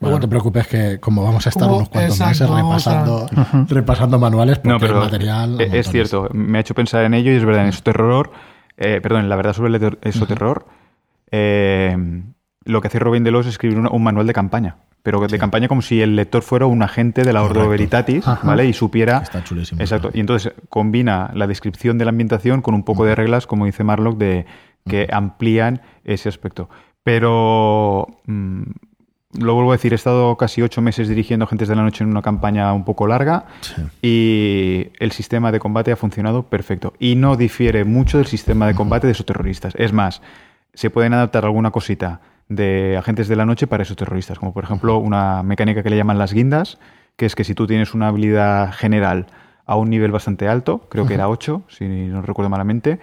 [0.00, 3.28] Bueno, no te preocupes que como vamos a estar unos cuantos meses repasando,
[3.68, 5.60] repasando manuales, porque no, pero el material...
[5.60, 8.32] Es cierto, me ha hecho pensar en ello y es verdad, en eso terror,
[8.78, 10.66] eh, perdón, la verdad sobre el eso terror,
[11.30, 11.94] eh,
[12.64, 15.82] lo que hace Robin Delos es escribir un, manual de campaña pero de campaña como
[15.82, 18.66] si el lector fuera un agente de la Ordo Veritatis, ¿vale?
[18.66, 19.18] Y supiera...
[19.18, 19.80] Está chulísimo.
[19.80, 20.10] Exacto.
[20.12, 23.84] Y entonces combina la descripción de la ambientación con un poco de reglas, como dice
[23.84, 24.46] Marlock, de
[24.86, 26.68] que amplían ese aspecto.
[27.02, 28.06] Pero...
[28.26, 28.62] Mm,
[29.38, 32.10] lo vuelvo a decir, he estado casi ocho meses dirigiendo Agentes de la Noche en
[32.10, 33.44] una campaña un poco larga
[34.02, 36.94] y el sistema de combate ha funcionado perfecto.
[36.98, 39.74] Y no difiere mucho del sistema de combate de esos terroristas.
[39.76, 40.20] Es más,
[40.74, 42.20] se pueden adaptar alguna cosita
[42.50, 45.96] de Agentes de la Noche para esos terroristas, como por ejemplo una mecánica que le
[45.96, 46.78] llaman las guindas,
[47.16, 49.26] que es que si tú tienes una habilidad general
[49.64, 52.98] a un nivel bastante alto, creo que era 8, si no recuerdo malamente,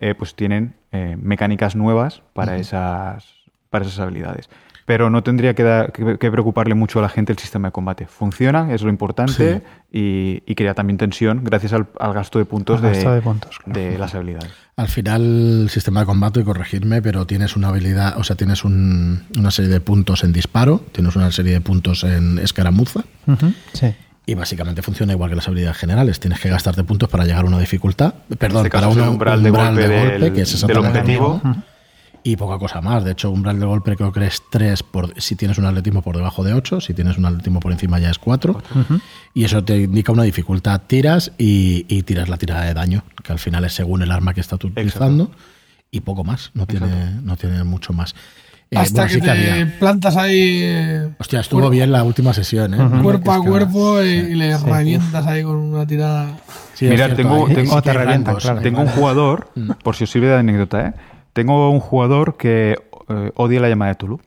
[0.00, 3.26] eh, pues tienen eh, mecánicas nuevas para, esas,
[3.70, 4.48] para esas habilidades
[4.84, 8.06] pero no tendría que, preocuparle mucho a la gente el sistema de combate.
[8.06, 14.14] Funciona, es lo importante y, crea también tensión gracias al, gasto de puntos, de, las
[14.14, 14.52] habilidades.
[14.76, 18.64] Al final, el sistema de combate, y corregirme, pero tienes una habilidad, o sea, tienes
[18.64, 23.04] una serie de puntos en disparo, tienes una serie de puntos en escaramuza.
[24.24, 26.20] Y básicamente funciona igual que las habilidades generales.
[26.20, 28.14] Tienes que gastarte puntos para llegar a una dificultad.
[28.38, 31.42] Perdón, este para un umbral, de golpe, que es el objetivo
[32.24, 33.04] y poca cosa más.
[33.04, 36.16] De hecho, umbral de golpe creo que es 3 por, si tienes un atletismo por
[36.16, 38.62] debajo de 8, si tienes un atletismo por encima ya es 4.
[39.34, 40.80] Y eso te indica una dificultad.
[40.86, 44.40] Tiras y, tiras la tirada de daño, que al final es según el arma que
[44.40, 45.30] estás utilizando.
[45.90, 48.14] Y poco más, no tiene, no tiene mucho más.
[48.70, 50.60] Eh, Hasta que te plantas ahí.
[50.62, 53.02] Eh, Hostia, estuvo bien la última sesión, ¿eh?
[53.02, 56.38] Cuerpo a cuerpo y, le revientas ahí con una tirada.
[56.80, 59.72] Mira, tengo, tengo, tengo un jugador, mm.
[59.84, 60.94] por si os sirve de anécdota, ¿eh?
[61.32, 62.76] Tengo un jugador que
[63.08, 64.20] eh, odia la llamada de Tulu.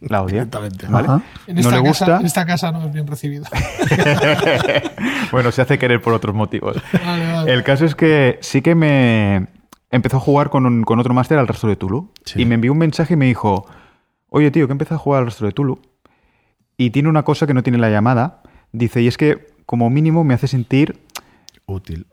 [0.00, 0.46] La odia.
[0.88, 1.08] ¿vale?
[1.48, 2.18] no le gusta.
[2.20, 3.44] en esta casa no es bien recibido.
[5.32, 6.76] bueno, se hace querer por otros motivos.
[7.46, 9.48] El caso es que sí que me
[9.90, 12.10] empezó a jugar con, con otro máster al rastro de Tulu.
[12.34, 13.66] Y me envió un mensaje y me dijo:
[14.28, 15.80] Oye, tío, que empezó a jugar al rastro de Tulu.
[16.76, 18.42] Y tiene una cosa que no tiene la llamada.
[18.72, 21.00] Dice, y es que como mínimo me hace sentir.
[21.66, 22.06] Útil.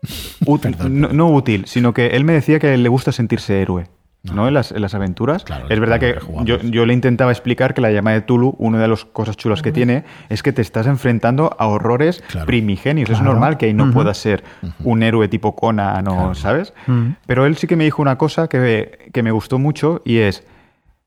[0.46, 3.86] útil no, no, útil, sino que él me decía que le gusta sentirse héroe.
[4.32, 4.48] ¿No?
[4.48, 5.44] En, las, aventuras.
[5.68, 9.04] es verdad que yo, le intentaba explicar que la llama de Tulu, una de las
[9.04, 13.10] cosas chulas que tiene, es que te estás enfrentando a horrores primigenios.
[13.10, 14.44] Es normal que ahí no puedas ser
[14.82, 16.34] un héroe tipo Conan, ¿no?
[16.34, 16.72] ¿sabes?
[17.26, 20.44] Pero él sí que me dijo una cosa que, que me gustó mucho y es,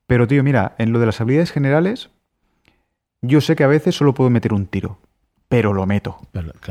[0.06, 2.10] pero tío, mira, en lo de las habilidades generales,
[3.22, 5.00] yo sé que a veces solo puedo meter un tiro,
[5.50, 6.20] pero lo meto.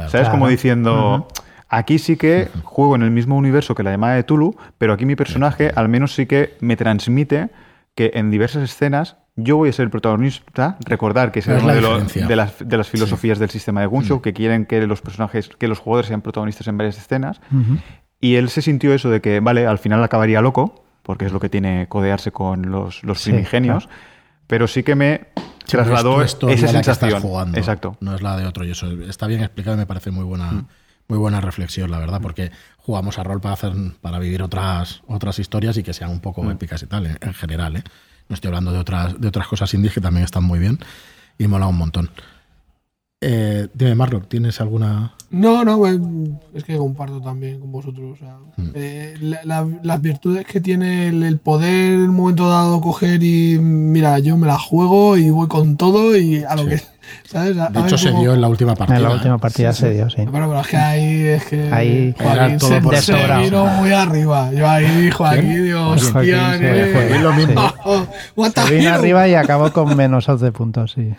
[0.09, 0.28] ¿Sabes?
[0.28, 1.28] Como diciendo...
[1.69, 5.05] Aquí sí que juego en el mismo universo que la llamada de Tulu, pero aquí
[5.05, 7.51] mi personaje al menos sí que me transmite
[7.95, 10.79] que en diversas escenas yo voy a ser el protagonista.
[10.87, 14.23] Recordar que es una de, las, filosofías del sistema de Gunshow, mm.
[14.23, 17.41] que quieren que los personajes, que los jugadores sean protagonistas en varias escenas.
[18.19, 21.41] Y él se sintió eso de que, vale, al final acabaría loco, porque es lo
[21.41, 23.91] que tiene codearse con los, los primigenios,
[24.47, 25.27] pero sí que me
[25.67, 27.21] trasladó esa sensación.
[27.21, 27.99] jugando, Exacto.
[28.01, 28.65] No es la de otro.
[28.65, 30.51] Y eso está bien explicado y me parece muy buena.
[30.51, 30.67] Mm
[31.09, 35.39] muy buena reflexión, la verdad, porque jugamos a rol para hacer, para vivir otras, otras
[35.39, 36.51] historias y que sean un poco mm.
[36.51, 37.85] épicas y tal, en, general, ¿eh?
[38.28, 40.81] No estoy hablando de otras, de otras cosas indies que también están muy bien
[41.39, 42.11] y mola un montón.
[43.20, 45.15] Eh, dime, Marlock, ¿tienes alguna...?
[45.31, 45.87] No, no,
[46.55, 48.19] es que comparto también con vosotros.
[48.57, 48.69] Mm.
[48.74, 54.37] Eh, las virtudes que tiene el, poder en un momento dado coger y, mira, yo
[54.37, 56.81] me la juego y voy con todo y a lo que
[57.33, 58.97] de hecho, se dio en la última partida.
[58.97, 60.23] En la última partida se dio, sí.
[60.31, 61.73] Bueno, pero es que ahí es que.
[61.73, 64.53] Ahí Joaquín todo se, por se vino muy arriba.
[64.53, 67.17] Yo ahí, Joaquín, digo, hostia, que.
[67.17, 67.73] Es lo mismo.
[68.55, 71.15] se vino arriba y acabó con menos 11 puntos, sí.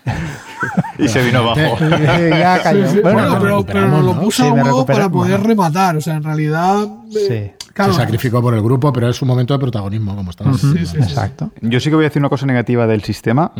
[0.97, 1.77] y se vino abajo.
[2.29, 3.01] ya cayó.
[3.01, 5.97] Bueno, pero, pero, lo puso a huevo para poder rematar.
[5.97, 6.87] O sea, en realidad.
[7.11, 7.51] Sí.
[7.85, 10.59] Se sacrificó por el grupo, pero es un momento de protagonismo, como estamos.
[10.59, 11.51] Sí, sí, Exacto.
[11.61, 13.51] Yo sí que voy a decir una cosa negativa del sistema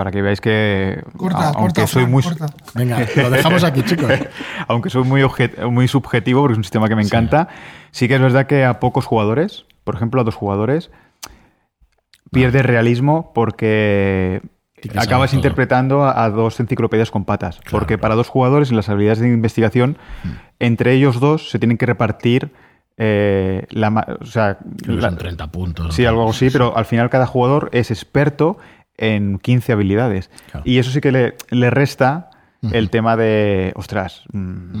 [0.00, 1.04] para que veáis que
[1.56, 2.24] aunque soy muy
[2.74, 4.10] venga lo dejamos aquí chicos
[4.66, 5.20] aunque soy muy
[5.70, 7.48] muy subjetivo porque es un sistema que me encanta
[7.90, 8.08] sí.
[8.08, 10.90] que es verdad que a pocos jugadores por ejemplo a dos jugadores
[12.30, 14.40] pierde realismo porque
[14.96, 19.28] acabas interpretando a, dos enciclopedias con patas porque para dos jugadores en las habilidades de
[19.28, 20.28] investigación mm.
[20.60, 22.52] entre ellos dos se tienen que repartir
[23.02, 25.94] eh, la, o sea, son 30 puntos.
[25.94, 28.58] Sí, algo así, pero al final cada jugador es experto
[29.00, 30.30] en 15 habilidades.
[30.64, 32.30] Y eso sí que le, le resta
[32.62, 34.80] el tema de, ostras, mm,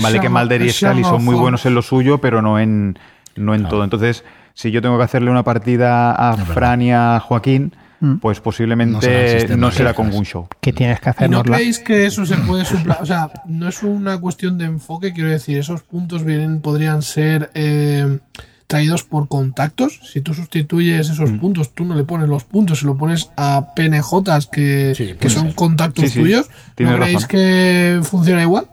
[0.00, 2.98] vale que Malder y Scali son muy buenos en lo suyo, pero no en,
[3.34, 3.82] no en todo.
[3.82, 8.16] Entonces, si yo tengo que hacerle una partida a Fran y a Joaquín, mm.
[8.16, 10.46] pues posiblemente no será, con un show.
[10.60, 11.30] ¿Qué tienes que hacer?
[11.30, 13.02] ¿No creéis que eso se puede suplantar?
[13.02, 17.50] O sea, no es una cuestión de enfoque, quiero decir, esos puntos vienen, podrían ser...
[17.54, 18.18] Eh,
[18.72, 20.00] traídos por contactos.
[20.02, 21.40] Si tú sustituyes esos mm.
[21.40, 25.52] puntos, tú no le pones los puntos, se lo pones a PNJs que, que son
[25.52, 28.68] contactos tuyos, ¿no creéis que funciona igual?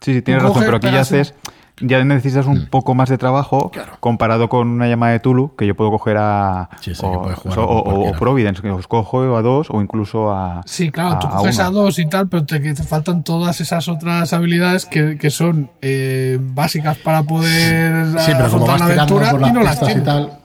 [0.00, 1.34] Sí, sí, tienes razón, pero aquí ya haces
[1.80, 2.66] ya necesitas un mm.
[2.66, 3.70] poco más de trabajo
[4.00, 6.68] comparado con una llamada de Tulu que yo puedo coger a.
[7.02, 10.62] o, Providence, que os cojo a dos o incluso a.
[10.66, 14.32] Sí, claro, tú coges a, dos y tal, pero te, te, faltan todas esas otras
[14.32, 18.06] habilidades que, que son eh, básicas para poder.
[18.20, 20.38] Sí, pero como vas tirando por las no pistas y tal.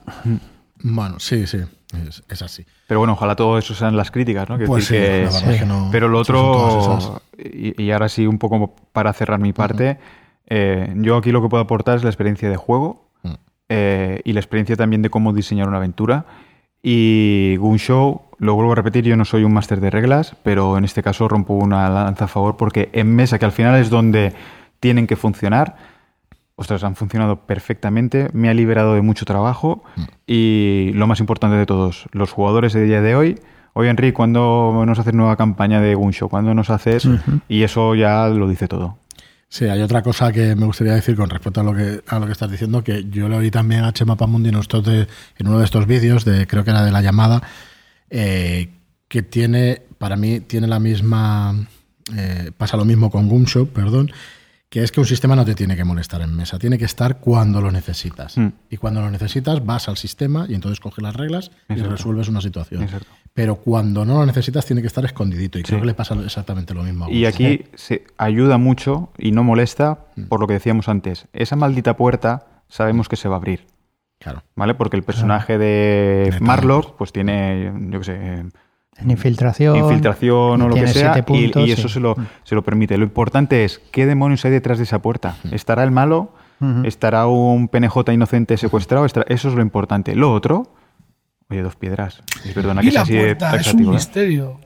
[0.82, 1.58] Bueno, sí, sí.
[2.28, 2.66] Es, así.
[2.86, 4.58] Pero bueno, ojalá todo eso sean las críticas, ¿no?
[4.58, 5.26] Pues que,
[5.90, 9.98] pero lo otro, y, ahora sí, un poco para cerrar mi parte,
[10.48, 13.34] eh, yo aquí lo que puedo aportar es la experiencia de juego mm.
[13.68, 16.24] eh, y la experiencia también de cómo diseñar una aventura.
[16.82, 20.84] Y Gunshow, lo vuelvo a repetir, yo no soy un máster de reglas, pero en
[20.84, 24.32] este caso rompo una lanza a favor porque en mesa, que al final es donde
[24.80, 25.76] tienen que funcionar,
[26.56, 30.02] ostras, han funcionado perfectamente, me ha liberado de mucho trabajo mm.
[30.26, 33.38] y lo más importante de todos, los jugadores de día de hoy.
[33.74, 36.28] Oye, Enrique, ¿cuándo nos haces nueva campaña de Gunshow?
[36.28, 37.08] ¿Cuándo nos haces?
[37.48, 38.96] Y eso ya lo dice todo.
[39.50, 42.26] Sí, hay otra cosa que me gustaría decir con respecto a lo que, a lo
[42.26, 45.64] que estás diciendo, que yo le oí también a Chema Pamundi en, en uno de
[45.64, 47.42] estos vídeos, de, creo que era de la llamada,
[48.10, 48.68] eh,
[49.08, 51.66] que tiene, para mí, tiene la misma,
[52.14, 54.10] eh, pasa lo mismo con Gumshow, perdón,
[54.68, 57.18] que es que un sistema no te tiene que molestar en mesa, tiene que estar
[57.18, 58.36] cuando lo necesitas.
[58.36, 58.48] Mm.
[58.68, 62.42] Y cuando lo necesitas vas al sistema y entonces coges las reglas y resuelves una
[62.42, 62.86] situación.
[63.38, 66.74] Pero cuando no lo necesitas tiene que estar escondidito y creo que le pasa exactamente
[66.74, 67.04] lo mismo.
[67.04, 70.24] A y aquí se ayuda mucho y no molesta mm.
[70.24, 71.28] por lo que decíamos antes.
[71.32, 73.64] Esa maldita puerta sabemos que se va a abrir.
[74.18, 74.42] Claro.
[74.56, 74.74] ¿Vale?
[74.74, 78.44] Porque el personaje de Marlock pues tiene, yo qué sé
[79.00, 79.76] en infiltración.
[79.76, 81.24] Infiltración o lo que sea.
[81.28, 82.98] y, eso se, lo, se lo permite.
[82.98, 85.36] Lo importante es qué demonios hay detrás de esa puerta.
[85.52, 86.32] ¿Estará el malo?
[86.82, 89.06] ¿Estará un PNJ inocente secuestrado?
[89.06, 90.16] Eso es lo importante.
[90.16, 90.72] Lo otro,
[91.50, 92.22] oye, dos piedras.
[92.54, 93.86] Perdona que la así puerta, es un ¿eh?
[93.88, 94.60] misterio.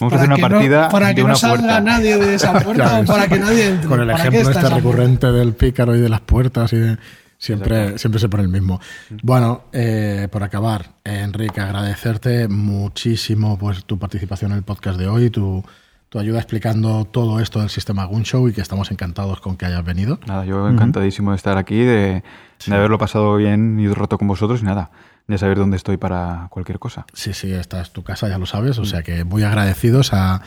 [0.00, 3.04] Vamos a hacer una partida no, para que no salga nadie de esa puerta o
[3.04, 3.88] para que nadie entre.
[3.88, 6.98] Con el ejemplo este recurrente del pícaro y de las puertas y de...
[7.38, 8.80] Siempre, siempre se pone el mismo.
[9.22, 15.28] Bueno, eh, por acabar, Enrique, agradecerte muchísimo pues, tu participación en el podcast de hoy,
[15.28, 15.62] tu,
[16.08, 19.84] tu ayuda explicando todo esto del sistema Gunshow y que estamos encantados con que hayas
[19.84, 20.18] venido.
[20.26, 22.22] Nada, yo encantadísimo de estar aquí, de,
[22.70, 24.90] haberlo pasado bien y roto con vosotros y nada,
[25.26, 27.06] de saber dónde estoy para cualquier cosa.
[27.12, 30.42] Sí, sí, esta es tu casa, ya lo sabes, o sea que muy agradecidos a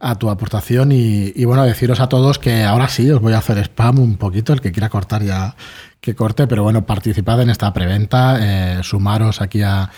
[0.00, 3.58] a tu aportación y, bueno, deciros a todos que ahora sí os voy a hacer
[3.58, 5.56] spam un poquito, el que quiera cortar ya
[6.00, 9.90] que corte, pero bueno, participad en esta preventa, eh, sumaros aquí a,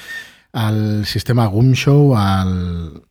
[0.53, 3.03] al sistema Gumshow, al,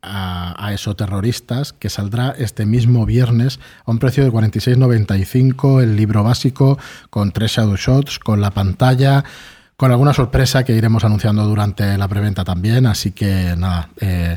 [0.00, 5.96] a, a esos terroristas, que saldrá este mismo viernes a un precio de 46,95 el
[5.96, 6.78] libro básico,
[7.10, 9.24] con tres shadow shots, con la pantalla,
[9.78, 14.36] con alguna sorpresa que iremos anunciando durante la preventa también, así que nada, eh,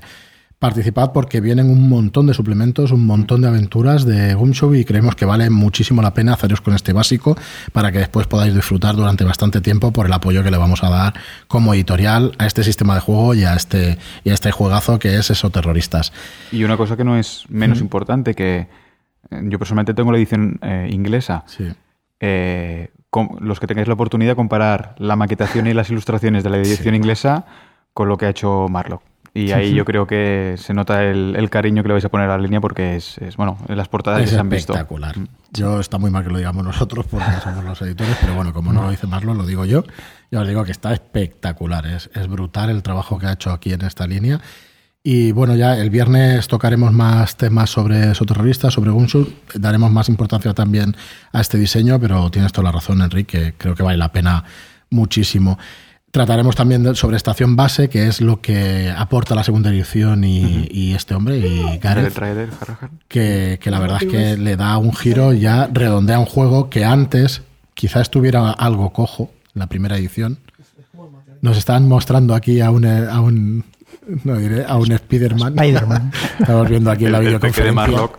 [0.60, 5.16] participad porque vienen un montón de suplementos, un montón de aventuras de Gumshow y creemos
[5.16, 7.36] que vale muchísimo la pena haceros con este básico
[7.74, 10.92] para que después podáis disfrutar durante bastante tiempo por el apoyo que le vamos a
[10.92, 11.16] dar
[11.48, 15.18] como editorial a este sistema de juego y a este, y a este juegazo que
[15.18, 16.14] es eso terroristas.
[16.52, 18.68] Y una cosa que no es menos importante, que
[19.32, 21.46] eh, yo personalmente tengo la edición eh, inglesa.
[21.48, 21.68] Sí.
[22.20, 22.92] Eh,
[23.40, 26.96] los que tengáis la oportunidad de comparar la maquetación y las ilustraciones de la edición
[26.96, 27.46] inglesa
[27.94, 29.04] con lo que ha hecho Marlock.
[29.34, 32.36] Y ahí yo creo que se nota el, cariño que le vais a poner a
[32.36, 34.74] la línea porque es, bueno, en las portadas se han visto.
[34.74, 35.16] Espectacular.
[35.52, 38.74] Yo está muy mal que lo digamos nosotros porque somos los editores, pero bueno, como
[38.74, 39.84] no lo dice Marlo, lo digo yo.
[40.32, 41.86] Ya os digo que está espectacular.
[41.86, 44.42] Es, es brutal el trabajo que ha hecho aquí en esta línea.
[45.04, 49.28] Y bueno, ya el viernes tocaremos más temas sobre soterroristas, sobre Gunsur.
[49.56, 50.96] Daremos más importancia también
[51.32, 53.56] a este diseño, pero tienes toda la razón, Enrique.
[53.58, 54.44] Creo que vale la pena
[54.92, 55.58] muchísimo.
[56.12, 61.16] Trataremos también sobre estación base, que es lo que aporta la segunda edición y, este
[61.16, 62.20] hombre, y Gareth,
[63.08, 66.84] que, que, la verdad es que le da un giro, ya redondea un juego que
[66.84, 70.40] antes quizá estuviera algo cojo, la primera edición.
[71.42, 73.64] Nos están mostrando aquí a un, a un
[74.24, 76.12] no diré, a un Spider-Man.
[76.40, 78.10] Estamos viendo aquí la videoconferencia.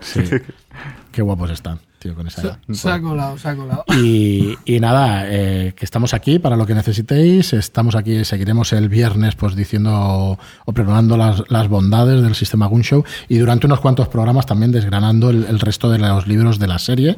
[1.11, 1.79] Qué guapos están
[2.11, 3.85] con esa Se, ha colado, se ha colado.
[3.95, 7.53] Y, nada, eh, que estamos aquí para lo que necesitéis.
[7.53, 13.05] Estamos aquí, seguiremos el viernes pues diciendo o preparando las, las bondades del sistema Gunshow
[13.29, 17.15] y durante unos cuantos programas también desgranando el, resto de los libros de la serie.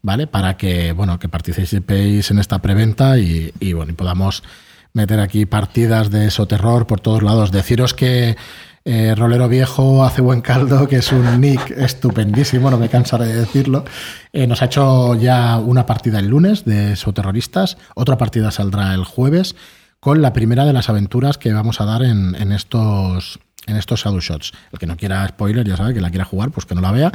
[0.00, 0.28] ¿Vale?
[0.28, 4.44] Para que, bueno, que participéis en esta preventa y, y bueno, y podamos
[4.92, 7.52] meter aquí partidas de terror por todos lados.
[7.52, 8.36] Deciros que
[8.84, 13.40] eh, Rolero Viejo hace buen caldo, que es un nick estupendísimo, no me cansaré de
[13.40, 13.84] decirlo.
[14.32, 19.04] Eh, nos ha hecho ya una partida el lunes de Soterroristas, otra partida saldrá el
[19.04, 19.56] jueves
[20.00, 24.20] con la primera de las aventuras que vamos a dar en, estos en estos Shadow
[24.20, 24.52] Shots.
[24.72, 26.92] El que no quiera spoiler, ya sabe, que la quiera jugar, pues que no la
[26.92, 27.12] vea.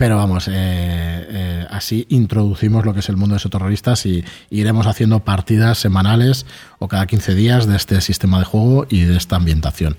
[0.00, 5.20] Pero vamos, eh, así introducimos lo que es el mundo de soterroristas y iremos haciendo
[5.20, 6.46] partidas semanales
[6.78, 9.98] o cada 15 días de este sistema de juego y de esta ambientación.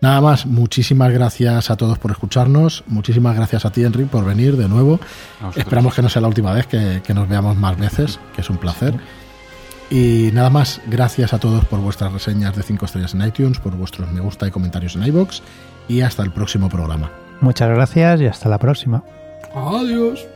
[0.00, 4.56] Nada más, muchísimas gracias a todos por escucharnos, muchísimas gracias a ti, Henry, por venir
[4.56, 5.00] de nuevo.
[5.56, 8.58] Esperamos que no sea la última vez que, nos veamos más veces, que es un
[8.58, 8.94] placer.
[9.90, 13.74] Y nada más, gracias a todos por vuestras reseñas de 5 estrellas en iTunes, por
[13.74, 15.42] vuestros me gusta y comentarios en iBox
[15.88, 17.10] y hasta el próximo programa.
[17.40, 19.02] Muchas gracias y hasta la próxima.
[19.56, 20.35] Adiós.